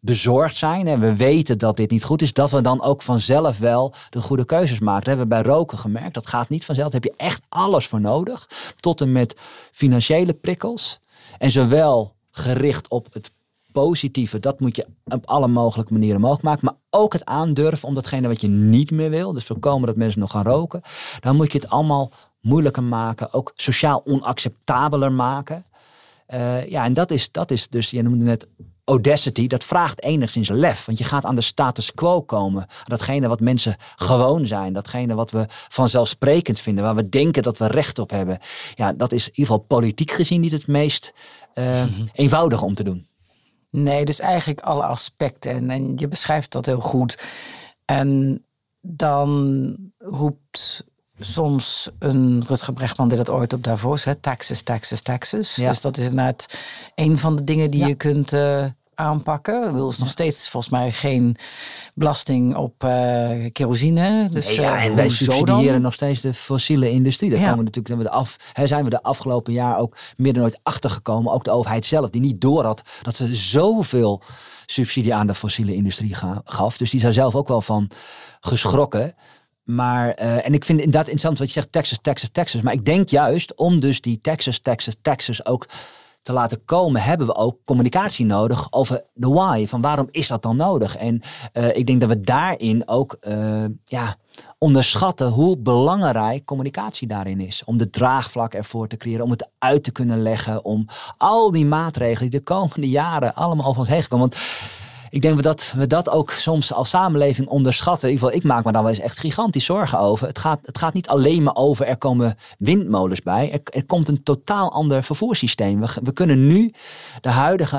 bezorgd 0.00 0.56
zijn 0.56 0.86
en 0.86 1.00
we 1.00 1.16
weten 1.16 1.58
dat 1.58 1.76
dit 1.76 1.90
niet 1.90 2.04
goed 2.04 2.22
is, 2.22 2.32
dat 2.32 2.50
we 2.50 2.60
dan 2.60 2.82
ook 2.82 3.02
vanzelf 3.02 3.58
wel 3.58 3.94
de 4.10 4.20
goede 4.20 4.44
keuzes 4.44 4.78
maken. 4.78 5.04
Dat 5.04 5.16
hebben 5.16 5.36
we 5.36 5.42
bij 5.42 5.52
roken 5.52 5.78
gemerkt. 5.78 6.14
Dat 6.14 6.26
gaat 6.26 6.48
niet 6.48 6.64
vanzelf. 6.64 6.90
Daar 6.90 7.00
heb 7.00 7.12
je 7.12 7.24
echt 7.24 7.42
alles 7.48 7.86
voor 7.86 8.00
nodig. 8.00 8.48
Tot 8.76 9.00
en 9.00 9.12
met 9.12 9.36
financiële 9.70 10.34
prikkels. 10.34 11.00
En 11.38 11.50
zowel 11.50 12.14
gericht 12.30 12.88
op 12.88 13.06
het 13.12 13.32
positieve, 13.72 14.38
dat 14.38 14.60
moet 14.60 14.76
je 14.76 14.86
op 15.04 15.26
alle 15.26 15.48
mogelijke 15.48 15.92
manieren 15.92 16.20
mogelijk 16.20 16.44
maken. 16.44 16.64
Maar 16.64 17.00
ook 17.00 17.12
het 17.12 17.24
aandurven 17.24 17.88
om 17.88 17.94
datgene 17.94 18.28
wat 18.28 18.40
je 18.40 18.48
niet 18.48 18.90
meer 18.90 19.10
wil, 19.10 19.32
dus 19.32 19.44
voorkomen 19.44 19.86
dat 19.86 19.96
mensen 19.96 20.20
nog 20.20 20.30
gaan 20.30 20.44
roken. 20.44 20.82
Dan 21.20 21.36
moet 21.36 21.52
je 21.52 21.58
het 21.58 21.70
allemaal 21.70 22.10
moeilijker 22.40 22.82
maken, 22.82 23.32
ook 23.32 23.52
sociaal 23.54 24.02
onacceptabeler 24.04 25.12
maken. 25.12 25.64
Uh, 26.28 26.68
ja, 26.70 26.84
en 26.84 26.92
dat 26.92 27.10
is, 27.10 27.30
dat 27.32 27.50
is 27.50 27.68
dus, 27.68 27.90
je 27.90 28.02
noemde 28.02 28.24
net 28.24 28.48
audacity, 28.86 29.46
dat 29.46 29.64
vraagt 29.64 30.02
enigszins 30.02 30.48
lef. 30.48 30.84
Want 30.84 30.98
je 30.98 31.04
gaat 31.04 31.24
aan 31.24 31.34
de 31.34 31.40
status 31.40 31.94
quo 31.94 32.22
komen. 32.22 32.66
Datgene 32.84 33.28
wat 33.28 33.40
mensen 33.40 33.76
gewoon 33.96 34.46
zijn. 34.46 34.72
Datgene 34.72 35.14
wat 35.14 35.30
we 35.30 35.46
vanzelfsprekend 35.48 36.60
vinden. 36.60 36.84
Waar 36.84 36.94
we 36.94 37.08
denken 37.08 37.42
dat 37.42 37.58
we 37.58 37.66
recht 37.66 37.98
op 37.98 38.10
hebben. 38.10 38.38
Ja, 38.74 38.92
dat 38.92 39.12
is 39.12 39.26
in 39.26 39.34
ieder 39.34 39.52
geval 39.52 39.66
politiek 39.66 40.10
gezien 40.10 40.40
niet 40.40 40.52
het 40.52 40.66
meest 40.66 41.12
uh, 41.54 41.82
eenvoudig 42.12 42.62
om 42.62 42.74
te 42.74 42.84
doen. 42.84 43.06
Nee, 43.70 44.04
dus 44.04 44.20
eigenlijk 44.20 44.60
alle 44.60 44.84
aspecten. 44.84 45.50
En, 45.50 45.70
en 45.70 45.92
je 45.96 46.08
beschrijft 46.08 46.52
dat 46.52 46.66
heel 46.66 46.80
goed. 46.80 47.22
En 47.84 48.44
dan 48.80 49.76
roept 49.98 50.84
soms 51.18 51.90
een 51.98 52.44
Rutger 52.46 52.72
Brechtman 52.72 53.08
die 53.08 53.16
dat 53.16 53.30
ooit 53.30 53.52
op 53.52 53.62
Davos, 53.62 54.04
hè, 54.04 54.14
taxes, 54.14 54.62
taxes, 54.62 55.02
taxes. 55.02 55.54
Dus 55.54 55.80
dat 55.80 55.96
is 55.96 56.04
inderdaad 56.04 56.58
een 56.94 57.18
van 57.18 57.36
de 57.36 57.44
dingen 57.44 57.70
die 57.70 57.86
je 57.86 57.94
kunt 57.94 58.32
uh, 58.32 58.64
aanpakken. 58.96 59.62
Er 59.62 59.74
wil 59.74 59.92
nog 59.98 60.10
steeds 60.10 60.48
volgens 60.48 60.72
mij 60.72 60.92
geen 60.92 61.36
belasting 61.94 62.56
op 62.56 62.84
uh, 62.84 63.30
kerosine. 63.52 64.28
Dus, 64.30 64.54
ja, 64.54 64.82
en 64.82 64.90
uh, 64.90 64.96
wij 64.96 65.08
subsidiëren 65.08 65.82
nog 65.82 65.94
steeds 65.94 66.20
de 66.20 66.34
fossiele 66.34 66.90
industrie. 66.90 67.30
Daar 67.30 67.38
komen 67.38 67.56
we 67.56 67.62
natuurlijk 67.62 67.86
zijn 67.86 67.98
we, 67.98 68.04
de 68.04 68.10
af, 68.10 68.36
hè, 68.52 68.66
zijn 68.66 68.84
we 68.84 68.90
de 68.90 69.02
afgelopen 69.02 69.52
jaar 69.52 69.78
ook 69.78 69.96
meer 70.16 70.32
dan 70.32 70.42
ooit 70.42 70.60
achtergekomen. 70.62 71.32
Ook 71.32 71.44
de 71.44 71.50
overheid 71.50 71.86
zelf, 71.86 72.10
die 72.10 72.20
niet 72.20 72.40
door 72.40 72.64
had 72.64 72.82
dat 73.02 73.16
ze 73.16 73.34
zoveel 73.34 74.22
subsidie 74.66 75.14
aan 75.14 75.26
de 75.26 75.34
fossiele 75.34 75.74
industrie 75.74 76.14
gaf. 76.44 76.76
Dus 76.76 76.90
die 76.90 77.00
zou 77.00 77.12
zelf 77.12 77.34
ook 77.34 77.48
wel 77.48 77.60
van 77.60 77.90
geschrokken. 78.40 79.14
Maar, 79.62 80.22
uh, 80.22 80.46
en 80.46 80.54
ik 80.54 80.64
vind 80.64 80.78
inderdaad 80.78 81.08
interessant 81.08 81.38
wat 81.38 81.46
je 81.46 81.52
zegt, 81.52 81.72
Texas, 81.72 81.98
Texas, 82.02 82.28
Texas. 82.32 82.62
Maar 82.62 82.72
ik 82.72 82.84
denk 82.84 83.08
juist 83.08 83.54
om 83.54 83.80
dus 83.80 84.00
die 84.00 84.20
Texas, 84.20 84.58
Texas, 84.58 84.96
Texas 85.02 85.46
ook 85.46 85.66
te 86.26 86.32
laten 86.32 86.64
komen, 86.64 87.02
hebben 87.02 87.26
we 87.26 87.34
ook 87.34 87.58
communicatie 87.64 88.26
nodig 88.26 88.72
over 88.72 89.02
de 89.14 89.28
why. 89.28 89.66
Van 89.66 89.80
waarom 89.80 90.08
is 90.10 90.28
dat 90.28 90.42
dan 90.42 90.56
nodig? 90.56 90.96
En 90.96 91.22
uh, 91.52 91.76
ik 91.76 91.86
denk 91.86 92.00
dat 92.00 92.08
we 92.08 92.20
daarin 92.20 92.88
ook 92.88 93.16
uh, 93.20 93.64
ja, 93.84 94.16
onderschatten 94.58 95.28
hoe 95.28 95.58
belangrijk 95.58 96.44
communicatie 96.44 97.08
daarin 97.08 97.40
is. 97.40 97.62
Om 97.64 97.76
de 97.76 97.90
draagvlak 97.90 98.54
ervoor 98.54 98.88
te 98.88 98.96
creëren, 98.96 99.24
om 99.24 99.30
het 99.30 99.48
uit 99.58 99.84
te 99.84 99.92
kunnen 99.92 100.22
leggen, 100.22 100.64
om 100.64 100.86
al 101.18 101.50
die 101.50 101.66
maatregelen 101.66 102.30
die 102.30 102.40
de 102.40 102.46
komende 102.46 102.88
jaren 102.88 103.34
allemaal 103.34 103.66
over 103.66 103.80
ons 103.80 103.88
heen 103.88 104.08
komen. 104.08 104.28
Want 104.28 104.36
ik 105.16 105.22
denk 105.22 105.42
dat 105.42 105.72
we 105.76 105.86
dat 105.86 106.10
ook 106.10 106.30
soms 106.30 106.72
als 106.72 106.88
samenleving 106.88 107.48
onderschatten. 107.48 108.08
In 108.08 108.14
ieder 108.14 108.28
geval, 108.28 108.42
ik 108.42 108.48
maak 108.48 108.64
me 108.64 108.72
daar 108.72 108.82
wel 108.82 108.90
eens 108.90 109.00
echt 109.00 109.18
gigantisch 109.18 109.64
zorgen 109.64 109.98
over. 109.98 110.26
Het 110.26 110.38
gaat, 110.38 110.66
het 110.66 110.78
gaat 110.78 110.94
niet 110.94 111.08
alleen 111.08 111.42
maar 111.42 111.54
over 111.54 111.86
er 111.86 111.96
komen 111.96 112.36
windmolens 112.58 113.22
bij. 113.22 113.60
Er, 113.72 113.86
komt 113.86 114.08
een 114.08 114.22
totaal 114.22 114.72
ander 114.72 115.02
vervoerssysteem. 115.02 115.80
We, 115.80 115.88
we 116.02 116.12
kunnen 116.12 116.46
nu 116.46 116.72
de 117.20 117.28
huidige. 117.28 117.76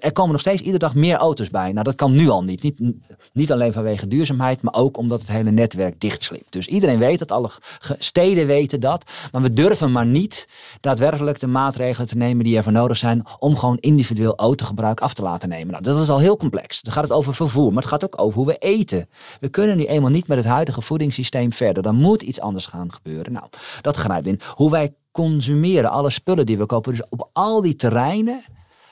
er 0.00 0.12
komen 0.12 0.32
nog 0.32 0.40
steeds 0.40 0.60
iedere 0.60 0.78
dag 0.78 0.94
meer 0.94 1.16
auto's 1.16 1.50
bij. 1.50 1.72
Nou, 1.72 1.84
dat 1.84 1.94
kan 1.94 2.12
nu 2.14 2.28
al 2.28 2.42
niet. 2.42 2.62
Niet, 2.62 2.80
niet 3.32 3.52
alleen 3.52 3.72
vanwege 3.72 4.06
duurzaamheid, 4.06 4.62
maar 4.62 4.74
ook 4.74 4.96
omdat 4.96 5.20
het 5.20 5.30
hele 5.30 5.50
netwerk 5.50 6.00
dichtslipt. 6.00 6.52
Dus 6.52 6.66
iedereen 6.66 6.98
weet 6.98 7.18
dat, 7.18 7.32
alle 7.32 7.50
steden 7.98 8.46
weten 8.46 8.80
dat. 8.80 9.10
Maar 9.32 9.42
we 9.42 9.52
durven 9.52 9.92
maar 9.92 10.06
niet 10.06 10.48
daadwerkelijk 10.80 11.40
de 11.40 11.46
maatregelen 11.46 12.08
te 12.08 12.16
nemen 12.16 12.44
die 12.44 12.56
ervoor 12.56 12.72
nodig 12.72 12.96
zijn 12.96 13.24
om 13.38 13.56
gewoon 13.56 13.78
individueel 13.80 14.36
autogebruik 14.36 15.00
af 15.00 15.14
te 15.14 15.22
laten 15.22 15.48
nemen. 15.48 15.70
Nou, 15.70 15.82
dat 15.82 16.00
is 16.00 16.10
al 16.10 16.18
heel 16.18 16.36
complex. 16.36 16.52
Dan 16.82 16.92
gaat 16.92 17.04
het 17.04 17.12
over 17.12 17.34
vervoer, 17.34 17.72
maar 17.72 17.82
het 17.82 17.90
gaat 17.90 18.04
ook 18.04 18.20
over 18.20 18.36
hoe 18.36 18.46
we 18.46 18.58
eten. 18.58 19.08
We 19.40 19.48
kunnen 19.48 19.76
nu 19.76 19.84
eenmaal 19.84 20.10
niet 20.10 20.26
met 20.26 20.36
het 20.36 20.46
huidige 20.46 20.80
voedingssysteem 20.80 21.52
verder. 21.52 21.82
Dan 21.82 21.94
moet 21.94 22.22
iets 22.22 22.40
anders 22.40 22.66
gaan 22.66 22.92
gebeuren. 22.92 23.32
Nou, 23.32 23.46
dat 23.80 23.96
grijpt 23.96 24.26
in. 24.26 24.40
Hoe 24.54 24.70
wij 24.70 24.94
consumeren, 25.10 25.90
alle 25.90 26.10
spullen 26.10 26.46
die 26.46 26.58
we 26.58 26.66
kopen. 26.66 26.92
Dus 26.92 27.08
op 27.08 27.30
al 27.32 27.60
die 27.60 27.76
terreinen 27.76 28.44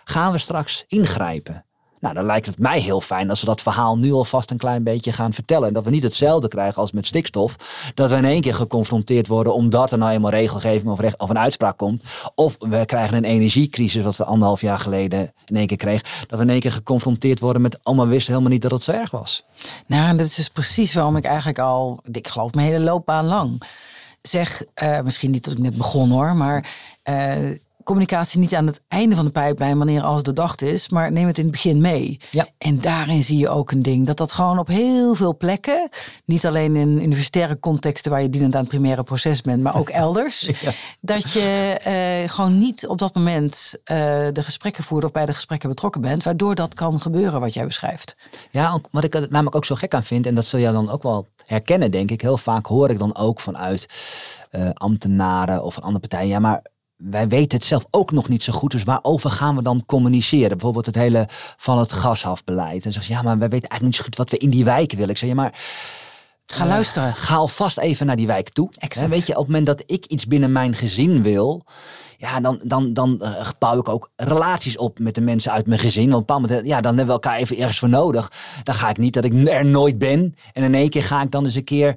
gaan 0.04 0.32
we 0.32 0.38
straks 0.38 0.84
ingrijpen. 0.88 1.64
Nou, 2.02 2.14
dan 2.14 2.26
lijkt 2.26 2.46
het 2.46 2.58
mij 2.58 2.80
heel 2.80 3.00
fijn 3.00 3.30
als 3.30 3.40
we 3.40 3.46
dat 3.46 3.60
verhaal 3.60 3.98
nu 3.98 4.12
alvast 4.12 4.50
een 4.50 4.56
klein 4.56 4.82
beetje 4.82 5.12
gaan 5.12 5.32
vertellen. 5.32 5.68
En 5.68 5.74
dat 5.74 5.84
we 5.84 5.90
niet 5.90 6.02
hetzelfde 6.02 6.48
krijgen 6.48 6.80
als 6.80 6.92
met 6.92 7.06
stikstof. 7.06 7.56
Dat 7.94 8.10
we 8.10 8.16
in 8.16 8.24
één 8.24 8.40
keer 8.40 8.54
geconfronteerd 8.54 9.26
worden 9.26 9.54
omdat 9.54 9.92
er 9.92 9.98
nou 9.98 10.12
eenmaal 10.12 10.30
regelgeving 10.30 10.90
of, 10.90 11.00
recht, 11.00 11.18
of 11.18 11.30
een 11.30 11.38
uitspraak 11.38 11.76
komt. 11.76 12.02
Of 12.34 12.56
we 12.58 12.84
krijgen 12.84 13.16
een 13.16 13.24
energiecrisis, 13.24 14.02
wat 14.02 14.16
we 14.16 14.24
anderhalf 14.24 14.60
jaar 14.60 14.78
geleden 14.78 15.32
in 15.46 15.56
één 15.56 15.66
keer 15.66 15.76
kregen. 15.76 16.06
Dat 16.26 16.38
we 16.38 16.44
in 16.44 16.50
één 16.50 16.60
keer 16.60 16.72
geconfronteerd 16.72 17.40
worden 17.40 17.62
met 17.62 17.78
allemaal 17.84 18.06
wisten 18.06 18.32
helemaal 18.32 18.52
niet 18.52 18.62
dat 18.62 18.70
het 18.70 18.82
zo 18.82 18.92
erg 18.92 19.10
was. 19.10 19.44
Nou, 19.86 20.16
dat 20.16 20.26
is 20.26 20.34
dus 20.34 20.48
precies 20.48 20.94
waarom 20.94 21.16
ik 21.16 21.24
eigenlijk 21.24 21.58
al, 21.58 22.00
ik 22.10 22.28
geloof 22.28 22.54
mijn 22.54 22.66
hele 22.66 22.84
loopbaan 22.84 23.26
lang 23.26 23.62
zeg, 24.22 24.64
uh, 24.82 25.00
misschien 25.00 25.30
niet 25.30 25.44
dat 25.44 25.52
ik 25.52 25.58
net 25.58 25.76
begon 25.76 26.10
hoor, 26.10 26.36
maar 26.36 26.66
uh, 27.10 27.50
communicatie 27.84 28.40
niet 28.40 28.54
aan 28.54 28.66
het 28.66 28.80
einde 28.88 29.16
van 29.16 29.24
de 29.24 29.30
pijplijn 29.30 29.76
wanneer 29.76 30.02
alles 30.02 30.22
doordacht 30.22 30.62
is, 30.62 30.88
maar 30.88 31.12
neem 31.12 31.26
het 31.26 31.38
in 31.38 31.42
het 31.42 31.52
begin 31.52 31.80
mee. 31.80 32.20
Ja. 32.30 32.48
En 32.58 32.80
daarin 32.80 33.22
zie 33.22 33.38
je 33.38 33.48
ook 33.48 33.70
een 33.70 33.82
ding 33.82 34.06
dat 34.06 34.16
dat 34.16 34.32
gewoon 34.32 34.58
op 34.58 34.66
heel 34.66 35.14
veel 35.14 35.36
plekken, 35.36 35.88
niet 36.24 36.46
alleen 36.46 36.76
in 36.76 37.02
universitaire 37.02 37.58
contexten 37.58 38.10
waar 38.10 38.22
je 38.22 38.30
dienend 38.30 38.54
aan 38.54 38.60
het 38.60 38.68
primaire 38.68 39.02
proces 39.02 39.40
bent, 39.40 39.62
maar 39.62 39.76
ook 39.76 39.88
elders, 40.04 40.50
dat 41.00 41.32
je 41.32 41.80
uh, 42.22 42.30
gewoon 42.30 42.58
niet 42.58 42.86
op 42.86 42.98
dat 42.98 43.14
moment 43.14 43.74
uh, 43.74 43.96
de 44.32 44.42
gesprekken 44.42 44.84
voert 44.84 45.04
of 45.04 45.12
bij 45.12 45.26
de 45.26 45.32
gesprekken 45.32 45.68
betrokken 45.68 46.00
bent, 46.00 46.22
waardoor 46.22 46.54
dat 46.54 46.74
kan 46.74 47.00
gebeuren 47.00 47.40
wat 47.40 47.54
jij 47.54 47.66
beschrijft. 47.66 48.16
Ja, 48.50 48.80
wat 48.90 49.04
ik 49.04 49.14
er 49.14 49.26
namelijk 49.30 49.56
ook 49.56 49.64
zo 49.64 49.74
gek 49.74 49.94
aan 49.94 50.04
vind, 50.04 50.26
en 50.26 50.34
dat 50.34 50.44
zul 50.44 50.60
jij 50.60 50.72
dan 50.72 50.90
ook 50.90 51.02
wel 51.02 51.26
herkennen, 51.46 51.90
denk 51.90 52.10
ik. 52.10 52.20
Heel 52.20 52.36
vaak 52.36 52.66
hoor 52.66 52.90
ik 52.90 52.98
dan 52.98 53.16
ook 53.16 53.40
vanuit 53.40 53.86
uh, 54.50 54.70
ambtenaren 54.74 55.64
of 55.64 55.78
andere 55.78 55.98
partijen, 55.98 56.28
ja, 56.28 56.38
maar 56.38 56.62
wij 57.10 57.28
weten 57.28 57.58
het 57.58 57.66
zelf 57.66 57.86
ook 57.90 58.10
nog 58.10 58.28
niet 58.28 58.42
zo 58.42 58.52
goed. 58.52 58.70
Dus 58.70 58.84
waarover 58.84 59.30
gaan 59.30 59.56
we 59.56 59.62
dan 59.62 59.86
communiceren? 59.86 60.48
Bijvoorbeeld 60.48 60.86
het 60.86 60.94
hele 60.94 61.28
van 61.56 61.78
het 61.78 61.92
gashafbeleid. 61.92 62.84
En 62.84 62.92
zeg 62.92 63.06
je, 63.06 63.12
ja, 63.12 63.22
maar 63.22 63.38
wij 63.38 63.48
weten 63.48 63.68
eigenlijk 63.68 63.82
niet 63.82 63.94
zo 63.94 64.02
goed 64.02 64.16
wat 64.16 64.30
we 64.30 64.36
in 64.36 64.50
die 64.50 64.64
wijken 64.64 64.96
willen. 64.96 65.12
Ik 65.12 65.18
zeg, 65.18 65.28
ja, 65.28 65.34
maar... 65.34 65.60
Ga 66.46 66.66
luisteren. 66.66 67.14
Ga 67.14 67.34
alvast 67.34 67.78
even 67.78 68.06
naar 68.06 68.16
die 68.16 68.26
wijk 68.26 68.48
toe. 68.48 68.68
Exact. 68.78 69.10
weet 69.10 69.26
je, 69.26 69.32
op 69.32 69.38
het 69.38 69.46
moment 69.46 69.66
dat 69.66 69.82
ik 69.86 70.06
iets 70.06 70.26
binnen 70.26 70.52
mijn 70.52 70.74
gezin 70.74 71.22
wil, 71.22 71.64
ja, 72.16 72.40
dan, 72.40 72.60
dan, 72.64 72.92
dan 72.92 73.18
uh, 73.22 73.48
bouw 73.58 73.78
ik 73.78 73.88
ook 73.88 74.10
relaties 74.16 74.76
op 74.76 74.98
met 74.98 75.14
de 75.14 75.20
mensen 75.20 75.52
uit 75.52 75.66
mijn 75.66 75.80
gezin. 75.80 76.10
Want 76.10 76.22
op 76.22 76.28
moment, 76.28 76.66
ja, 76.66 76.80
dan 76.80 76.96
hebben 76.96 77.06
we 77.06 77.22
elkaar 77.22 77.36
even 77.36 77.58
ergens 77.58 77.78
voor 77.78 77.88
nodig. 77.88 78.32
Dan 78.62 78.74
ga 78.74 78.88
ik 78.88 78.98
niet 78.98 79.14
dat 79.14 79.24
ik 79.24 79.48
er 79.48 79.66
nooit 79.66 79.98
ben. 79.98 80.34
En 80.52 80.62
in 80.62 80.74
één 80.74 80.90
keer 80.90 81.02
ga 81.02 81.22
ik 81.22 81.30
dan 81.30 81.44
eens 81.44 81.54
een 81.54 81.64
keer 81.64 81.94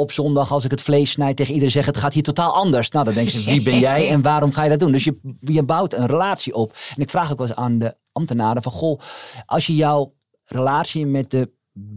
op 0.00 0.12
zondag 0.12 0.52
als 0.52 0.64
ik 0.64 0.70
het 0.70 0.80
vlees 0.80 1.10
snijd 1.10 1.36
tegen 1.36 1.52
iedereen 1.52 1.74
zeg 1.74 1.86
het 1.86 1.96
gaat 1.96 2.14
hier 2.14 2.22
totaal 2.22 2.54
anders. 2.54 2.90
Nou, 2.90 3.04
dan 3.04 3.14
denken 3.14 3.32
ze 3.32 3.44
wie 3.44 3.62
ben 3.62 3.78
jij 3.78 4.08
en 4.08 4.22
waarom 4.22 4.52
ga 4.52 4.62
je 4.62 4.68
dat 4.70 4.78
doen? 4.78 4.92
Dus 4.92 5.04
je, 5.04 5.36
je 5.38 5.62
bouwt 5.62 5.92
een 5.92 6.06
relatie 6.06 6.54
op. 6.54 6.76
En 6.96 7.02
ik 7.02 7.10
vraag 7.10 7.32
ook 7.32 7.38
wel 7.38 7.46
eens 7.46 7.56
aan 7.56 7.78
de 7.78 7.96
ambtenaren 8.12 8.62
van 8.62 8.72
goh, 8.72 9.00
als 9.46 9.66
je 9.66 9.74
jouw 9.74 10.14
relatie 10.44 11.06
met 11.06 11.30
de 11.30 11.50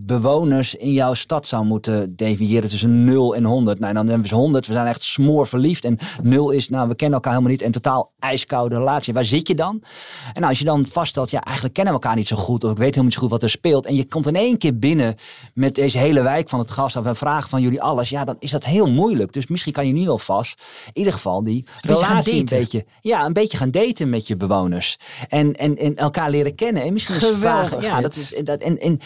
bewoners 0.05 0.75
in 0.75 0.93
jouw 0.93 1.13
stad 1.13 1.47
zou 1.47 1.65
moeten 1.65 2.15
definiëren 2.15 2.69
tussen 2.69 3.03
0 3.03 3.35
en 3.35 3.43
100. 3.43 3.79
Nou, 3.79 3.93
dan 3.93 4.07
hebben 4.07 4.29
we 4.29 4.35
100. 4.35 4.67
We 4.67 4.73
zijn 4.73 4.87
echt 4.87 5.03
smoor 5.03 5.47
verliefd. 5.47 5.85
En 5.85 5.97
0 6.23 6.49
is, 6.49 6.69
nou, 6.69 6.87
we 6.87 6.95
kennen 6.95 7.15
elkaar 7.15 7.31
helemaal 7.31 7.53
niet. 7.53 7.61
En 7.61 7.71
totaal 7.71 8.11
ijskoude 8.19 8.75
relatie. 8.75 9.13
Waar 9.13 9.25
zit 9.25 9.47
je 9.47 9.55
dan? 9.55 9.83
En 10.25 10.39
nou, 10.39 10.47
als 10.47 10.59
je 10.59 10.65
dan 10.65 10.85
vaststelt, 10.85 11.29
ja, 11.29 11.41
eigenlijk 11.41 11.75
kennen 11.75 11.93
we 11.93 11.99
elkaar 11.99 12.17
niet 12.17 12.27
zo 12.27 12.35
goed. 12.35 12.63
Of 12.63 12.71
ik 12.71 12.77
weet 12.77 12.85
helemaal 12.85 13.05
niet 13.05 13.13
zo 13.13 13.19
goed 13.19 13.29
wat 13.29 13.43
er 13.43 13.49
speelt. 13.49 13.85
En 13.85 13.95
je 13.95 14.07
komt 14.07 14.27
in 14.27 14.35
één 14.35 14.57
keer 14.57 14.79
binnen 14.79 15.15
met 15.53 15.75
deze 15.75 15.97
hele 15.97 16.21
wijk 16.21 16.49
van 16.49 16.59
het 16.59 16.71
gas 16.71 16.97
af 16.97 17.05
en 17.05 17.15
vragen 17.15 17.49
van 17.49 17.61
jullie 17.61 17.81
alles. 17.81 18.09
Ja, 18.09 18.23
dan 18.23 18.35
is 18.39 18.51
dat 18.51 18.65
heel 18.65 18.91
moeilijk. 18.91 19.33
Dus 19.33 19.47
misschien 19.47 19.73
kan 19.73 19.87
je 19.87 19.93
nu 19.93 20.07
alvast, 20.07 20.61
in 20.87 20.91
ieder 20.93 21.13
geval, 21.13 21.43
die 21.43 21.65
relatie 21.81 22.39
een 22.39 22.45
beetje, 22.45 22.85
ja, 23.01 23.25
een 23.25 23.33
beetje 23.33 23.57
gaan 23.57 23.71
daten 23.71 24.09
met 24.09 24.27
je 24.27 24.37
bewoners. 24.37 24.97
En, 25.29 25.55
en, 25.55 25.77
en 25.77 25.95
elkaar 25.95 26.29
leren 26.29 26.55
kennen. 26.55 26.83
En 26.83 26.93
misschien 26.93 27.15
Geweldig, 27.15 27.69
vragen. 27.69 27.81
Ja, 27.81 27.93
dit. 27.93 28.03
dat 28.03 28.15
is. 28.15 28.33
Dat, 28.43 28.61
en, 28.61 28.79
en 28.79 28.99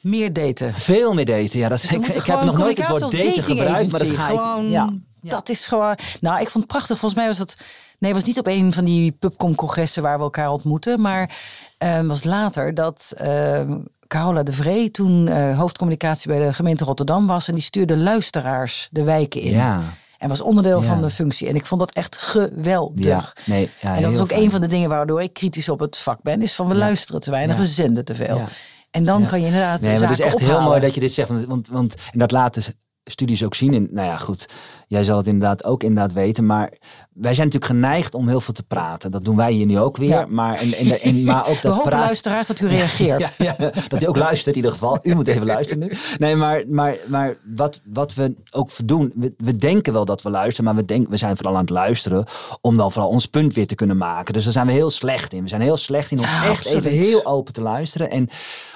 Meer 0.00 0.32
daten. 0.32 0.74
veel 0.74 1.14
meer 1.14 1.24
daten. 1.24 1.58
Ja, 1.58 1.68
dat, 1.68 1.80
Dus 1.80 1.92
ik, 1.92 2.06
ik 2.06 2.24
heb 2.26 2.42
nog 2.42 2.56
nooit 2.58 2.76
het 2.78 2.88
woord 2.88 3.00
daten 3.12 3.44
gebruikt, 3.44 3.90
maar 3.90 4.00
dat 4.00 4.08
ga 4.08 4.28
ik. 4.28 4.70
Ja. 4.70 4.84
Gewoon, 4.84 5.02
Dat 5.20 5.48
is 5.48 5.66
gewoon... 5.66 5.96
Nou, 6.20 6.40
ik 6.40 6.50
vond 6.50 6.64
het 6.64 6.66
prachtig. 6.72 6.98
Volgens 6.98 7.20
mij 7.20 7.28
was 7.28 7.38
dat... 7.38 7.56
Nee, 7.98 8.12
het 8.12 8.20
was 8.20 8.28
niet 8.28 8.38
op 8.38 8.46
een 8.46 8.72
van 8.72 8.84
die 8.84 9.12
pubcom-congressen 9.12 10.02
waar 10.02 10.16
we 10.16 10.22
elkaar 10.22 10.50
ontmoeten. 10.50 11.00
Maar 11.00 11.30
het 11.78 12.06
was 12.06 12.24
later 12.24 12.74
dat 12.74 13.12
eh, 13.16 13.60
Carola 14.06 14.42
de 14.42 14.52
Vree 14.52 14.90
toen 14.90 15.28
eh, 15.28 15.58
hoofdcommunicatie 15.58 16.28
bij 16.28 16.46
de 16.46 16.52
gemeente 16.52 16.84
Rotterdam 16.84 17.26
was. 17.26 17.48
En 17.48 17.54
die 17.54 17.62
stuurde 17.62 17.96
luisteraars 17.96 18.88
de 18.90 19.02
wijken 19.02 19.40
in. 19.40 19.50
Ja. 19.52 19.82
En 20.18 20.28
was 20.28 20.40
onderdeel 20.40 20.80
Ja. 20.80 20.86
van 20.86 21.02
de 21.02 21.10
functie. 21.10 21.48
En 21.48 21.54
ik 21.54 21.66
vond 21.66 21.80
dat 21.80 21.92
echt 21.92 22.16
geweldig. 22.16 23.04
Ja, 23.04 23.22
nee, 23.44 23.70
ja, 23.80 23.94
en 23.96 24.02
dat 24.02 24.12
is 24.12 24.20
ook 24.20 24.28
fijn. 24.28 24.42
een 24.42 24.50
van 24.50 24.60
de 24.60 24.66
dingen 24.66 24.88
waardoor 24.88 25.22
ik 25.22 25.32
kritisch 25.32 25.68
op 25.68 25.80
het 25.80 25.98
vak 25.98 26.18
ben. 26.22 26.42
Is 26.42 26.52
van 26.52 26.68
we 26.68 26.74
luisteren 26.74 27.20
te 27.20 27.30
weinig, 27.30 27.56
we 27.56 27.66
zenden 27.66 28.04
te 28.04 28.14
veel. 28.14 28.42
En 28.90 29.04
dan 29.04 29.20
Ja. 29.22 29.28
kan 29.28 29.40
je 29.40 29.46
inderdaad 29.46 29.80
Nee, 29.80 29.98
maar 29.98 30.08
het 30.08 30.18
is 30.18 30.24
echt 30.24 30.38
heel 30.38 30.60
mooi 30.62 30.80
dat 30.80 30.94
je 30.94 31.00
dit 31.00 31.12
zegt. 31.12 31.28
Want, 31.28 31.46
want, 31.46 31.68
want 31.68 31.94
en 32.12 32.18
dat 32.18 32.32
laten 32.32 32.62
studies 33.04 33.44
ook 33.44 33.54
zien. 33.54 33.74
En 33.74 33.88
nou 33.90 34.06
ja, 34.06 34.16
goed. 34.16 34.46
Jij 34.88 35.04
zal 35.04 35.16
het 35.16 35.26
inderdaad 35.26 35.64
ook 35.64 35.82
inderdaad 35.82 36.12
weten. 36.12 36.46
Maar 36.46 36.72
wij 37.12 37.34
zijn 37.34 37.46
natuurlijk 37.46 37.72
geneigd 37.72 38.14
om 38.14 38.28
heel 38.28 38.40
veel 38.40 38.54
te 38.54 38.62
praten. 38.62 39.10
Dat 39.10 39.24
doen 39.24 39.36
wij 39.36 39.52
hier 39.52 39.66
nu 39.66 39.78
ook 39.78 39.96
weer. 39.96 40.08
Ja. 40.08 40.26
Maar, 40.28 40.54
en, 40.54 40.72
en, 40.72 41.00
en, 41.00 41.24
maar 41.24 41.48
ook 41.48 41.62
dat 41.62 41.82
praten. 41.82 41.98
luisteraars 41.98 42.46
dat 42.46 42.60
u 42.60 42.66
reageert. 42.66 43.14
Ja, 43.38 43.54
ja, 43.58 43.70
dat 43.88 44.02
u 44.02 44.08
ook 44.08 44.16
luistert 44.16 44.48
in 44.48 44.54
ieder 44.54 44.70
geval. 44.70 44.98
U 45.02 45.14
moet 45.14 45.26
even 45.26 45.46
luisteren 45.46 45.82
nu. 45.82 45.90
Nee, 46.18 46.36
maar, 46.36 46.62
maar, 46.68 46.96
maar 47.08 47.36
wat, 47.54 47.80
wat 47.84 48.14
we 48.14 48.34
ook 48.50 48.70
doen, 48.84 49.12
we, 49.14 49.34
we 49.36 49.56
denken 49.56 49.92
wel 49.92 50.04
dat 50.04 50.22
we 50.22 50.30
luisteren, 50.30 50.64
maar 50.64 50.82
we, 50.82 50.84
denken, 50.84 51.10
we 51.10 51.16
zijn 51.16 51.36
vooral 51.36 51.54
aan 51.54 51.60
het 51.60 51.70
luisteren 51.70 52.24
om 52.60 52.76
wel 52.76 52.90
vooral 52.90 53.10
ons 53.10 53.26
punt 53.26 53.54
weer 53.54 53.66
te 53.66 53.74
kunnen 53.74 53.96
maken. 53.96 54.34
Dus 54.34 54.44
daar 54.44 54.52
zijn 54.52 54.66
we 54.66 54.72
heel 54.72 54.90
slecht 54.90 55.32
in. 55.32 55.42
We 55.42 55.48
zijn 55.48 55.60
heel 55.60 55.76
slecht 55.76 56.10
in 56.10 56.18
om 56.18 56.24
echt 56.24 56.48
absoluut. 56.48 56.84
even 56.84 56.98
heel 56.98 57.26
open 57.26 57.52
te 57.52 57.62
luisteren. 57.62 58.10
En 58.10 58.28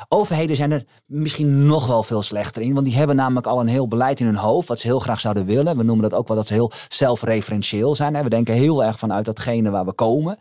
overheden 0.09 0.57
zijn 0.57 0.73
er 0.73 0.85
misschien 1.07 1.67
nog 1.67 1.87
wel 1.87 2.03
veel 2.03 2.23
slechter 2.23 2.63
in, 2.63 2.75
want 2.75 2.87
die 2.87 2.97
hebben 2.97 3.17
namelijk 3.17 3.47
al 3.47 3.61
een 3.61 3.69
heel 3.69 3.89
beleid 3.89 4.21
in 4.21 4.27
hun 4.27 4.37
hoofd 4.37 4.69
wat 4.69 4.81
ze 4.81 4.87
heel 4.87 4.99
graag 4.99 5.21
zouden 5.21 5.47
willen. 5.47 5.77
We 5.77 5.83
noemen 5.83 6.00
dat 6.03 6.15
ook 6.15 6.29
wel 6.29 6.37
dat 6.37 6.47
ze 6.47 6.53
heel 6.53 6.73
zelfreferentieel 6.89 7.95
zijn. 7.95 8.15
Hè. 8.15 8.23
We 8.23 8.29
denken 8.29 8.55
heel 8.55 8.85
erg 8.85 8.99
vanuit 8.99 9.25
datgene 9.25 9.71
waar 9.71 9.85
we 9.85 9.93
komen. 9.93 10.37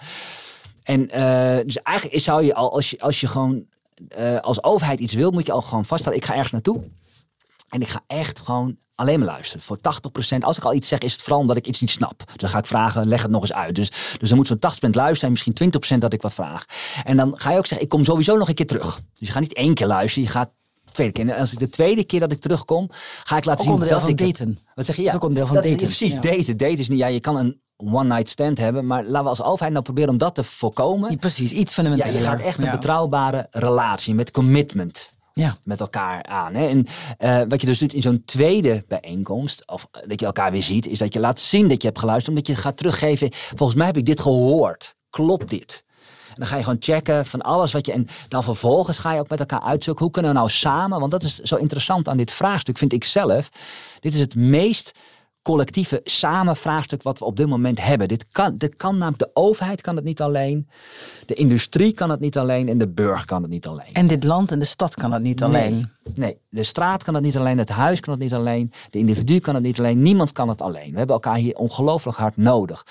En 0.83 1.09
eh, 1.09 1.65
dus 1.65 1.77
eigenlijk 1.77 2.19
zou 2.19 2.43
je 2.43 2.53
al, 2.53 2.73
als 2.73 2.89
je, 2.89 2.99
als 2.99 3.19
je 3.19 3.27
gewoon 3.27 3.65
eh, 4.07 4.39
als 4.39 4.63
overheid 4.63 4.99
iets 4.99 5.13
wil, 5.13 5.31
moet 5.31 5.45
je 5.45 5.51
al 5.51 5.61
gewoon 5.61 5.85
vaststellen. 5.85 6.17
Ik 6.17 6.25
ga 6.25 6.33
ergens 6.33 6.51
naartoe. 6.51 6.83
En 7.69 7.81
ik 7.81 7.87
ga 7.87 8.03
echt 8.07 8.39
gewoon 8.39 8.77
alleen 8.95 9.19
maar 9.19 9.27
luisteren. 9.27 9.61
Voor 9.61 9.77
80%. 9.77 10.37
Als 10.39 10.57
ik 10.57 10.63
al 10.63 10.73
iets 10.73 10.87
zeg, 10.87 10.99
is 10.99 11.11
het 11.11 11.21
vooral 11.21 11.39
omdat 11.39 11.57
ik 11.57 11.67
iets 11.67 11.81
niet 11.81 11.89
snap. 11.89 12.23
Dus 12.25 12.35
dan 12.35 12.49
ga 12.49 12.57
ik 12.57 12.65
vragen, 12.65 13.07
leg 13.07 13.21
het 13.21 13.31
nog 13.31 13.41
eens 13.41 13.53
uit. 13.53 13.75
Dus, 13.75 13.91
dus 14.17 14.29
dan 14.29 14.37
moet 14.37 14.47
zo'n 14.47 14.89
80% 14.89 14.89
luisteren 14.89 15.21
en 15.21 15.31
misschien 15.31 15.95
20% 15.95 15.97
dat 15.97 16.13
ik 16.13 16.21
wat 16.21 16.33
vraag. 16.33 16.65
En 17.03 17.17
dan 17.17 17.39
ga 17.39 17.51
je 17.51 17.57
ook 17.57 17.65
zeggen, 17.65 17.85
ik 17.85 17.89
kom 17.93 18.03
sowieso 18.03 18.37
nog 18.37 18.47
een 18.47 18.55
keer 18.55 18.67
terug. 18.67 18.95
Dus 18.95 19.27
je 19.27 19.33
gaat 19.33 19.41
niet 19.41 19.53
één 19.53 19.73
keer 19.73 19.87
luisteren, 19.87 20.27
je 20.27 20.33
gaat 20.33 20.49
tweede 20.99 21.13
keer. 21.13 21.29
En 21.35 21.39
als 21.39 21.51
ik 21.53 21.59
de 21.59 21.69
tweede 21.69 22.03
keer 22.03 22.19
dat 22.19 22.31
ik 22.31 22.39
terugkom, 22.39 22.87
ga 23.23 23.37
ik 23.37 23.45
laten 23.45 23.67
Ook 23.71 23.79
zien 23.79 23.89
dat 23.89 24.07
ik... 24.07 24.17
daten. 24.17 24.59
Wat 24.75 24.85
zeg 24.85 24.95
je? 24.95 25.01
Dat 25.01 25.11
is 25.11 25.17
ook 25.17 25.23
onderdeel 25.23 25.47
van 25.47 25.55
dat 25.55 25.65
is- 25.65 25.75
precies, 25.75 26.13
Ja. 26.13 26.19
daten. 26.19 26.57
Daten 26.57 26.77
is 26.77 26.89
niet... 26.89 26.99
Ja, 26.99 27.07
je 27.07 27.19
kan 27.19 27.37
een 27.37 27.61
one-night 27.77 28.29
stand 28.29 28.57
hebben. 28.57 28.85
Maar 28.87 29.03
laten 29.03 29.23
we 29.23 29.29
als 29.29 29.41
overheid 29.43 29.71
nou 29.71 29.83
proberen 29.83 30.09
om 30.09 30.17
dat 30.17 30.35
te 30.35 30.43
voorkomen. 30.43 31.11
Ja, 31.11 31.17
Precies, 31.17 31.51
iets 31.51 31.75
Ja, 31.75 31.83
fundamenteler. 31.83 32.19
je 32.21 32.25
gaat 32.27 32.39
echt 32.41 32.57
een 32.57 32.65
Ja. 32.65 32.71
betrouwbare 32.71 33.47
relatie 33.49 34.13
met 34.13 34.31
commitment 34.31 35.09
Ja. 35.33 35.57
met 35.63 35.79
elkaar 35.79 36.23
aan. 36.23 36.53
Hè? 36.53 36.67
En 36.67 36.85
eh, 37.17 37.41
wat 37.47 37.61
je 37.61 37.67
dus 37.67 37.79
doet 37.79 37.93
in 37.93 38.01
zo'n 38.01 38.21
tweede 38.25 38.83
bijeenkomst, 38.87 39.67
of 39.67 39.87
eh, 39.91 40.01
dat 40.07 40.19
je 40.19 40.25
elkaar 40.25 40.51
weer 40.51 40.63
ziet, 40.63 40.87
is 40.87 40.99
dat 40.99 41.13
je 41.13 41.19
laat 41.19 41.39
zien 41.39 41.67
dat 41.67 41.81
je 41.81 41.87
hebt 41.87 41.99
geluisterd, 41.99 42.29
omdat 42.37 42.47
je 42.47 42.55
gaat 42.55 42.77
teruggeven. 42.77 43.29
Volgens 43.31 43.77
mij 43.77 43.87
heb 43.87 43.97
ik 43.97 44.05
dit 44.05 44.19
gehoord. 44.19 44.95
Klopt 45.09 45.49
dit? 45.49 45.83
Dan 46.39 46.47
ga 46.47 46.57
je 46.57 46.63
gewoon 46.63 46.79
checken 46.79 47.25
van 47.25 47.41
alles 47.41 47.71
wat 47.71 47.85
je. 47.85 47.91
En 47.91 48.07
dan 48.27 48.43
vervolgens 48.43 48.97
ga 48.97 49.13
je 49.13 49.19
ook 49.19 49.29
met 49.29 49.39
elkaar 49.39 49.61
uitzoeken. 49.61 50.03
Hoe 50.03 50.13
kunnen 50.13 50.31
we 50.31 50.37
nou 50.37 50.49
samen? 50.49 50.99
Want 50.99 51.11
dat 51.11 51.23
is 51.23 51.35
zo 51.35 51.55
interessant 51.55 52.07
aan 52.07 52.17
dit 52.17 52.31
vraagstuk, 52.31 52.77
vind 52.77 52.93
ik 52.93 53.03
zelf. 53.03 53.49
Dit 53.99 54.13
is 54.13 54.19
het 54.19 54.35
meest 54.35 54.91
collectieve 55.41 56.01
samen 56.03 56.55
vraagstuk 56.55 57.03
wat 57.03 57.19
we 57.19 57.25
op 57.25 57.35
dit 57.35 57.47
moment 57.47 57.81
hebben. 57.81 58.07
Dit 58.07 58.25
kan, 58.31 58.57
dit 58.57 58.75
kan 58.75 58.97
namelijk 58.97 59.19
de 59.19 59.29
overheid 59.33 59.81
kan 59.81 59.95
het 59.95 60.05
niet 60.05 60.21
alleen, 60.21 60.67
de 61.25 61.33
industrie 61.33 61.93
kan 61.93 62.09
het 62.09 62.19
niet 62.19 62.37
alleen 62.37 62.69
en 62.69 62.77
de 62.77 62.87
burger 62.87 63.25
kan 63.25 63.41
het 63.41 63.51
niet 63.51 63.67
alleen. 63.67 63.93
En 63.93 64.07
dit 64.07 64.23
land 64.23 64.51
en 64.51 64.59
de 64.59 64.65
stad 64.65 64.95
kan 64.95 65.11
het 65.11 65.21
niet 65.21 65.43
alleen. 65.43 65.73
Nee, 65.73 66.13
nee, 66.15 66.37
de 66.49 66.63
straat 66.63 67.03
kan 67.03 67.13
het 67.13 67.23
niet 67.23 67.37
alleen, 67.37 67.57
het 67.57 67.69
huis 67.69 67.99
kan 67.99 68.13
het 68.13 68.21
niet 68.21 68.33
alleen, 68.33 68.71
de 68.89 68.97
individu 68.97 69.39
kan 69.39 69.55
het 69.55 69.63
niet 69.63 69.79
alleen, 69.79 70.01
niemand 70.01 70.31
kan 70.31 70.49
het 70.49 70.61
alleen. 70.61 70.91
We 70.91 70.97
hebben 70.97 71.15
elkaar 71.15 71.35
hier 71.35 71.55
ongelooflijk 71.55 72.17
hard 72.17 72.37
nodig. 72.37 72.85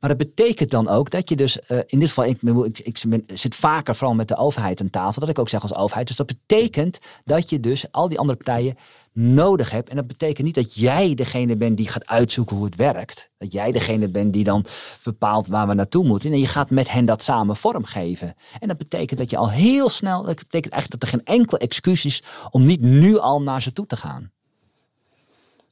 Maar 0.00 0.10
dat 0.10 0.18
betekent 0.18 0.70
dan 0.70 0.88
ook 0.88 1.10
dat 1.10 1.28
je 1.28 1.36
dus, 1.36 1.60
eh, 1.60 1.78
in 1.86 1.98
dit 1.98 2.08
geval, 2.08 2.24
ik, 2.24 3.22
zit 3.26 3.54
vaker 3.54 3.94
vooral 3.94 4.16
met 4.16 4.28
de 4.28 4.36
overheid 4.36 4.80
aan 4.80 4.90
tafel, 4.90 5.20
dat 5.20 5.30
ik 5.30 5.38
ook 5.38 5.48
zeg 5.48 5.62
als 5.62 5.74
overheid. 5.74 6.06
Dus 6.06 6.16
dat 6.16 6.26
betekent 6.26 6.98
dat 7.24 7.50
je 7.50 7.60
dus 7.60 7.92
al 7.92 8.08
die 8.08 8.18
andere 8.18 8.38
partijen 8.38 8.76
nodig 9.12 9.70
hebt. 9.70 9.88
En 9.88 9.96
dat 9.96 10.06
betekent 10.06 10.46
niet 10.46 10.54
dat 10.54 10.74
jij 10.74 11.14
degene 11.14 11.56
bent 11.56 11.76
die 11.76 11.88
gaat 11.88 12.06
uitzoeken 12.06 12.56
hoe 12.56 12.64
het 12.64 12.76
werkt. 12.76 13.30
Dat 13.38 13.52
jij 13.52 13.72
degene 13.72 14.08
bent 14.08 14.32
die 14.32 14.44
dan 14.44 14.64
bepaalt 15.02 15.46
waar 15.46 15.68
we 15.68 15.74
naartoe 15.74 16.04
moeten. 16.04 16.32
En 16.32 16.38
je 16.38 16.46
gaat 16.46 16.70
met 16.70 16.90
hen 16.90 17.04
dat 17.04 17.22
samen 17.22 17.56
vormgeven. 17.56 18.34
En 18.58 18.68
dat 18.68 18.78
betekent 18.78 19.18
dat 19.18 19.30
je 19.30 19.36
al 19.36 19.50
heel 19.50 19.88
snel, 19.88 20.22
dat 20.22 20.36
betekent 20.36 20.72
eigenlijk 20.72 21.02
dat 21.02 21.12
er 21.12 21.18
geen 21.18 21.36
enkel 21.36 21.58
excuus 21.58 22.04
is 22.04 22.22
om 22.50 22.64
niet 22.64 22.80
nu 22.80 23.18
al 23.18 23.42
naar 23.42 23.62
ze 23.62 23.72
toe 23.72 23.86
te 23.86 23.96
gaan. 23.96 24.30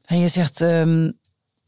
En 0.04 0.18
je 0.18 0.28
zegt 0.28 0.60
ehm 0.60 1.10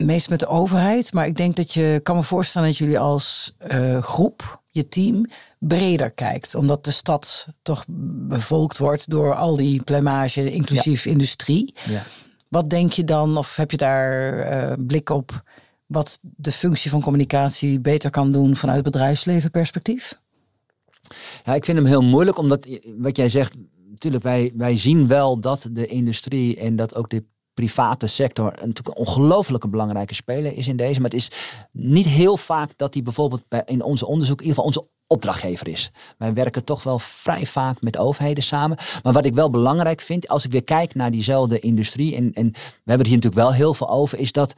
meest 0.04 0.30
met 0.30 0.40
de 0.40 0.46
overheid, 0.46 1.12
maar 1.12 1.26
ik 1.26 1.36
denk 1.36 1.56
dat 1.56 1.72
je 1.72 2.00
kan 2.02 2.16
me 2.16 2.22
voorstellen 2.22 2.68
dat 2.68 2.76
jullie 2.76 2.98
als 2.98 3.54
eh, 3.58 4.02
groep, 4.02 4.62
je 4.70 4.88
team, 4.88 5.26
breder 5.58 6.10
kijkt. 6.10 6.54
Omdat 6.54 6.84
de 6.84 6.90
stad 6.90 7.46
toch 7.62 7.84
bevolkt 8.28 8.78
wordt 8.78 9.10
door 9.10 9.34
al 9.34 9.56
die 9.56 9.82
plumage, 9.82 10.52
inclusief 10.52 11.06
industrie. 11.06 11.74
Ja. 11.88 12.02
Wat 12.48 12.70
denk 12.70 12.92
je 12.92 13.04
dan, 13.04 13.36
of 13.36 13.56
heb 13.56 13.70
je 13.70 13.76
daar 13.76 14.38
eh, 14.38 14.72
blik 14.78 15.10
op, 15.10 15.42
wat 15.86 16.18
de 16.22 16.52
functie 16.52 16.90
van 16.90 17.00
communicatie 17.00 17.80
beter 17.80 18.10
kan 18.10 18.32
doen 18.32 18.56
vanuit 18.56 18.82
bedrijfsleven 18.82 19.50
perspectief? 19.50 20.20
Ja, 21.44 21.54
ik 21.54 21.64
vind 21.64 21.78
hem 21.78 21.86
heel 21.86 22.02
moeilijk, 22.02 22.38
omdat 22.38 22.66
wat 22.98 23.16
jij 23.16 23.28
zegt, 23.28 23.54
natuurlijk, 23.90 24.24
wij, 24.24 24.52
wij 24.56 24.76
zien 24.76 25.08
wel 25.08 25.40
dat 25.40 25.68
de 25.72 25.86
industrie 25.86 26.56
en 26.56 26.76
dat 26.76 26.94
ook 26.94 27.10
de 27.10 27.24
private 27.58 28.06
sector 28.06 28.44
natuurlijk 28.44 28.88
een 28.88 29.06
ongelooflijke 29.06 29.68
belangrijke 29.68 30.14
speler 30.14 30.56
is 30.56 30.68
in 30.68 30.76
deze. 30.76 31.00
Maar 31.00 31.10
het 31.10 31.20
is 31.20 31.30
niet 31.72 32.06
heel 32.06 32.36
vaak 32.36 32.70
dat 32.76 32.92
die 32.92 33.02
bijvoorbeeld 33.02 33.42
bij, 33.48 33.62
in 33.66 33.82
onze 33.82 34.06
onderzoek, 34.06 34.40
in 34.40 34.46
ieder 34.46 34.62
geval 34.62 34.82
onze 34.82 34.90
opdrachtgever 35.06 35.68
is. 35.68 35.90
Wij 36.18 36.34
werken 36.34 36.64
toch 36.64 36.82
wel 36.82 36.98
vrij 36.98 37.46
vaak 37.46 37.82
met 37.82 37.98
overheden 37.98 38.44
samen. 38.44 38.78
Maar 39.02 39.12
wat 39.12 39.24
ik 39.24 39.34
wel 39.34 39.50
belangrijk 39.50 40.00
vind, 40.00 40.28
als 40.28 40.44
ik 40.44 40.52
weer 40.52 40.64
kijk 40.64 40.94
naar 40.94 41.10
diezelfde 41.10 41.60
industrie, 41.60 42.16
en, 42.16 42.32
en 42.32 42.50
we 42.52 42.60
hebben 42.84 43.06
het 43.06 43.06
hier 43.06 43.16
natuurlijk 43.16 43.42
wel 43.42 43.52
heel 43.52 43.74
veel 43.74 43.90
over, 43.90 44.18
is 44.18 44.32
dat 44.32 44.54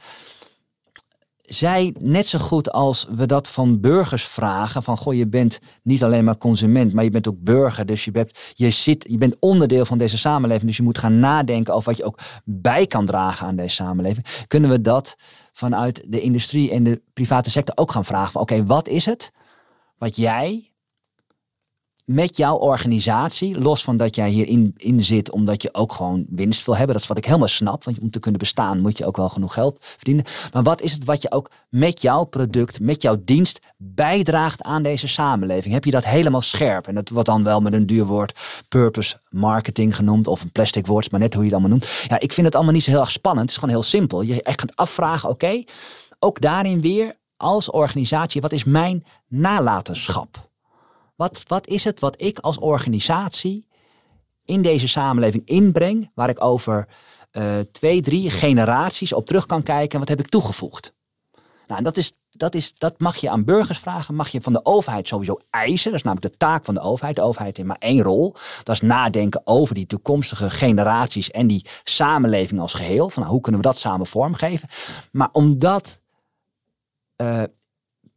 zij 1.41 1.95
net 1.99 2.27
zo 2.27 2.39
goed 2.39 2.71
als 2.71 3.07
we 3.11 3.25
dat 3.25 3.47
van 3.47 3.79
burgers 3.79 4.23
vragen, 4.23 4.83
van 4.83 4.97
goh, 4.97 5.13
je 5.13 5.27
bent 5.27 5.59
niet 5.83 6.03
alleen 6.03 6.23
maar 6.23 6.37
consument, 6.37 6.93
maar 6.93 7.03
je 7.03 7.09
bent 7.09 7.27
ook 7.27 7.39
burger. 7.39 7.85
Dus 7.85 8.05
je 8.05 8.11
bent, 8.11 8.31
je 8.53 8.71
zit, 8.71 9.05
je 9.09 9.17
bent 9.17 9.35
onderdeel 9.39 9.85
van 9.85 9.97
deze 9.97 10.17
samenleving. 10.17 10.67
Dus 10.67 10.77
je 10.77 10.83
moet 10.83 10.97
gaan 10.97 11.19
nadenken 11.19 11.73
over 11.73 11.89
wat 11.89 11.97
je 11.97 12.05
ook 12.05 12.19
bij 12.45 12.87
kan 12.87 13.05
dragen 13.05 13.47
aan 13.47 13.55
deze 13.55 13.75
samenleving. 13.75 14.25
Kunnen 14.47 14.69
we 14.69 14.81
dat 14.81 15.15
vanuit 15.53 16.03
de 16.07 16.21
industrie 16.21 16.71
en 16.71 16.83
de 16.83 17.01
private 17.13 17.49
sector 17.49 17.77
ook 17.77 17.91
gaan 17.91 18.05
vragen? 18.05 18.39
Oké, 18.39 18.65
wat 18.65 18.87
is 18.87 19.05
het 19.05 19.31
wat 20.01 20.15
jij 20.15 20.70
met 22.13 22.37
jouw 22.37 22.55
organisatie, 22.55 23.59
los 23.59 23.83
van 23.83 23.97
dat 23.97 24.15
jij 24.15 24.29
hierin 24.29 24.73
in 24.77 25.03
zit, 25.03 25.31
omdat 25.31 25.61
je 25.61 25.73
ook 25.73 25.93
gewoon 25.93 26.25
winst 26.29 26.65
wil 26.65 26.75
hebben. 26.75 26.93
Dat 26.93 27.03
is 27.03 27.09
wat 27.09 27.17
ik 27.17 27.25
helemaal 27.25 27.47
snap. 27.47 27.83
Want 27.83 27.99
om 27.99 28.09
te 28.09 28.19
kunnen 28.19 28.39
bestaan 28.39 28.79
moet 28.79 28.97
je 28.97 29.05
ook 29.05 29.17
wel 29.17 29.29
genoeg 29.29 29.53
geld 29.53 29.77
verdienen. 29.81 30.25
Maar 30.53 30.63
wat 30.63 30.81
is 30.81 30.91
het 30.91 31.03
wat 31.03 31.21
je 31.21 31.31
ook 31.31 31.51
met 31.69 32.01
jouw 32.01 32.23
product, 32.23 32.79
met 32.79 33.01
jouw 33.01 33.21
dienst 33.25 33.59
bijdraagt 33.77 34.61
aan 34.61 34.83
deze 34.83 35.07
samenleving? 35.07 35.73
Heb 35.73 35.85
je 35.85 35.91
dat 35.91 36.05
helemaal 36.05 36.41
scherp? 36.41 36.87
En 36.87 36.95
dat 36.95 37.09
wordt 37.09 37.27
dan 37.27 37.43
wel 37.43 37.61
met 37.61 37.73
een 37.73 37.85
duur 37.85 38.05
woord 38.05 38.39
purpose 38.67 39.17
marketing 39.29 39.95
genoemd. 39.95 40.27
Of 40.27 40.41
een 40.41 40.51
plastic 40.51 40.87
woord, 40.87 41.11
maar 41.11 41.19
net 41.19 41.33
hoe 41.33 41.43
je 41.43 41.49
het 41.49 41.59
allemaal 41.59 41.77
noemt. 41.77 42.05
Ja, 42.07 42.19
ik 42.19 42.33
vind 42.33 42.45
het 42.45 42.55
allemaal 42.55 42.73
niet 42.73 42.83
zo 42.83 42.91
heel 42.91 42.99
erg 42.99 43.11
spannend. 43.11 43.41
Het 43.41 43.49
is 43.49 43.57
gewoon 43.57 43.75
heel 43.75 43.89
simpel. 43.89 44.21
Je 44.21 44.43
echt 44.43 44.61
gaat 44.61 44.75
afvragen, 44.75 45.29
oké, 45.29 45.63
ook 46.19 46.41
daarin 46.41 46.81
weer 46.81 47.19
als 47.37 47.69
organisatie, 47.69 48.41
wat 48.41 48.51
is 48.51 48.63
mijn 48.63 49.05
nalatenschap? 49.27 50.50
Wat, 51.21 51.43
wat 51.47 51.67
is 51.67 51.83
het 51.83 51.99
wat 51.99 52.21
ik 52.21 52.39
als 52.39 52.57
organisatie 52.57 53.67
in 54.45 54.61
deze 54.61 54.87
samenleving 54.87 55.47
inbreng, 55.47 56.11
waar 56.15 56.29
ik 56.29 56.43
over 56.43 56.87
uh, 57.31 57.59
twee, 57.71 58.01
drie 58.01 58.29
generaties 58.29 59.13
op 59.13 59.25
terug 59.25 59.45
kan 59.45 59.63
kijken, 59.63 59.99
wat 59.99 60.07
heb 60.07 60.19
ik 60.19 60.29
toegevoegd? 60.29 60.93
Nou, 61.67 61.83
dat, 61.83 61.97
is, 61.97 62.13
dat, 62.31 62.55
is, 62.55 62.73
dat 62.73 62.99
mag 62.99 63.15
je 63.15 63.29
aan 63.29 63.43
burgers 63.43 63.79
vragen, 63.79 64.15
mag 64.15 64.29
je 64.29 64.41
van 64.41 64.53
de 64.53 64.65
overheid 64.65 65.07
sowieso 65.07 65.39
eisen. 65.49 65.91
Dat 65.91 65.99
is 65.99 66.05
namelijk 66.05 66.31
de 66.31 66.37
taak 66.37 66.65
van 66.65 66.73
de 66.73 66.81
overheid. 66.81 67.15
De 67.15 67.21
overheid 67.21 67.57
heeft 67.57 67.69
maar 67.69 67.77
één 67.79 68.01
rol. 68.01 68.35
Dat 68.63 68.75
is 68.75 68.81
nadenken 68.81 69.41
over 69.43 69.75
die 69.75 69.87
toekomstige 69.87 70.49
generaties 70.49 71.31
en 71.31 71.47
die 71.47 71.65
samenleving 71.83 72.59
als 72.59 72.73
geheel. 72.73 73.09
Van 73.09 73.21
nou, 73.21 73.33
hoe 73.33 73.41
kunnen 73.41 73.61
we 73.61 73.67
dat 73.67 73.79
samen 73.79 74.07
vormgeven? 74.07 74.69
Maar 75.11 75.29
omdat 75.31 76.01
uh, 77.17 77.43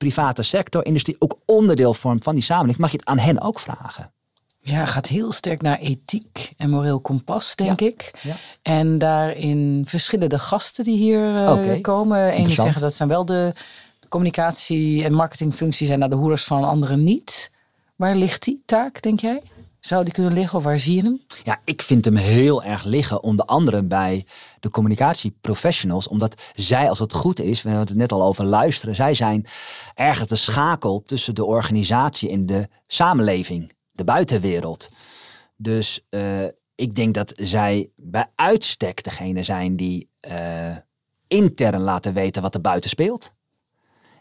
private 0.04 0.42
sector, 0.42 0.84
industrie 0.84 1.16
ook 1.18 1.38
onderdeel 1.44 1.94
vormt 1.94 2.24
van 2.24 2.34
die 2.34 2.42
samenleving, 2.42 2.80
mag 2.80 2.90
je 2.90 2.96
het 2.96 3.06
aan 3.06 3.18
hen 3.18 3.40
ook 3.40 3.58
vragen. 3.58 4.12
Ja, 4.58 4.84
gaat 4.84 5.06
heel 5.06 5.32
sterk 5.32 5.62
naar 5.62 5.78
ethiek 5.78 6.52
en 6.56 6.70
moreel 6.70 7.00
kompas, 7.00 7.56
denk 7.56 7.80
ik. 7.80 8.10
Ja. 8.22 8.36
En 8.62 8.98
daarin 8.98 9.84
verschillen 9.86 10.28
de 10.28 10.38
gasten 10.38 10.84
die 10.84 10.96
hier 10.96 11.32
uh, 11.32 11.80
komen. 11.80 12.30
Ene 12.30 12.52
zeggen 12.52 12.80
dat 12.80 12.94
zijn 12.94 13.08
wel 13.08 13.24
de 13.24 13.52
communicatie- 14.08 15.04
en 15.04 15.12
marketingfuncties 15.12 15.88
en 15.88 15.98
naar 15.98 16.10
de 16.10 16.16
hoeders 16.16 16.44
van 16.44 16.64
anderen 16.64 17.04
niet. 17.04 17.50
Waar 17.96 18.16
ligt 18.16 18.42
die 18.42 18.62
taak, 18.66 19.02
denk 19.02 19.20
jij? 19.20 19.42
Zou 19.86 20.04
die 20.04 20.12
kunnen 20.12 20.32
liggen 20.32 20.58
of 20.58 20.64
waar 20.64 20.78
zie 20.78 20.94
je 20.94 21.02
hem? 21.02 21.22
Ja, 21.42 21.60
ik 21.64 21.82
vind 21.82 22.04
hem 22.04 22.16
heel 22.16 22.62
erg 22.62 22.84
liggen, 22.84 23.22
onder 23.22 23.44
andere 23.44 23.82
bij 23.82 24.26
de 24.60 24.68
communicatieprofessionals. 24.68 26.08
Omdat 26.08 26.42
zij, 26.54 26.88
als 26.88 26.98
het 26.98 27.12
goed 27.12 27.40
is, 27.40 27.62
we 27.62 27.68
hebben 27.68 27.86
het 27.88 27.96
net 27.96 28.12
al 28.12 28.22
over 28.22 28.44
luisteren, 28.44 28.94
zij 28.94 29.14
zijn 29.14 29.46
ergens 29.94 30.28
de 30.28 30.36
schakel 30.36 31.02
tussen 31.02 31.34
de 31.34 31.44
organisatie 31.44 32.30
en 32.30 32.46
de 32.46 32.68
samenleving, 32.86 33.72
de 33.90 34.04
buitenwereld. 34.04 34.88
Dus 35.56 36.06
uh, 36.10 36.44
ik 36.74 36.94
denk 36.94 37.14
dat 37.14 37.32
zij 37.36 37.90
bij 37.96 38.30
uitstek 38.34 39.02
degene 39.02 39.42
zijn 39.42 39.76
die 39.76 40.10
uh, 40.28 40.76
intern 41.26 41.80
laten 41.80 42.12
weten 42.12 42.42
wat 42.42 42.54
er 42.54 42.60
buiten 42.60 42.90
speelt. 42.90 43.33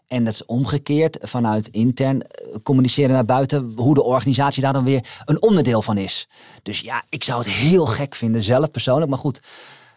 En 0.08 0.24
dat 0.24 0.34
is 0.34 0.46
omgekeerd 0.46 1.18
vanuit 1.22 1.68
intern 1.68 2.22
eh, 2.22 2.56
communiceren 2.64 3.12
naar 3.12 3.26
buiten, 3.26 3.74
hoe 3.76 3.94
de 3.94 4.04
organisatie 4.04 4.62
daar 4.62 4.74
dan 4.74 4.84
weer 4.84 5.22
een 5.26 5.42
onderdeel 5.42 5.82
van 5.82 5.98
is. 5.98 6.28
Dus 6.64 6.80
ja, 6.80 7.04
ik 7.10 7.24
zou 7.24 7.40
het 7.40 7.50
heel 7.50 7.86
gek 7.86 8.16
vinden, 8.16 8.44
zelf 8.44 8.70
persoonlijk. 8.70 9.10
Maar 9.10 9.20
goed, 9.20 9.42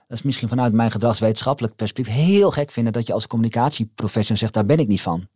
dat 0.08 0.18
is 0.18 0.22
misschien 0.22 0.48
vanuit 0.48 0.72
mijn 0.72 0.90
gedragswetenschappelijk 0.90 1.76
perspectief 1.76 2.14
heel 2.14 2.50
gek 2.50 2.70
vinden 2.70 2.92
dat 2.92 3.06
je 3.06 3.12
als 3.12 3.26
communicatieprofessional 3.26 4.38
zegt, 4.38 4.54
daar 4.54 4.66
ben 4.66 4.78
ik 4.78 4.88
niet 4.88 5.02
van. 5.02 5.26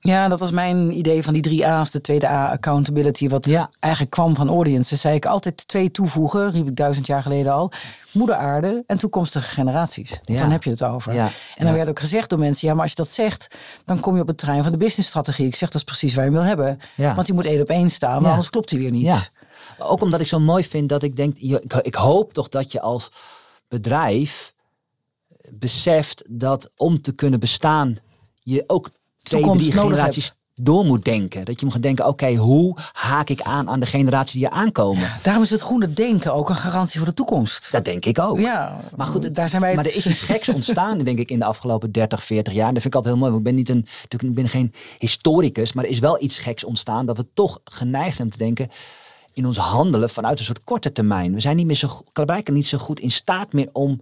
Ja, 0.00 0.28
dat 0.28 0.40
was 0.40 0.50
mijn 0.50 0.98
idee 0.98 1.22
van 1.22 1.32
die 1.32 1.42
drie 1.42 1.66
A's. 1.66 1.90
De 1.90 2.00
tweede 2.00 2.28
A, 2.28 2.50
accountability, 2.50 3.28
wat 3.28 3.46
ja. 3.46 3.70
eigenlijk 3.78 4.12
kwam 4.12 4.36
van 4.36 4.48
audience. 4.48 4.96
zei 4.96 5.14
ik 5.14 5.26
altijd 5.26 5.68
twee 5.68 5.90
toevoegen, 5.90 6.50
riep 6.50 6.66
ik 6.66 6.76
duizend 6.76 7.06
jaar 7.06 7.22
geleden 7.22 7.52
al. 7.52 7.72
Moeder 8.12 8.36
aarde 8.36 8.84
en 8.86 8.98
toekomstige 8.98 9.48
generaties. 9.48 10.20
Ja. 10.22 10.36
Dan 10.36 10.50
heb 10.50 10.62
je 10.62 10.70
het 10.70 10.82
over. 10.82 11.14
Ja. 11.14 11.30
En 11.56 11.64
dan 11.64 11.74
werd 11.74 11.88
ook 11.88 12.00
gezegd 12.00 12.30
door 12.30 12.38
mensen, 12.38 12.68
ja, 12.68 12.74
maar 12.74 12.82
als 12.82 12.90
je 12.90 12.96
dat 12.96 13.08
zegt, 13.08 13.56
dan 13.84 14.00
kom 14.00 14.14
je 14.14 14.20
op 14.20 14.28
het 14.28 14.38
trein 14.38 14.62
van 14.62 14.72
de 14.72 14.78
businessstrategie. 14.78 15.46
Ik 15.46 15.56
zeg, 15.56 15.68
dat 15.68 15.78
is 15.78 15.86
precies 15.86 16.14
waar 16.14 16.24
je 16.24 16.30
wil 16.30 16.44
hebben. 16.44 16.78
Want 16.96 17.26
die 17.26 17.34
moet 17.34 17.46
één 17.46 17.60
op 17.60 17.68
één 17.68 17.90
staan, 17.90 18.24
anders 18.24 18.50
klopt 18.50 18.68
die 18.68 18.78
weer 18.78 18.90
niet. 18.90 19.30
Ook 19.78 20.02
omdat 20.02 20.20
ik 20.20 20.26
zo 20.26 20.40
mooi 20.40 20.64
vind 20.64 20.88
dat 20.88 21.02
ik 21.02 21.16
denk, 21.16 21.38
ik 21.82 21.94
hoop 21.94 22.32
toch 22.32 22.48
dat 22.48 22.72
je 22.72 22.80
als 22.80 23.08
bedrijf 23.68 24.54
beseft 25.50 26.24
dat 26.26 26.70
om 26.76 27.00
te 27.00 27.12
kunnen 27.12 27.40
bestaan, 27.40 27.98
je 28.42 28.64
ook 28.66 28.90
twee, 29.28 29.42
drie 29.42 29.72
generaties 29.72 30.32
door 30.60 30.84
moet 30.84 31.04
denken. 31.04 31.44
Dat 31.44 31.58
je 31.58 31.64
moet 31.64 31.74
gaan 31.74 31.82
denken, 31.82 32.06
oké, 32.06 32.34
hoe 32.34 32.76
haak 32.92 33.28
ik 33.28 33.40
aan 33.40 33.68
aan 33.68 33.80
de 33.80 33.86
generaties 33.86 34.32
die 34.32 34.48
aankomen? 34.48 35.12
Daarom 35.22 35.42
is 35.42 35.50
het 35.50 35.60
groene 35.60 35.92
denken 35.92 36.34
ook 36.34 36.48
een 36.48 36.54
garantie 36.54 36.98
voor 36.98 37.08
de 37.08 37.14
toekomst. 37.14 37.68
Dat 37.72 37.84
denk 37.84 38.04
ik 38.04 38.18
ook. 38.18 38.38
Ja, 38.38 38.80
maar 38.96 39.06
goed, 39.06 39.34
daar 39.34 39.48
zijn 39.48 39.62
wij 39.62 39.74
maar 39.74 39.84
er 39.84 39.96
is 39.96 40.06
iets 40.06 40.20
geks 40.20 40.48
ontstaan, 40.48 40.98
denk 40.98 41.18
ik, 41.18 41.30
in 41.30 41.38
de 41.38 41.44
afgelopen 41.44 41.92
30, 41.92 42.22
40 42.22 42.52
jaar. 42.52 42.68
En 42.68 42.74
dat 42.74 42.82
vind 42.82 42.94
ik 42.94 43.00
altijd 43.00 43.14
heel 43.14 43.24
mooi. 43.24 43.38
Ik 43.38 43.44
ben, 43.44 43.54
niet 43.54 43.68
een, 43.68 43.86
ik 44.08 44.34
ben 44.34 44.48
geen 44.48 44.72
historicus, 44.98 45.72
maar 45.72 45.84
er 45.84 45.90
is 45.90 45.98
wel 45.98 46.22
iets 46.22 46.38
geks 46.38 46.64
ontstaan 46.64 47.06
dat 47.06 47.16
we 47.16 47.26
toch 47.34 47.60
geneigd 47.64 48.16
zijn 48.16 48.30
te 48.30 48.38
denken 48.38 48.68
in 49.32 49.46
ons 49.46 49.56
handelen 49.56 50.10
vanuit 50.10 50.38
een 50.38 50.44
soort 50.44 50.64
korte 50.64 50.92
termijn. 50.92 51.34
We 51.34 51.40
zijn 51.40 51.56
niet 51.56 51.66
meer 51.66 51.76
zo, 51.76 51.88
blijkbaar 52.12 52.54
niet 52.54 52.66
zo 52.66 52.78
goed 52.78 53.00
in 53.00 53.10
staat 53.10 53.52
meer 53.52 53.68
om 53.72 54.00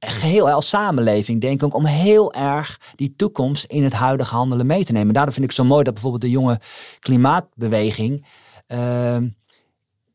geheel 0.00 0.50
als 0.50 0.68
samenleving 0.68 1.40
denk 1.40 1.62
ik 1.62 1.74
om 1.74 1.84
heel 1.84 2.32
erg 2.32 2.80
die 2.96 3.14
toekomst 3.16 3.64
in 3.64 3.84
het 3.84 3.92
huidige 3.92 4.34
handelen 4.34 4.66
mee 4.66 4.84
te 4.84 4.92
nemen. 4.92 5.14
Daarom 5.14 5.32
vind 5.32 5.46
ik 5.46 5.52
zo 5.52 5.64
mooi 5.64 5.84
dat 5.84 5.92
bijvoorbeeld 5.92 6.22
de 6.22 6.30
jonge 6.30 6.60
klimaatbeweging 6.98 8.26
ehm, 8.66 9.26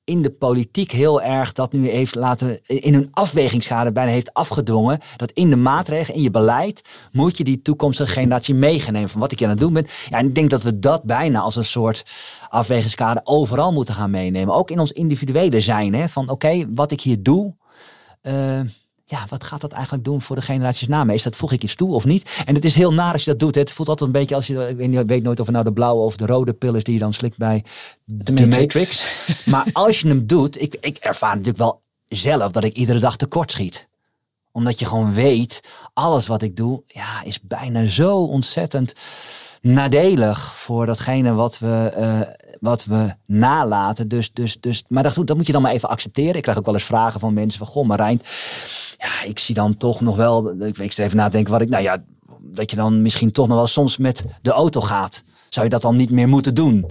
in 0.05 0.21
de 0.21 0.31
politiek 0.31 0.91
heel 0.91 1.21
erg 1.21 1.51
dat 1.51 1.71
nu 1.71 1.89
heeft 1.89 2.15
laten, 2.15 2.59
in 2.65 2.93
een 2.93 3.07
afwegingsschade 3.11 3.91
bijna 3.91 4.11
heeft 4.11 4.33
afgedwongen, 4.33 4.99
dat 5.17 5.31
in 5.31 5.49
de 5.49 5.55
maatregelen, 5.55 6.17
in 6.17 6.23
je 6.23 6.31
beleid, 6.31 6.81
moet 7.11 7.37
je 7.37 7.43
die 7.43 7.61
toekomstige 7.61 8.11
generatie 8.11 8.55
meegenemen 8.55 9.09
van 9.09 9.19
wat 9.19 9.31
ik 9.31 9.43
aan 9.43 9.49
het 9.49 9.59
doen 9.59 9.73
ben. 9.73 9.87
Ja, 10.09 10.17
en 10.17 10.27
ik 10.27 10.35
denk 10.35 10.49
dat 10.49 10.63
we 10.63 10.79
dat 10.79 11.03
bijna 11.03 11.39
als 11.39 11.55
een 11.55 11.65
soort 11.65 12.05
afwegingskade 12.49 13.21
overal 13.23 13.71
moeten 13.71 13.93
gaan 13.93 14.11
meenemen. 14.11 14.55
Ook 14.55 14.71
in 14.71 14.79
ons 14.79 14.91
individuele 14.91 15.61
zijn, 15.61 15.93
hè, 15.93 16.09
van 16.09 16.29
oké, 16.29 16.65
wat 16.73 16.91
ik 16.91 17.01
hier 17.01 17.23
doe, 17.23 17.53
uh, 18.23 18.59
ja, 19.07 19.25
wat 19.29 19.43
gaat 19.43 19.61
dat 19.61 19.71
eigenlijk 19.71 20.03
doen 20.03 20.21
voor 20.21 20.35
de 20.35 20.41
generaties 20.41 20.87
na 20.87 21.03
me? 21.03 21.13
Is 21.13 21.23
dat 21.23 21.35
voeg 21.35 21.51
ik 21.51 21.63
iets 21.63 21.75
toe 21.75 21.93
of 21.93 22.05
niet? 22.05 22.43
En 22.45 22.55
het 22.55 22.65
is 22.65 22.75
heel 22.75 22.93
naar 22.93 23.13
als 23.13 23.23
je 23.23 23.31
dat 23.31 23.39
doet. 23.39 23.55
Het 23.55 23.71
voelt 23.71 23.89
altijd 23.89 24.09
een 24.09 24.19
beetje 24.19 24.35
als 24.35 24.47
je, 24.47 24.67
ik 24.67 24.77
weet, 24.77 24.89
niet, 24.89 25.05
weet 25.05 25.23
nooit 25.23 25.39
of 25.39 25.45
het 25.45 25.55
nou 25.55 25.67
de 25.67 25.73
blauwe 25.73 26.01
of 26.01 26.15
de 26.15 26.25
rode 26.25 26.53
pil 26.53 26.75
is 26.75 26.83
die 26.83 26.93
je 26.93 26.99
dan 26.99 27.13
slikt 27.13 27.37
bij 27.37 27.63
de 28.03 28.47
Matrix. 28.47 29.05
maar 29.45 29.69
als 29.73 29.99
je 29.99 30.07
hem 30.07 30.27
doet, 30.27 30.61
ik, 30.61 30.77
ik 30.79 30.97
ervaar 30.97 31.29
natuurlijk 31.29 31.57
wel 31.57 31.81
zelf 32.07 32.51
dat 32.51 32.63
ik 32.63 32.75
iedere 32.75 32.99
dag 32.99 33.15
tekort 33.15 33.51
schiet 33.51 33.87
omdat 34.55 34.79
je 34.79 34.85
gewoon 34.85 35.13
weet, 35.13 35.59
alles 35.93 36.27
wat 36.27 36.41
ik 36.41 36.55
doe, 36.55 36.83
ja, 36.87 37.23
is 37.23 37.41
bijna 37.41 37.87
zo 37.87 38.17
ontzettend 38.17 38.93
nadelig 39.65 40.55
voor 40.55 40.85
datgene 40.85 41.33
wat 41.33 41.59
we, 41.59 41.93
uh, 41.97 42.19
wat 42.59 42.85
we 42.85 43.15
nalaten. 43.25 44.07
Dus, 44.07 44.33
dus, 44.33 44.59
dus, 44.59 44.83
maar 44.87 45.03
dat, 45.03 45.15
dat 45.25 45.37
moet 45.37 45.45
je 45.45 45.51
dan 45.51 45.61
maar 45.61 45.71
even 45.71 45.89
accepteren. 45.89 46.35
Ik 46.35 46.41
krijg 46.41 46.57
ook 46.57 46.65
wel 46.65 46.73
eens 46.73 46.83
vragen 46.83 47.19
van 47.19 47.33
mensen 47.33 47.59
van, 47.59 47.67
goh, 47.67 47.87
Marijn, 47.87 48.21
ja, 48.97 49.29
ik 49.29 49.39
zie 49.39 49.55
dan 49.55 49.77
toch 49.77 50.01
nog 50.01 50.15
wel, 50.15 50.51
ik, 50.61 50.77
ik 50.77 50.97
even 50.97 51.17
nadenken 51.17 51.51
wat 51.51 51.61
ik, 51.61 51.69
nou 51.69 51.83
ja, 51.83 52.03
dat 52.41 52.69
je 52.69 52.75
dan 52.75 53.01
misschien 53.01 53.31
toch 53.31 53.47
nog 53.47 53.57
wel 53.57 53.67
soms 53.67 53.97
met 53.97 54.23
de 54.41 54.51
auto 54.51 54.81
gaat. 54.81 55.23
Zou 55.49 55.65
je 55.65 55.71
dat 55.71 55.81
dan 55.81 55.95
niet 55.95 56.09
meer 56.09 56.27
moeten 56.27 56.53
doen? 56.53 56.85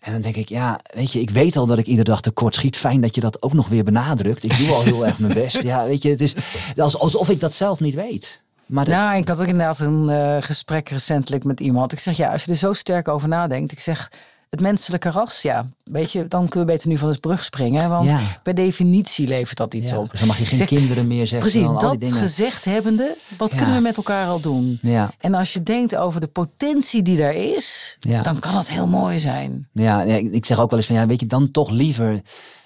En 0.00 0.12
dan 0.12 0.20
denk 0.20 0.36
ik, 0.36 0.48
ja, 0.48 0.80
weet 0.94 1.12
je, 1.12 1.20
ik 1.20 1.30
weet 1.30 1.56
al 1.56 1.66
dat 1.66 1.78
ik 1.78 1.86
iedere 1.86 2.10
dag 2.10 2.20
tekort 2.20 2.54
schiet. 2.54 2.76
Fijn 2.76 3.00
dat 3.00 3.14
je 3.14 3.20
dat 3.20 3.42
ook 3.42 3.52
nog 3.52 3.68
weer 3.68 3.84
benadrukt. 3.84 4.44
Ik 4.44 4.58
doe 4.58 4.70
al 4.70 4.82
heel 4.82 5.06
erg 5.06 5.18
mijn 5.18 5.34
best. 5.34 5.62
Ja, 5.72 5.84
weet 5.84 6.02
je, 6.02 6.10
het 6.10 6.20
is 6.20 6.34
alsof 6.76 7.28
ik 7.28 7.40
dat 7.40 7.52
zelf 7.52 7.80
niet 7.80 7.94
weet. 7.94 8.41
Maar 8.72 8.88
Nou, 8.88 9.16
ik 9.16 9.28
had 9.28 9.40
ook 9.40 9.46
inderdaad 9.46 9.78
een 9.78 10.08
uh, 10.08 10.36
gesprek 10.40 10.88
recentelijk 10.88 11.44
met 11.44 11.60
iemand. 11.60 11.92
Ik 11.92 11.98
zeg, 11.98 12.16
ja, 12.16 12.32
als 12.32 12.44
je 12.44 12.50
er 12.50 12.56
zo 12.56 12.72
sterk 12.72 13.08
over 13.08 13.28
nadenkt. 13.28 13.72
Ik 13.72 13.80
zeg, 13.80 14.10
het 14.48 14.60
menselijke 14.60 15.10
ras, 15.10 15.42
ja, 15.42 15.66
weet 15.84 16.12
je, 16.12 16.28
dan 16.28 16.48
kun 16.48 16.60
je 16.60 16.66
beter 16.66 16.88
nu 16.88 16.98
van 16.98 17.10
de 17.10 17.18
brug 17.18 17.44
springen. 17.44 17.88
Want 17.88 18.10
ja. 18.10 18.18
per 18.42 18.54
definitie 18.54 19.26
levert 19.28 19.56
dat 19.56 19.74
iets 19.74 19.92
op. 19.92 20.10
Dus 20.10 20.18
dan 20.18 20.28
mag 20.28 20.38
je 20.38 20.44
geen 20.44 20.66
kinderen 20.66 21.06
meer 21.06 21.26
zeggen. 21.26 21.50
Precies, 21.50 21.68
dat 21.78 21.96
gezegd 22.18 22.64
hebbende, 22.64 23.16
wat 23.38 23.54
kunnen 23.54 23.74
we 23.74 23.80
met 23.80 23.96
elkaar 23.96 24.26
al 24.26 24.40
doen? 24.40 24.78
Ja. 24.82 25.12
En 25.18 25.34
als 25.34 25.52
je 25.52 25.62
denkt 25.62 25.96
over 25.96 26.20
de 26.20 26.26
potentie 26.26 27.02
die 27.02 27.16
daar 27.16 27.34
is, 27.34 27.96
dan 28.22 28.38
kan 28.38 28.56
het 28.56 28.68
heel 28.70 28.88
mooi 28.88 29.18
zijn. 29.18 29.68
Ja, 29.72 30.02
ik 30.02 30.46
zeg 30.46 30.60
ook 30.60 30.70
wel 30.70 30.78
eens 30.78 30.88
van, 30.88 30.96
ja, 30.96 31.06
weet 31.06 31.20
je, 31.20 31.26
dan 31.26 31.50
toch 31.50 31.70
liever 31.70 32.20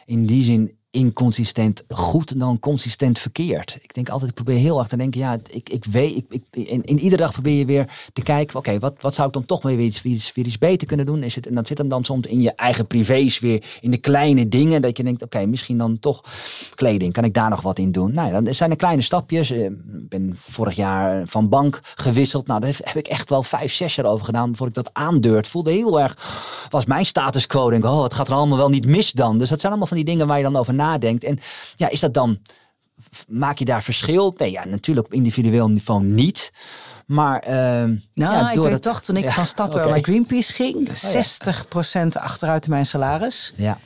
in 0.04 0.26
die 0.26 0.44
zin 0.44 0.75
inconsistent 0.96 1.82
goed 1.88 2.38
dan 2.38 2.58
consistent 2.58 3.18
verkeerd. 3.18 3.78
Ik 3.82 3.94
denk 3.94 4.08
altijd, 4.08 4.30
ik 4.30 4.36
probeer 4.36 4.56
heel 4.56 4.78
erg 4.78 4.88
te 4.88 4.96
denken, 4.96 5.20
ja, 5.20 5.38
ik, 5.50 5.68
ik 5.68 5.84
weet, 5.84 6.16
ik, 6.16 6.24
ik, 6.28 6.42
in, 6.50 6.82
in 6.84 6.98
iedere 6.98 7.22
dag 7.22 7.32
probeer 7.32 7.58
je 7.58 7.64
weer 7.64 8.08
te 8.12 8.22
kijken, 8.22 8.58
oké, 8.58 8.78
wat, 8.78 8.94
wat 9.00 9.14
zou 9.14 9.28
ik 9.28 9.34
dan 9.34 9.44
toch 9.44 9.62
weer 9.62 9.78
iets, 9.78 10.02
iets, 10.02 10.32
iets 10.32 10.58
beter 10.58 10.86
kunnen 10.86 11.06
doen? 11.06 11.22
Is 11.22 11.34
het, 11.34 11.46
en 11.46 11.54
dat 11.54 11.66
zit 11.66 11.78
hem 11.78 11.88
dan 11.88 12.04
soms 12.04 12.26
in 12.26 12.40
je 12.40 12.52
eigen 12.52 12.86
privés 12.86 13.38
weer, 13.38 13.64
in 13.80 13.90
de 13.90 13.96
kleine 13.96 14.48
dingen, 14.48 14.82
dat 14.82 14.96
je 14.96 15.02
denkt, 15.02 15.22
oké, 15.22 15.46
misschien 15.46 15.78
dan 15.78 15.98
toch 15.98 16.24
kleding, 16.74 17.12
kan 17.12 17.24
ik 17.24 17.34
daar 17.34 17.50
nog 17.50 17.60
wat 17.60 17.78
in 17.78 17.92
doen? 17.92 18.14
Nou, 18.14 18.44
dan 18.44 18.54
zijn 18.54 18.70
er 18.70 18.76
kleine 18.76 19.02
stapjes. 19.02 19.50
Ik 19.50 20.08
ben 20.08 20.34
vorig 20.38 20.76
jaar 20.76 21.22
van 21.26 21.48
bank 21.48 21.80
gewisseld. 21.94 22.46
Nou, 22.46 22.60
daar 22.60 22.76
heb 22.82 22.96
ik 22.96 23.08
echt 23.08 23.28
wel 23.28 23.42
vijf, 23.42 23.72
zes 23.72 23.94
jaar 23.94 24.06
over 24.06 24.24
gedaan, 24.24 24.56
voordat 24.56 24.76
ik 24.76 24.84
dat 24.84 25.04
aandeurt. 25.04 25.48
Voelde 25.48 25.70
heel 25.70 26.00
erg, 26.00 26.16
was 26.70 26.84
mijn 26.84 27.06
status 27.06 27.46
quo, 27.46 27.70
denk 27.70 27.84
oh, 27.84 28.02
het 28.02 28.14
gaat 28.14 28.28
er 28.28 28.34
allemaal 28.34 28.58
wel 28.58 28.68
niet 28.68 28.86
mis 28.86 29.12
dan. 29.12 29.38
Dus 29.38 29.48
dat 29.48 29.60
zijn 29.60 29.72
allemaal 29.72 29.88
van 29.88 29.96
die 29.96 30.06
dingen 30.06 30.26
waar 30.26 30.36
je 30.36 30.42
dan 30.42 30.56
over 30.56 30.74
nadenkt. 30.86 31.24
En 31.24 31.38
ja, 31.74 31.88
is 31.88 32.00
dat 32.00 32.14
dan, 32.14 32.38
maak 33.28 33.58
je 33.58 33.64
daar 33.64 33.82
verschil? 33.82 34.34
Nee, 34.36 34.50
ja, 34.50 34.64
natuurlijk 34.66 35.06
op 35.06 35.12
individueel 35.12 35.68
niveau 35.68 36.04
niet. 36.04 36.52
Maar 37.06 37.48
uh, 37.48 37.52
nou, 37.52 37.98
ja, 38.14 38.50
ik 38.50 38.58
weet 38.58 38.72
het... 38.72 38.82
toch, 38.82 39.02
toen 39.02 39.16
ik 39.16 39.30
van 39.30 39.46
Stadwell 39.46 39.82
okay. 39.84 39.94
naar 39.94 40.04
Greenpeace 40.04 40.52
ging, 40.52 40.88
oh, 40.88 42.04
60% 42.04 42.08
achteruit 42.08 42.68
mijn 42.68 42.86
salaris. 42.86 43.52
Ja. 43.56 43.78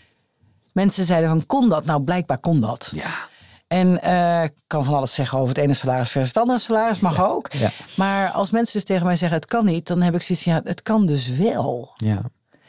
Mensen 0.73 1.05
zeiden 1.05 1.29
van, 1.29 1.47
kon 1.47 1.69
dat? 1.69 1.85
Nou, 1.85 2.03
blijkbaar 2.03 2.39
kon 2.39 2.61
dat. 2.61 2.91
Ja. 2.95 3.29
En 3.67 4.01
uh, 4.05 4.43
ik 4.43 4.53
kan 4.67 4.85
van 4.85 4.95
alles 4.95 5.15
zeggen 5.15 5.39
over 5.39 5.55
het 5.55 5.65
ene 5.65 5.75
salaris 5.75 6.11
versus 6.11 6.35
het 6.35 6.43
andere 6.43 6.59
salaris, 6.59 7.01
mag 7.01 7.29
ook. 7.29 7.49
Maar 7.97 8.31
als 8.31 8.51
mensen 8.51 8.75
dus 8.75 8.85
tegen 8.85 9.07
mij 9.07 9.17
zeggen 9.17 9.39
het 9.39 9.47
kan 9.47 9.65
niet, 9.65 9.87
dan 9.87 10.03
heb 10.03 10.15
ik 10.15 10.23
zoiets 10.23 10.45
van 10.45 10.53
ja, 10.53 10.61
het 10.65 10.83
kan 10.83 11.07
dus 11.07 11.29
wel. 11.29 11.91
Ja. 11.95 12.23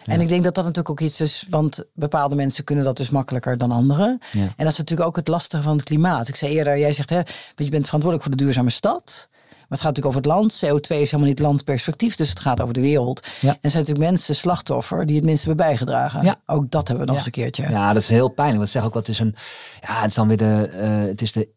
En 0.06 0.22
ik 0.22 0.30
denk 0.30 0.44
dat 0.44 0.56
dat 0.56 0.64
natuurlijk 0.64 0.90
ook 0.90 1.00
iets 1.08 1.22
is, 1.22 1.46
want 1.50 1.84
bepaalde 1.94 2.36
mensen 2.36 2.64
kunnen 2.64 2.84
dat 2.86 2.98
dus 2.98 3.10
makkelijker 3.10 3.58
dan 3.58 3.72
anderen. 3.72 4.20
Ja. 4.32 4.42
En 4.42 4.54
dat 4.58 4.68
is 4.72 4.78
natuurlijk 4.78 5.08
ook 5.10 5.16
het 5.16 5.28
lastige 5.28 5.64
van 5.64 5.72
het 5.76 5.84
klimaat. 5.84 6.28
Ik 6.28 6.36
zei 6.36 6.52
eerder, 6.54 6.78
jij 6.80 6.94
zegt, 6.94 7.10
hè, 7.10 7.18
je 7.56 7.70
bent 7.70 7.86
verantwoordelijk 7.86 8.24
voor 8.24 8.32
de 8.38 8.44
duurzame 8.44 8.70
stad. 8.70 9.30
Maar 9.32 9.80
het 9.80 9.88
gaat 9.88 9.96
natuurlijk 9.96 10.06
over 10.34 10.44
het 10.50 10.62
land. 10.62 10.82
CO2 10.82 10.96
is 11.02 11.12
helemaal 11.12 11.28
niet 11.32 11.40
landperspectief, 11.40 12.16
dus 12.16 12.30
het 12.30 12.40
gaat 12.40 12.62
over 12.62 12.74
de 12.74 12.82
wereld. 12.82 13.28
Ja. 13.40 13.50
En 13.50 13.58
er 13.62 13.70
zijn 13.70 13.84
natuurlijk 13.84 14.10
mensen, 14.10 14.36
slachtoffer, 14.36 15.06
die 15.06 15.16
het 15.16 15.26
minste 15.26 15.48
hebben 15.48 15.66
bijgedragen. 15.66 16.24
Ja. 16.24 16.40
Ook 16.46 16.72
dat 16.72 16.88
hebben 16.88 17.06
we 17.06 17.12
nog 17.12 17.22
Ja. 17.22 17.28
eens 17.28 17.38
een 17.38 17.44
keertje. 17.44 17.70
Ja, 17.70 17.94
dat 17.94 18.02
is 18.02 18.10
heel 18.10 18.30
pijnlijk. 18.30 18.58
Want 18.60 18.70
zeg 18.70 18.84
ook 18.86 18.94
wat 18.94 19.08
is 19.08 19.20
een. 19.20 19.36
Ja, 19.82 19.94
het 20.02 20.10
is 20.10 20.16
dan 20.16 20.28
weer 20.28 20.38
de. 20.38 20.70
eh, 20.80 20.90
het 20.98 21.22
is 21.22 21.32
de 21.32 21.48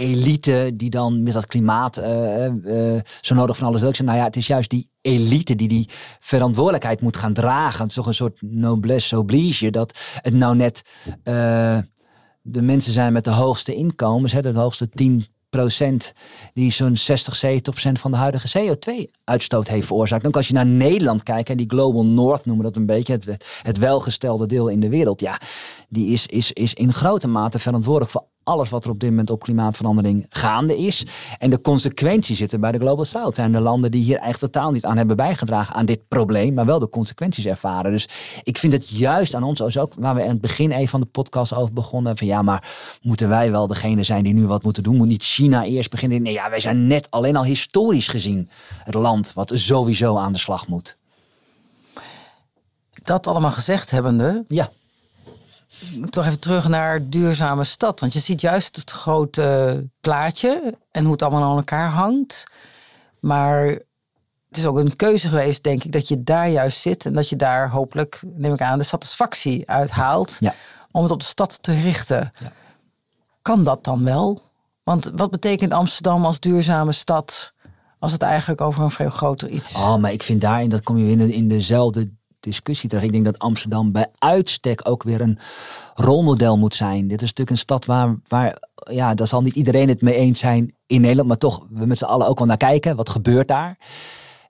elite 0.00 0.70
die 0.74 0.90
dan 0.90 1.22
met 1.22 1.32
dat 1.32 1.46
klimaat 1.46 1.96
eh, 1.96 2.46
eh, 2.46 3.02
zo 3.20 3.34
nodig 3.34 3.56
van 3.56 3.66
alles 3.66 3.80
wil. 3.80 3.90
Ik 3.90 3.98
nou 3.98 4.18
ja, 4.18 4.24
het 4.24 4.36
is 4.36 4.46
juist 4.46 4.70
die 4.70 4.88
elite 5.00 5.54
die 5.54 5.68
die 5.68 5.88
verantwoordelijkheid 6.20 7.00
moet 7.00 7.16
gaan 7.16 7.32
dragen. 7.32 7.80
Het 7.80 7.88
is 7.88 7.94
toch 7.94 8.06
een 8.06 8.14
soort 8.14 8.42
noblesse 8.42 9.18
oblige 9.18 9.70
dat 9.70 10.18
het 10.22 10.34
nou 10.34 10.56
net 10.56 10.82
eh, 11.22 11.78
de 12.42 12.62
mensen 12.62 12.92
zijn 12.92 13.12
met 13.12 13.24
de 13.24 13.30
hoogste 13.30 13.74
inkomens, 13.74 14.32
hè, 14.32 14.42
de 14.42 14.52
hoogste 14.52 14.88
10% 14.88 16.12
die 16.54 16.70
zo'n 16.70 16.96
60, 16.96 17.36
70 17.36 17.72
procent 17.72 17.98
van 17.98 18.10
de 18.10 18.16
huidige 18.16 18.58
CO2-uitstoot 18.58 19.68
heeft 19.68 19.86
veroorzaakt. 19.86 20.26
Ook 20.26 20.36
als 20.36 20.48
je 20.48 20.54
naar 20.54 20.66
Nederland 20.66 21.22
kijkt, 21.22 21.50
en 21.50 21.56
die 21.56 21.68
Global 21.68 22.04
North 22.04 22.46
noemen 22.46 22.64
dat 22.64 22.76
een 22.76 22.86
beetje, 22.86 23.12
het, 23.12 23.44
het 23.62 23.78
welgestelde 23.78 24.46
deel 24.46 24.68
in 24.68 24.80
de 24.80 24.88
wereld, 24.88 25.20
ja, 25.20 25.40
die 25.88 26.06
is, 26.06 26.26
is, 26.26 26.52
is 26.52 26.74
in 26.74 26.92
grote 26.92 27.28
mate 27.28 27.58
verantwoordelijk 27.58 28.12
voor 28.12 28.24
alles 28.44 28.70
wat 28.70 28.84
er 28.84 28.90
op 28.90 29.00
dit 29.00 29.10
moment 29.10 29.30
op 29.30 29.42
klimaatverandering 29.42 30.26
gaande 30.28 30.78
is. 30.78 31.06
En 31.38 31.50
de 31.50 31.60
consequenties 31.60 32.38
zitten 32.38 32.60
bij 32.60 32.72
de 32.72 32.78
Global 32.78 33.04
South. 33.04 33.34
Zijn 33.34 33.52
de 33.52 33.60
landen 33.60 33.90
die 33.90 34.02
hier 34.02 34.18
eigenlijk 34.18 34.52
totaal 34.52 34.70
niet 34.70 34.84
aan 34.84 34.96
hebben 34.96 35.16
bijgedragen 35.16 35.74
aan 35.74 35.86
dit 35.86 36.08
probleem, 36.08 36.54
maar 36.54 36.66
wel 36.66 36.78
de 36.78 36.88
consequenties 36.88 37.44
ervaren. 37.44 37.92
Dus 37.92 38.08
ik 38.42 38.58
vind 38.58 38.72
het 38.72 38.88
juist 38.88 39.34
aan 39.34 39.42
ons, 39.42 39.78
ook 39.78 39.94
waar 39.94 40.14
we 40.14 40.22
aan 40.22 40.28
het 40.28 40.40
begin 40.40 40.70
even 40.70 40.88
van 40.88 41.00
de 41.00 41.06
podcast 41.06 41.54
over 41.54 41.72
begonnen, 41.72 42.16
van 42.16 42.26
ja, 42.26 42.42
maar 42.42 42.68
moeten 43.02 43.28
wij 43.28 43.50
wel 43.50 43.66
degene 43.66 44.02
zijn 44.02 44.24
die 44.24 44.34
nu 44.34 44.46
wat 44.46 44.62
moeten 44.62 44.82
doen? 44.82 44.96
Moet 44.96 45.08
niet 45.08 45.24
China 45.24 45.64
eerst 45.64 45.90
beginnen? 45.90 46.22
Nee, 46.22 46.32
ja, 46.32 46.50
wij 46.50 46.60
zijn 46.60 46.86
net 46.86 47.10
alleen 47.10 47.36
al 47.36 47.44
historisch 47.44 48.08
gezien 48.08 48.48
het 48.84 48.94
land 48.94 49.32
wat 49.32 49.52
sowieso 49.54 50.16
aan 50.16 50.32
de 50.32 50.38
slag 50.38 50.68
moet. 50.68 50.98
Dat 53.02 53.26
allemaal 53.26 53.50
gezegd 53.50 53.90
hebbende, 53.90 54.44
Ja, 54.48 54.70
toch 56.10 56.26
even 56.26 56.38
terug 56.38 56.68
naar 56.68 57.08
duurzame 57.08 57.64
stad. 57.64 58.00
Want 58.00 58.12
je 58.12 58.18
ziet 58.18 58.40
juist 58.40 58.76
het 58.76 58.90
grote 58.90 59.88
plaatje 60.00 60.74
en 60.90 61.02
hoe 61.02 61.12
het 61.12 61.22
allemaal 61.22 61.50
aan 61.50 61.56
elkaar 61.56 61.90
hangt. 61.90 62.50
Maar 63.20 63.66
het 64.48 64.56
is 64.58 64.66
ook 64.66 64.76
een 64.78 64.96
keuze 64.96 65.28
geweest, 65.28 65.62
denk 65.62 65.84
ik, 65.84 65.92
dat 65.92 66.08
je 66.08 66.22
daar 66.22 66.48
juist 66.48 66.80
zit. 66.80 67.06
En 67.06 67.12
dat 67.12 67.28
je 67.28 67.36
daar 67.36 67.70
hopelijk, 67.70 68.22
neem 68.26 68.52
ik 68.52 68.60
aan, 68.60 68.78
de 68.78 68.84
satisfactie 68.84 69.70
uithaalt. 69.70 70.36
Ja. 70.40 70.54
Om 70.90 71.02
het 71.02 71.12
op 71.12 71.20
de 71.20 71.26
stad 71.26 71.62
te 71.62 71.72
richten. 71.72 72.30
Ja. 72.42 72.52
Kan 73.42 73.64
dat 73.64 73.84
dan 73.84 74.04
wel? 74.04 74.42
Want 74.82 75.10
wat 75.14 75.30
betekent 75.30 75.72
Amsterdam 75.72 76.24
als 76.24 76.40
duurzame 76.40 76.92
stad... 76.92 77.52
als 77.98 78.12
het 78.12 78.22
eigenlijk 78.22 78.60
over 78.60 78.82
een 78.82 78.90
veel 78.90 79.10
groter 79.10 79.48
iets... 79.48 79.74
Oh, 79.74 79.96
maar 79.96 80.12
ik 80.12 80.22
vind 80.22 80.40
daarin, 80.40 80.70
dat 80.70 80.82
kom 80.82 80.98
je 80.98 81.10
in, 81.10 81.18
de- 81.18 81.34
in 81.34 81.48
dezelfde 81.48 82.10
discussie 82.40 82.88
terecht. 82.88 83.06
Ik 83.06 83.12
denk 83.12 83.24
dat 83.24 83.38
Amsterdam 83.38 83.92
bij 83.92 84.06
uitstek 84.18 84.88
ook 84.88 85.02
weer 85.02 85.20
een 85.20 85.38
rolmodel 85.94 86.58
moet 86.58 86.74
zijn. 86.74 87.08
Dit 87.08 87.22
is 87.22 87.28
natuurlijk 87.28 87.50
een 87.50 87.58
stad 87.58 87.84
waar, 87.84 88.16
waar 88.28 88.58
ja, 88.74 89.14
daar 89.14 89.26
zal 89.26 89.42
niet 89.42 89.54
iedereen 89.54 89.88
het 89.88 90.02
mee 90.02 90.14
eens 90.14 90.40
zijn 90.40 90.74
in 90.86 91.00
Nederland, 91.00 91.28
maar 91.28 91.38
toch 91.38 91.66
we 91.70 91.86
met 91.86 91.98
z'n 91.98 92.04
allen 92.04 92.26
ook 92.26 92.38
wel 92.38 92.46
naar 92.46 92.56
kijken. 92.56 92.96
Wat 92.96 93.08
gebeurt 93.08 93.48
daar? 93.48 93.78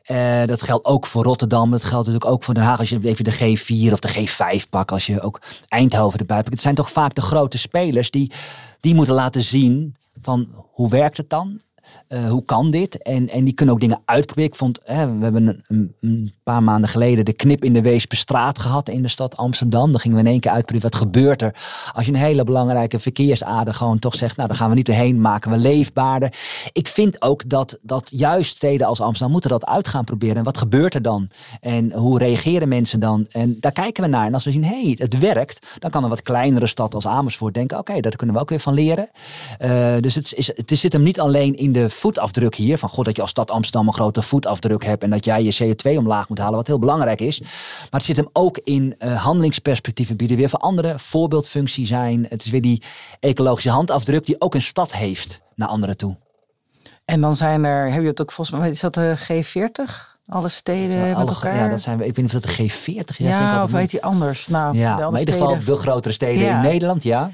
Eh, 0.03 0.47
dat 0.47 0.63
geldt 0.63 0.85
ook 0.85 1.07
voor 1.07 1.25
Rotterdam. 1.25 1.71
Dat 1.71 1.85
geldt 1.85 2.07
natuurlijk 2.07 2.33
ook 2.33 2.45
voor 2.45 2.55
Den 2.55 2.63
Haag. 2.63 2.79
Als 2.79 2.89
je 2.89 2.99
even 3.03 3.25
de 3.25 3.35
G4 3.35 3.93
of 3.93 4.01
de 4.01 4.09
G5 4.09 4.69
pakt. 4.71 4.93
Als 4.93 5.07
je 5.07 5.21
ook 5.21 5.41
Eindhoven 5.69 6.19
erbij 6.19 6.37
pakt. 6.37 6.51
Het 6.51 6.61
zijn 6.61 6.75
toch 6.75 6.91
vaak 6.91 7.15
de 7.15 7.21
grote 7.21 7.59
spelers 7.59 8.11
die, 8.11 8.33
die 8.81 8.95
moeten 8.95 9.15
laten 9.15 9.45
zien 9.45 9.97
van 10.23 10.49
hoe 10.71 10.91
werkt 10.91 11.17
het 11.17 11.31
dan? 11.31 11.61
Eh, 12.09 12.29
hoe 12.29 12.45
kan 12.45 12.71
dit? 12.71 13.03
En, 13.03 13.29
en 13.29 13.45
die 13.45 13.55
kunnen 13.55 13.75
ook 13.75 13.81
dingen 13.81 14.01
uitproberen. 14.05 14.51
Ik 14.51 14.57
vond, 14.57 14.81
we 14.85 14.93
hebben 14.93 15.63
een, 15.69 15.95
een, 16.01 16.33
paar 16.43 16.63
maanden 16.63 16.91
geleden 16.91 17.25
de 17.25 17.33
knip 17.33 17.65
in 17.65 17.73
de 17.73 17.83
Weesperstraat 17.83 18.59
gehad 18.59 18.89
in 18.89 19.03
de 19.03 19.09
stad 19.09 19.37
Amsterdam. 19.37 19.91
Dan 19.91 20.01
gingen 20.01 20.17
we 20.17 20.23
in 20.23 20.31
één 20.31 20.41
keer 20.41 20.51
uitproberen, 20.51 20.91
wat 20.91 21.01
gebeurt 21.01 21.43
er 21.43 21.55
als 21.93 22.07
je 22.07 22.13
een 22.13 22.19
hele 22.19 22.45
belangrijke 22.45 22.99
verkeersader 22.99 23.75
gewoon 23.75 23.99
toch 23.99 24.15
zegt, 24.15 24.37
nou 24.37 24.49
daar 24.49 24.57
gaan 24.57 24.69
we 24.69 24.75
niet 24.75 24.89
erheen, 24.89 25.21
maken 25.21 25.51
we 25.51 25.57
leefbaarder. 25.57 26.35
Ik 26.73 26.89
vind 26.89 27.23
ook 27.23 27.49
dat, 27.49 27.79
dat 27.83 28.11
juist 28.15 28.57
steden 28.57 28.87
als 28.87 29.01
Amsterdam 29.01 29.33
moeten 29.33 29.51
dat 29.51 29.67
uit 29.67 29.89
gaan 29.89 30.05
proberen. 30.05 30.37
En 30.37 30.45
wat 30.45 30.59
gebeurt 30.59 30.95
er 30.95 31.03
dan? 31.03 31.29
En 31.61 31.93
hoe 31.93 32.19
reageren 32.19 32.69
mensen 32.69 33.01
dan? 33.01 33.27
En 33.31 33.57
daar 33.61 33.73
kijken 33.73 34.03
we 34.03 34.09
naar. 34.09 34.27
En 34.27 34.35
als 34.35 34.45
we 34.45 34.51
zien, 34.51 34.65
hé, 34.65 34.83
hey, 34.83 34.95
het 34.99 35.19
werkt, 35.19 35.67
dan 35.79 35.91
kan 35.91 36.03
een 36.03 36.09
wat 36.09 36.23
kleinere 36.23 36.67
stad 36.67 36.95
als 36.95 37.07
Amersfoort 37.07 37.55
denken, 37.55 37.79
oké, 37.79 38.01
daar 38.01 38.17
kunnen 38.17 38.37
we 38.37 38.43
ook 38.43 38.49
weer 38.49 38.61
van 38.61 38.75
leren. 38.75 39.11
Eh, 39.59 39.95
dus 40.01 40.15
het, 40.15 40.35
is, 40.37 40.47
het 40.55 40.79
zit 40.79 40.93
hem 40.93 41.03
niet 41.03 41.21
alleen 41.21 41.57
in 41.57 41.70
de 41.73 41.91
voetafdruk 41.91 42.55
hier, 42.55 42.79
van 42.79 42.89
god 42.89 43.05
dat 43.05 43.17
je 43.17 43.23
als 43.23 43.31
stad 43.31 43.51
Amsterdam 43.51 43.87
een 43.87 43.93
grote 43.93 44.23
voetafdruk 44.23 44.85
hebt 44.85 45.03
en 45.03 45.11
dat 45.11 45.25
jij 45.25 45.43
je 45.43 45.75
CO2 45.75 45.97
omlaag 45.97 46.29
moet 46.29 46.39
halen, 46.39 46.55
wat 46.57 46.67
heel 46.67 46.79
belangrijk 46.79 47.21
is. 47.21 47.41
Maar 47.41 47.51
het 47.91 48.03
zit 48.05 48.17
hem 48.17 48.29
ook 48.33 48.59
in 48.65 48.95
eh, 48.99 49.23
handelingsperspectieven 49.23 50.17
bieden, 50.17 50.37
weer 50.37 50.49
voor 50.49 50.59
anderen 50.59 51.01
voorbeeldfunctie 51.01 51.87
zijn. 51.87 52.27
Het 52.29 52.45
is 52.45 52.51
weer 52.51 52.61
die 52.63 52.83
ecologische 53.21 53.71
handafdruk 53.71 54.27
die 54.27 54.37
ook 54.41 54.55
een 54.55 54.63
stad 54.63 54.93
heeft 54.93 55.43
naar 55.55 55.69
anderen 55.69 55.97
toe. 55.97 56.17
En 57.05 57.21
dan 57.21 57.37
zijn 57.37 57.65
er, 57.65 57.93
heb 57.93 58.03
je 58.03 58.09
het 58.09 58.21
ook 58.21 58.33
volgens 58.33 58.59
mij, 58.59 58.71
is 58.71 58.81
dat 58.81 58.95
de 58.95 59.15
G40? 59.19 60.09
Alle 60.27 60.49
steden 60.49 61.01
met 61.01 61.15
Alle- 61.15 61.27
elkaar? 61.31 61.57
Ja, 61.57 61.69
dat 61.69 61.81
zijn 61.81 61.99
we. 61.99 62.07
Ik 62.07 62.17
weet 62.17 62.25
niet 62.25 62.35
of 62.35 62.41
dat 62.41 62.57
de 62.57 62.63
G40 62.69 63.05
is. 63.07 63.17
Ja, 63.17 63.41
Ja, 63.41 63.63
of 63.63 63.73
heet 63.73 63.91
die 63.91 64.03
anders? 64.03 64.49
Nou, 64.49 64.77
Ja, 64.79 64.89
maar 64.91 64.99
in 64.99 65.05
andere 65.05 65.25
ieder 65.25 65.35
geval 65.41 65.59
de 65.65 65.77
grotere 65.77 66.15
steden 66.15 66.43
Ja. 66.45 66.57
in 66.57 66.63
Nederland, 66.63 67.03
ja. 67.03 67.31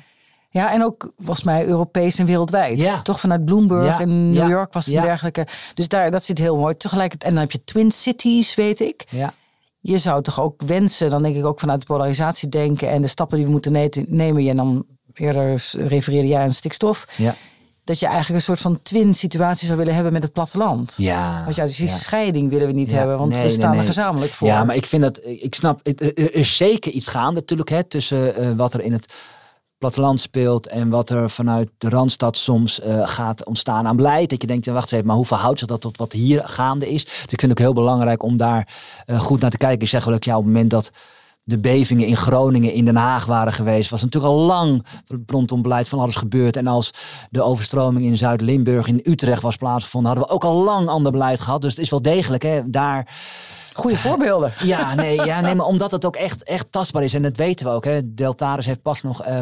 Ja, 0.56 0.72
en 0.72 0.84
ook 0.84 1.12
volgens 1.16 1.42
mij 1.44 1.66
Europees 1.66 2.18
en 2.18 2.26
wereldwijd. 2.26 2.78
Ja. 2.78 3.02
Toch 3.02 3.20
vanuit 3.20 3.44
Bloomberg 3.44 3.84
Ja, 3.86 3.98
in 3.98 4.30
New 4.30 4.42
ja, 4.42 4.48
York 4.48 4.72
was 4.72 4.86
het 4.86 4.94
een 4.94 5.02
dergelijke. 5.02 5.46
Dus 5.74 5.88
daar, 5.88 6.10
dat 6.10 6.24
zit 6.24 6.38
heel 6.38 6.56
mooi. 6.56 6.76
Tegelijkertijd, 6.76 7.30
en 7.30 7.36
dan 7.36 7.42
heb 7.42 7.52
je 7.52 7.64
Twin 7.64 7.90
Cities, 7.90 8.54
weet 8.54 8.80
ik. 8.80 9.04
ja. 9.10 9.34
Je 9.80 9.98
zou 9.98 10.22
toch 10.22 10.40
ook 10.40 10.62
wensen, 10.62 11.10
dan 11.10 11.22
denk 11.22 11.36
ik 11.36 11.44
ook 11.44 11.60
vanuit 11.60 11.80
de 11.80 11.86
polarisatie 11.86 12.48
denken 12.48 12.88
en 12.88 13.02
de 13.02 13.06
stappen 13.08 13.36
die 13.36 13.46
we 13.46 13.52
moeten 13.52 13.72
ne- 13.72 14.04
nemen. 14.08 14.48
En 14.48 14.56
dan 14.56 14.84
eerder 15.14 15.62
refereerde 15.76 16.28
jij 16.28 16.42
aan 16.42 16.50
stikstof. 16.50 17.06
Ja. 17.16 17.34
Dat 17.84 17.98
je 17.98 18.06
eigenlijk 18.06 18.36
een 18.36 18.44
soort 18.44 18.60
van 18.60 18.82
twin 18.82 19.14
situatie 19.14 19.66
zou 19.66 19.78
willen 19.78 19.94
hebben 19.94 20.12
met 20.12 20.22
het 20.22 20.32
platteland. 20.32 20.94
Ja. 20.96 21.42
Want 21.44 21.56
ja, 21.56 21.64
dus 21.64 21.76
die 21.76 21.88
ja. 21.88 21.94
scheiding 21.94 22.50
willen 22.50 22.66
we 22.66 22.72
niet 22.72 22.90
Ja, 22.90 22.96
hebben, 22.96 23.18
want 23.18 23.30
nee, 23.32 23.40
we 23.40 23.46
nee, 23.46 23.54
staan 23.56 23.76
er 23.76 23.84
gezamenlijk 23.84 24.32
voor. 24.32 24.48
Ja, 24.48 24.64
maar 24.64 24.76
ik 24.76 24.86
vind 24.86 25.02
dat, 25.02 25.20
ik 25.24 25.54
snap, 25.54 25.80
er 25.82 26.14
er 26.14 26.34
is 26.34 26.56
zeker 26.56 26.92
iets 26.92 27.08
gaande 27.08 27.40
natuurlijk 27.40 27.68
hè, 27.68 27.84
tussen 27.84 28.36
eh, 28.36 28.50
wat 28.56 28.74
er 28.74 28.80
in 28.80 28.92
het 28.92 29.12
platteland 29.78 30.20
speelt 30.20 30.66
en 30.66 30.88
wat 30.88 31.10
er 31.10 31.30
vanuit 31.30 31.68
de 31.78 31.88
Randstad 31.88 32.36
soms 32.36 32.80
eh, 32.80 33.08
gaat 33.08 33.44
ontstaan 33.44 33.86
aan 33.86 33.96
beleid. 33.96 34.30
Dat 34.30 34.40
je 34.40 34.46
denkt, 34.46 34.66
wacht 34.66 34.82
eens 34.82 34.92
even, 34.92 35.06
maar 35.06 35.16
hoe 35.16 35.26
verhoudt 35.26 35.58
zich 35.58 35.68
dat 35.68 35.80
tot 35.80 35.96
wat 35.96 36.12
hier 36.12 36.48
gaande 36.48 36.90
is? 36.92 37.04
Dus 37.04 37.22
ik 37.22 37.40
vind 37.40 37.42
het 37.42 37.50
ook 37.50 37.58
heel 37.58 37.72
belangrijk 37.72 38.22
om 38.22 38.36
daar 38.36 38.74
eh, 39.06 39.20
goed 39.20 39.40
naar 39.40 39.50
te 39.50 39.56
kijken. 39.56 39.82
Ik 39.82 39.88
zeg 39.88 40.04
wel 40.04 40.16
ja, 40.20 40.36
op 40.36 40.44
het 40.44 40.52
moment 40.52 40.70
dat 40.70 40.90
de 41.46 41.58
bevingen 41.58 42.06
in 42.06 42.16
Groningen, 42.16 42.72
in 42.72 42.84
Den 42.84 42.96
Haag 42.96 43.26
waren 43.26 43.52
geweest, 43.52 43.90
was 43.90 44.02
natuurlijk 44.02 44.32
al 44.32 44.40
lang 44.40 44.86
rondom 45.26 45.62
beleid 45.62 45.88
van 45.88 45.98
alles 45.98 46.14
gebeurd. 46.14 46.56
En 46.56 46.66
als 46.66 46.90
de 47.30 47.42
overstroming 47.42 48.06
in 48.06 48.16
Zuid-Limburg, 48.16 48.86
in 48.86 49.00
Utrecht 49.04 49.42
was 49.42 49.56
plaatsgevonden, 49.56 50.10
hadden 50.10 50.28
we 50.28 50.34
ook 50.34 50.44
al 50.44 50.64
lang 50.64 50.88
ander 50.88 51.12
beleid 51.12 51.40
gehad. 51.40 51.62
Dus 51.62 51.70
het 51.70 51.80
is 51.80 51.90
wel 51.90 52.02
degelijk, 52.02 52.42
hè, 52.42 52.70
daar 52.70 53.08
Goede 53.76 53.96
voorbeelden. 53.96 54.52
ja, 54.62 54.94
nee, 54.94 55.24
ja, 55.24 55.40
nee, 55.40 55.54
maar 55.54 55.66
omdat 55.66 55.90
het 55.90 56.04
ook 56.04 56.16
echt, 56.16 56.42
echt 56.42 56.72
tastbaar 56.72 57.02
is. 57.02 57.14
En 57.14 57.22
dat 57.22 57.36
weten 57.36 57.66
we 57.66 57.72
ook. 57.72 57.84
Hè. 57.84 58.14
Deltaris 58.14 58.66
heeft 58.66 58.82
pas 58.82 59.02
nog 59.02 59.22
eh, 59.22 59.38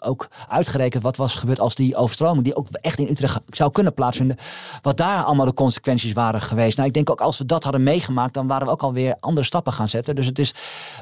ook, 0.00 0.28
uitgerekend 0.48 1.02
wat 1.02 1.16
was 1.16 1.34
gebeurd 1.34 1.60
als 1.60 1.74
die 1.74 1.96
overstroming, 1.96 2.44
die 2.44 2.56
ook 2.56 2.66
echt 2.70 2.98
in 2.98 3.08
Utrecht 3.08 3.40
zou 3.46 3.70
kunnen 3.70 3.94
plaatsvinden, 3.94 4.36
wat 4.82 4.96
daar 4.96 5.24
allemaal 5.24 5.46
de 5.46 5.54
consequenties 5.54 6.12
waren 6.12 6.40
geweest. 6.40 6.76
Nou, 6.76 6.88
ik 6.88 6.94
denk 6.94 7.10
ook 7.10 7.20
als 7.20 7.38
we 7.38 7.46
dat 7.46 7.62
hadden 7.62 7.82
meegemaakt, 7.82 8.34
dan 8.34 8.46
waren 8.46 8.66
we 8.66 8.72
ook 8.72 8.82
alweer 8.82 9.16
andere 9.20 9.46
stappen 9.46 9.72
gaan 9.72 9.88
zetten. 9.88 10.14
Dus 10.14 10.26
het 10.26 10.38
is 10.38 10.54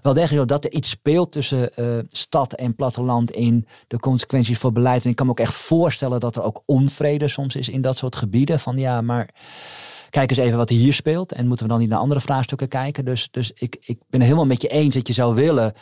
wel 0.02 0.12
degelijk 0.12 0.48
dat 0.48 0.64
er 0.64 0.72
iets 0.72 0.90
speelt 0.90 1.32
tussen 1.32 1.70
uh, 1.76 1.86
stad 2.08 2.52
en 2.52 2.74
platteland 2.74 3.30
in 3.30 3.66
de 3.86 3.98
consequenties 3.98 4.58
voor 4.58 4.72
beleid. 4.72 5.04
En 5.04 5.10
ik 5.10 5.16
kan 5.16 5.26
me 5.26 5.32
ook 5.32 5.40
echt 5.40 5.54
voorstellen 5.54 6.20
dat 6.20 6.36
er 6.36 6.42
ook 6.42 6.62
onvrede 6.66 7.28
soms 7.28 7.56
is 7.56 7.68
in 7.68 7.82
dat 7.82 7.98
soort 7.98 8.16
gebieden. 8.16 8.60
Van 8.60 8.78
ja, 8.78 9.00
maar 9.00 9.28
kijk 10.16 10.30
eens 10.30 10.38
even 10.38 10.58
wat 10.58 10.68
hier 10.68 10.94
speelt. 10.94 11.32
En 11.32 11.46
moeten 11.46 11.66
we 11.66 11.72
dan 11.72 11.80
niet 11.80 11.88
naar 11.88 11.98
andere 11.98 12.20
vraagstukken 12.20 12.68
kijken? 12.68 13.04
Dus, 13.04 13.28
dus 13.30 13.50
ik, 13.54 13.76
ik 13.80 13.98
ben 13.98 14.20
het 14.20 14.22
helemaal 14.22 14.46
met 14.46 14.62
je 14.62 14.68
eens 14.68 14.94
dat 14.94 15.06
je 15.06 15.12
zou 15.12 15.34
willen 15.34 15.72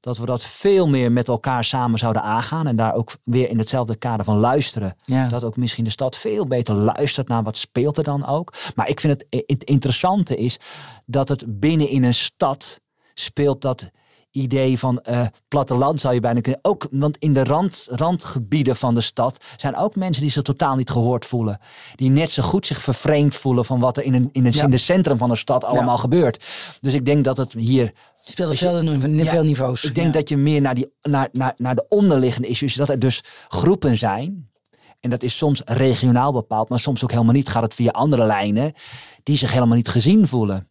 dat 0.00 0.18
we 0.18 0.26
dat 0.26 0.44
veel 0.44 0.88
meer 0.88 1.12
met 1.12 1.28
elkaar 1.28 1.64
samen 1.64 1.98
zouden 1.98 2.22
aangaan. 2.22 2.66
En 2.66 2.76
daar 2.76 2.94
ook 2.94 3.16
weer 3.24 3.48
in 3.48 3.58
hetzelfde 3.58 3.96
kader 3.96 4.24
van 4.24 4.38
luisteren. 4.38 4.96
Dat 5.28 5.44
ook 5.44 5.56
misschien 5.56 5.84
de 5.84 5.90
stad 5.90 6.16
veel 6.16 6.46
beter 6.46 6.74
luistert 6.74 7.28
naar 7.28 7.42
wat 7.42 7.56
speelt 7.56 7.96
er 7.96 8.04
dan 8.04 8.26
ook. 8.26 8.54
Maar 8.74 8.88
ik 8.88 9.00
vind 9.00 9.12
het, 9.12 9.44
het 9.46 9.64
interessante 9.64 10.36
is 10.36 10.60
dat 11.06 11.28
het 11.28 11.60
binnen 11.60 11.88
in 11.88 12.04
een 12.04 12.14
stad 12.14 12.80
speelt 13.14 13.60
dat 13.60 13.90
idee 14.32 14.78
van 14.78 15.04
uh, 15.10 15.26
platteland 15.48 16.00
zou 16.00 16.14
je 16.14 16.20
bijna 16.20 16.40
kunnen. 16.40 16.60
Ook, 16.64 16.86
want 16.90 17.16
in 17.16 17.32
de 17.32 17.44
rand, 17.44 17.88
randgebieden 17.90 18.76
van 18.76 18.94
de 18.94 19.00
stad 19.00 19.44
zijn 19.56 19.76
ook 19.76 19.96
mensen 19.96 20.22
die 20.22 20.30
zich 20.30 20.42
totaal 20.42 20.76
niet 20.76 20.90
gehoord 20.90 21.24
voelen. 21.24 21.58
Die 21.94 22.10
net 22.10 22.30
zo 22.30 22.42
goed 22.42 22.66
zich 22.66 22.82
vervreemd 22.82 23.36
voelen 23.36 23.64
van 23.64 23.80
wat 23.80 23.96
er 23.96 24.02
in, 24.02 24.14
een, 24.14 24.28
in, 24.32 24.46
een, 24.46 24.52
in 24.52 24.70
de 24.70 24.78
centrum 24.78 25.18
van 25.18 25.28
de 25.28 25.36
stad 25.36 25.64
allemaal 25.64 25.98
gebeurt. 25.98 26.44
Dus 26.80 26.94
ik 26.94 27.04
denk 27.04 27.24
dat 27.24 27.36
het 27.36 27.52
hier 27.52 27.92
Speelt 28.24 28.50
op 28.50 28.56
veel, 28.56 28.82
ja, 28.82 29.24
veel 29.24 29.44
niveaus. 29.44 29.84
Ik 29.84 29.94
denk 29.94 30.12
dat 30.12 30.28
je 30.28 30.36
meer 30.36 30.60
naar, 30.60 30.74
die, 30.74 30.92
naar, 31.02 31.28
naar, 31.32 31.52
naar 31.56 31.74
de 31.74 31.84
onderliggende 31.88 32.48
issues, 32.48 32.74
dat 32.74 32.88
er 32.88 32.98
dus 32.98 33.24
groepen 33.48 33.96
zijn. 33.96 34.50
En 35.00 35.10
dat 35.10 35.22
is 35.22 35.36
soms 35.36 35.62
regionaal 35.64 36.32
bepaald, 36.32 36.68
maar 36.68 36.80
soms 36.80 37.02
ook 37.02 37.10
helemaal 37.10 37.34
niet. 37.34 37.48
Gaat 37.48 37.62
het 37.62 37.74
via 37.74 37.90
andere 37.90 38.24
lijnen 38.24 38.72
die 39.22 39.36
zich 39.36 39.52
helemaal 39.52 39.76
niet 39.76 39.88
gezien 39.88 40.26
voelen. 40.26 40.68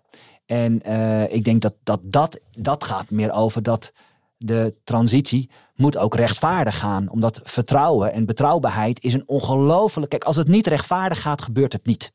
En 0.52 0.82
uh, 0.88 1.34
ik 1.34 1.44
denk 1.44 1.62
dat, 1.62 1.74
dat, 1.84 2.00
dat 2.04 2.40
dat 2.58 2.84
gaat 2.84 3.10
meer 3.10 3.32
over 3.32 3.64
dat 3.64 3.92
de 4.38 4.76
transitie 4.84 5.50
moet 5.76 5.98
ook 5.98 6.16
rechtvaardig 6.16 6.78
gaan. 6.78 7.10
Omdat 7.10 7.42
vertrouwen 7.44 8.14
en 8.14 8.26
betrouwbaarheid 8.26 9.04
is 9.04 9.14
een 9.14 9.28
ongelooflijk... 9.28 10.10
Kijk, 10.10 10.24
als 10.24 10.36
het 10.36 10.48
niet 10.48 10.68
rechtvaardig 10.68 11.22
gaat, 11.22 11.42
gebeurt 11.42 11.74
het 11.74 11.86
niet. 11.86 12.12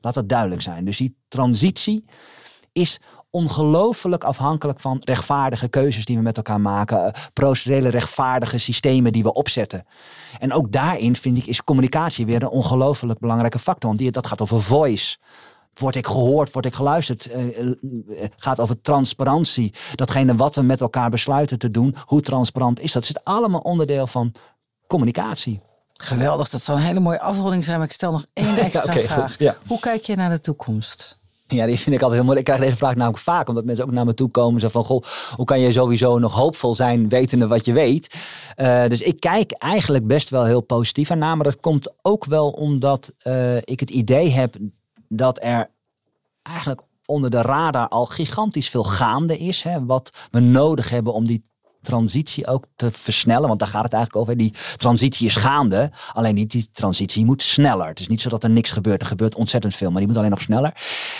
Laat 0.00 0.14
dat 0.14 0.28
duidelijk 0.28 0.62
zijn. 0.62 0.84
Dus 0.84 0.96
die 0.96 1.16
transitie 1.28 2.04
is 2.72 3.00
ongelooflijk 3.30 4.24
afhankelijk 4.24 4.80
van 4.80 5.00
rechtvaardige 5.04 5.68
keuzes 5.68 6.04
die 6.04 6.16
we 6.16 6.22
met 6.22 6.36
elkaar 6.36 6.60
maken. 6.60 7.04
Eh, 7.04 7.22
procedurele 7.32 7.88
rechtvaardige 7.88 8.58
systemen 8.58 9.12
die 9.12 9.22
we 9.22 9.32
opzetten. 9.32 9.84
En 10.38 10.52
ook 10.52 10.72
daarin 10.72 11.16
vind 11.16 11.36
ik 11.36 11.46
is 11.46 11.64
communicatie 11.64 12.26
weer 12.26 12.42
een 12.42 12.48
ongelooflijk 12.48 13.18
belangrijke 13.18 13.58
factor. 13.58 13.96
Want 13.96 14.14
dat 14.14 14.26
gaat 14.26 14.40
over 14.40 14.62
voice. 14.62 15.16
Word 15.80 15.94
ik 15.94 16.06
gehoord? 16.06 16.52
Word 16.52 16.66
ik 16.66 16.74
geluisterd? 16.74 17.30
Uh, 17.36 17.74
gaat 18.36 18.60
over 18.60 18.80
transparantie. 18.80 19.74
Datgene 19.94 20.34
wat 20.34 20.54
we 20.54 20.62
met 20.62 20.80
elkaar 20.80 21.10
besluiten 21.10 21.58
te 21.58 21.70
doen. 21.70 21.94
Hoe 22.04 22.20
transparant 22.20 22.80
is 22.80 22.92
dat? 22.92 23.04
zit 23.04 23.24
allemaal 23.24 23.60
onderdeel 23.60 24.06
van 24.06 24.32
communicatie. 24.86 25.60
Geweldig, 25.92 26.48
dat 26.48 26.62
zou 26.62 26.78
een 26.78 26.84
hele 26.84 27.00
mooie 27.00 27.20
afronding 27.20 27.64
zijn. 27.64 27.76
Maar 27.76 27.86
ik 27.86 27.92
stel 27.92 28.12
nog 28.12 28.26
één 28.32 28.58
extra 28.66 28.92
vraag. 28.92 29.36
Hoe 29.66 29.80
kijk 29.80 30.04
je 30.04 30.16
naar 30.16 30.30
de 30.30 30.40
toekomst? 30.40 31.18
Ja, 31.46 31.66
die 31.66 31.78
vind 31.78 31.96
ik 31.96 32.02
altijd 32.02 32.18
heel 32.18 32.24
mooi. 32.24 32.38
Ik 32.38 32.44
krijg 32.44 32.60
deze 32.60 32.76
vraag 32.76 32.94
namelijk 32.94 33.22
vaak, 33.22 33.48
omdat 33.48 33.64
mensen 33.64 33.84
ook 33.84 33.90
naar 33.90 34.04
me 34.04 34.14
toe 34.14 34.30
komen. 34.30 34.60
Zo 34.60 34.68
van, 34.68 34.84
goh, 34.84 35.04
hoe 35.36 35.44
kan 35.44 35.60
je 35.60 35.72
sowieso 35.72 36.18
nog 36.18 36.34
hoopvol 36.34 36.74
zijn, 36.74 37.08
wetende 37.08 37.46
wat 37.46 37.64
je 37.64 37.72
weet? 37.72 38.16
Uh, 38.56 38.86
dus 38.88 39.00
ik 39.00 39.20
kijk 39.20 39.52
eigenlijk 39.52 40.06
best 40.06 40.30
wel 40.30 40.44
heel 40.44 40.60
positief 40.60 41.10
ernaar. 41.10 41.36
Maar 41.36 41.44
dat 41.44 41.60
komt 41.60 41.92
ook 42.02 42.24
wel 42.24 42.50
omdat 42.50 43.12
uh, 43.22 43.56
ik 43.56 43.80
het 43.80 43.90
idee 43.90 44.30
heb 44.30 44.56
dat 45.12 45.42
er 45.42 45.70
eigenlijk 46.42 46.82
onder 47.04 47.30
de 47.30 47.42
radar 47.42 47.88
al 47.88 48.06
gigantisch 48.06 48.70
veel 48.70 48.84
gaande 48.84 49.38
is. 49.38 49.62
Hè, 49.62 49.84
wat 49.84 50.28
we 50.30 50.40
nodig 50.40 50.90
hebben 50.90 51.12
om 51.12 51.26
die 51.26 51.42
transitie 51.82 52.46
ook 52.46 52.64
te 52.76 52.90
versnellen. 52.90 53.48
Want 53.48 53.60
daar 53.60 53.68
gaat 53.68 53.82
het 53.82 53.92
eigenlijk 53.92 54.22
over. 54.22 54.36
Die 54.36 54.54
transitie 54.76 55.26
is 55.26 55.36
gaande. 55.36 55.90
Alleen 56.12 56.34
niet 56.34 56.50
die 56.50 56.68
transitie 56.72 57.24
moet 57.24 57.42
sneller. 57.42 57.86
Het 57.86 58.00
is 58.00 58.08
niet 58.08 58.20
zo 58.20 58.28
dat 58.28 58.44
er 58.44 58.50
niks 58.50 58.70
gebeurt. 58.70 59.00
Er 59.00 59.06
gebeurt 59.06 59.34
ontzettend 59.34 59.74
veel. 59.74 59.90
Maar 59.90 59.98
die 59.98 60.08
moet 60.08 60.16
alleen 60.16 60.30
nog 60.30 60.40
sneller. 60.40 60.72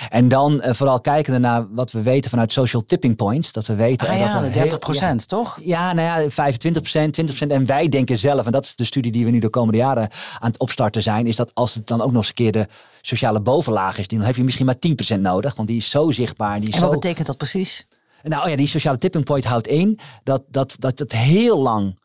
En 0.09 0.29
dan 0.29 0.63
uh, 0.65 0.73
vooral 0.73 1.01
kijken 1.01 1.41
naar 1.41 1.67
wat 1.71 1.93
we 1.93 2.03
weten 2.03 2.31
vanuit 2.31 2.53
social 2.53 2.85
tipping 2.85 3.17
points. 3.17 3.53
Dat 3.53 3.67
we 3.67 3.75
weten. 3.75 4.09
Ah, 4.09 4.19
ja, 4.19 4.33
dat 4.33 4.43
de 4.43 4.59
30 4.59 4.79
procent, 4.79 5.29
toch? 5.29 5.59
Ja, 5.63 5.93
nou 5.93 6.23
ja, 6.23 6.31
25 6.31 6.83
procent, 6.83 7.13
20 7.13 7.37
procent. 7.37 7.61
En 7.61 7.67
wij 7.67 7.89
denken 7.89 8.19
zelf, 8.19 8.47
en 8.47 8.53
dat 8.53 8.65
is 8.65 8.75
de 8.75 8.85
studie 8.85 9.13
die 9.13 9.25
we 9.25 9.31
nu 9.31 9.39
de 9.39 9.51
komende 9.51 9.79
jaren 9.79 10.09
aan 10.39 10.51
het 10.51 10.61
opstarten 10.61 11.03
zijn. 11.03 11.27
Is 11.27 11.37
dat 11.37 11.51
als 11.55 11.75
het 11.75 11.87
dan 11.87 12.01
ook 12.01 12.13
nog 12.13 12.17
eens 12.17 12.29
een 12.29 12.35
keer 12.35 12.53
de 12.53 12.67
sociale 13.01 13.41
bovenlaag 13.41 13.99
is. 13.99 14.07
Dan 14.07 14.21
heb 14.21 14.37
je 14.37 14.45
misschien 14.45 14.67
maar 14.67 14.79
10 14.79 14.95
procent 14.95 15.23
nodig. 15.23 15.55
Want 15.55 15.69
die 15.69 15.77
is 15.77 15.91
zo 15.91 16.11
zichtbaar. 16.11 16.61
Die 16.61 16.69
is 16.69 16.75
en 16.75 16.81
wat 16.81 16.93
zo... 16.93 16.99
betekent 16.99 17.27
dat 17.27 17.37
precies? 17.37 17.87
Nou 18.23 18.51
ja, 18.51 18.57
die 18.57 18.67
sociale 18.67 18.99
tipping 18.99 19.25
point 19.25 19.45
houdt 19.45 19.67
in 19.67 19.99
dat, 20.23 20.43
dat, 20.49 20.77
dat 20.79 20.99
het 20.99 21.13
heel 21.13 21.59
lang 21.59 21.99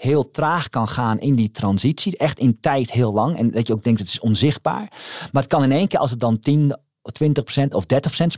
heel 0.00 0.30
traag 0.30 0.68
kan 0.68 0.88
gaan 0.88 1.18
in 1.18 1.34
die 1.34 1.50
transitie. 1.50 2.16
Echt 2.16 2.38
in 2.38 2.60
tijd 2.60 2.90
heel 2.90 3.12
lang. 3.12 3.36
En 3.36 3.50
dat 3.50 3.66
je 3.66 3.72
ook 3.72 3.84
denkt, 3.84 4.00
het 4.00 4.08
is 4.08 4.20
onzichtbaar. 4.20 4.88
Maar 5.32 5.42
het 5.42 5.50
kan 5.50 5.62
in 5.62 5.72
één 5.72 5.88
keer, 5.88 5.98
als 5.98 6.10
het 6.10 6.20
dan 6.20 6.38
10, 6.38 6.76
20% 7.02 7.68
of 7.70 7.84
30%, 7.84 7.86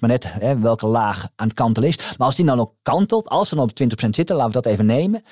maar 0.00 0.10
net 0.10 0.32
hè, 0.32 0.58
welke 0.58 0.86
laag 0.86 1.28
aan 1.36 1.46
het 1.46 1.56
kantelen 1.56 1.88
is. 1.88 1.96
Maar 1.96 2.26
als 2.26 2.36
die 2.36 2.44
dan 2.44 2.60
ook 2.60 2.74
kantelt, 2.82 3.28
als 3.28 3.50
we 3.50 3.56
dan 3.56 3.64
op 3.64 4.06
20% 4.06 4.08
zitten, 4.08 4.36
laten 4.36 4.52
we 4.52 4.60
dat 4.60 4.72
even 4.72 4.86
nemen. 4.86 5.22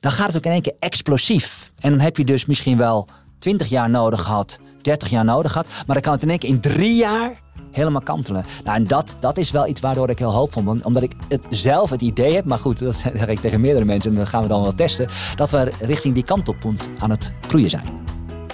Dan 0.00 0.12
gaat 0.12 0.26
het 0.26 0.36
ook 0.36 0.44
in 0.44 0.50
één 0.50 0.62
keer 0.62 0.76
explosief. 0.78 1.72
En 1.78 1.90
dan 1.90 2.00
heb 2.00 2.16
je 2.16 2.24
dus 2.24 2.46
misschien 2.46 2.76
wel 2.76 3.08
20 3.38 3.68
jaar 3.68 3.90
nodig 3.90 4.22
gehad, 4.22 4.58
30 4.82 5.08
jaar 5.08 5.24
nodig 5.24 5.52
gehad. 5.52 5.66
Maar 5.66 5.94
dan 5.94 6.00
kan 6.00 6.12
het 6.12 6.22
in 6.22 6.30
één 6.30 6.38
keer 6.38 6.48
in 6.48 6.60
drie 6.60 6.96
jaar 6.96 7.32
helemaal 7.70 8.00
kantelen. 8.00 8.44
Nou, 8.64 8.76
en 8.76 8.86
dat, 8.86 9.16
dat 9.20 9.38
is 9.38 9.50
wel 9.50 9.66
iets 9.66 9.80
waardoor 9.80 10.10
ik 10.10 10.18
heel 10.18 10.32
hoopvol 10.32 10.62
ben. 10.62 10.84
Omdat 10.84 11.02
ik 11.02 11.12
het 11.28 11.46
zelf 11.50 11.90
het 11.90 12.02
idee 12.02 12.34
heb, 12.34 12.44
maar 12.44 12.58
goed, 12.58 12.78
dat 12.84 12.96
zeg 12.96 13.28
ik 13.28 13.40
tegen 13.40 13.60
meerdere 13.60 13.84
mensen 13.84 14.10
en 14.10 14.16
dat 14.16 14.28
gaan 14.28 14.42
we 14.42 14.48
dan 14.48 14.62
wel 14.62 14.74
testen. 14.74 15.08
Dat 15.36 15.50
we 15.50 15.72
richting 15.80 16.14
die 16.14 16.24
kantelpunt 16.24 16.90
aan 16.98 17.10
het 17.10 17.32
groeien 17.48 17.70
zijn. 17.70 17.84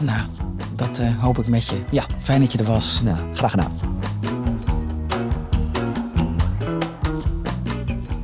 Nou, 0.01 0.20
dat 0.76 0.99
uh, 1.01 1.22
hoop 1.22 1.39
ik 1.39 1.49
met 1.49 1.66
je. 1.66 1.76
Ja. 1.91 2.05
Fijn 2.18 2.41
dat 2.41 2.53
je 2.53 2.59
er 2.59 2.64
was. 2.64 3.01
Nou, 3.05 3.16
graag 3.32 3.51
gedaan. 3.51 3.72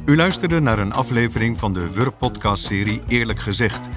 U 0.04 0.16
luisterde 0.16 0.60
naar 0.60 0.78
een 0.78 0.92
aflevering 0.92 1.58
van 1.58 1.72
de 1.72 1.90
WUR-podcast-serie 1.92 3.00
Eerlijk 3.08 3.38
Gezegd. 3.38 3.88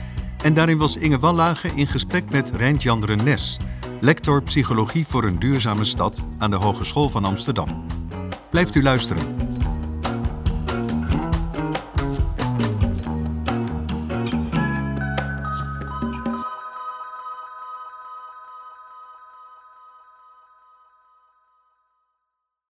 En 0.43 0.53
daarin 0.53 0.77
was 0.77 0.97
Inge 0.97 1.19
Wallage 1.19 1.67
in 1.75 1.87
gesprek 1.87 2.29
met 2.29 2.51
Rijntjan 2.55 3.05
Renes 3.05 3.57
lector 3.99 4.43
Psychologie 4.43 5.07
voor 5.07 5.23
een 5.23 5.39
duurzame 5.39 5.85
stad 5.85 6.23
aan 6.37 6.49
de 6.49 6.55
Hogeschool 6.55 7.09
van 7.09 7.25
Amsterdam. 7.25 7.85
Blijft 8.49 8.75
u 8.75 8.83
luisteren. 8.83 9.52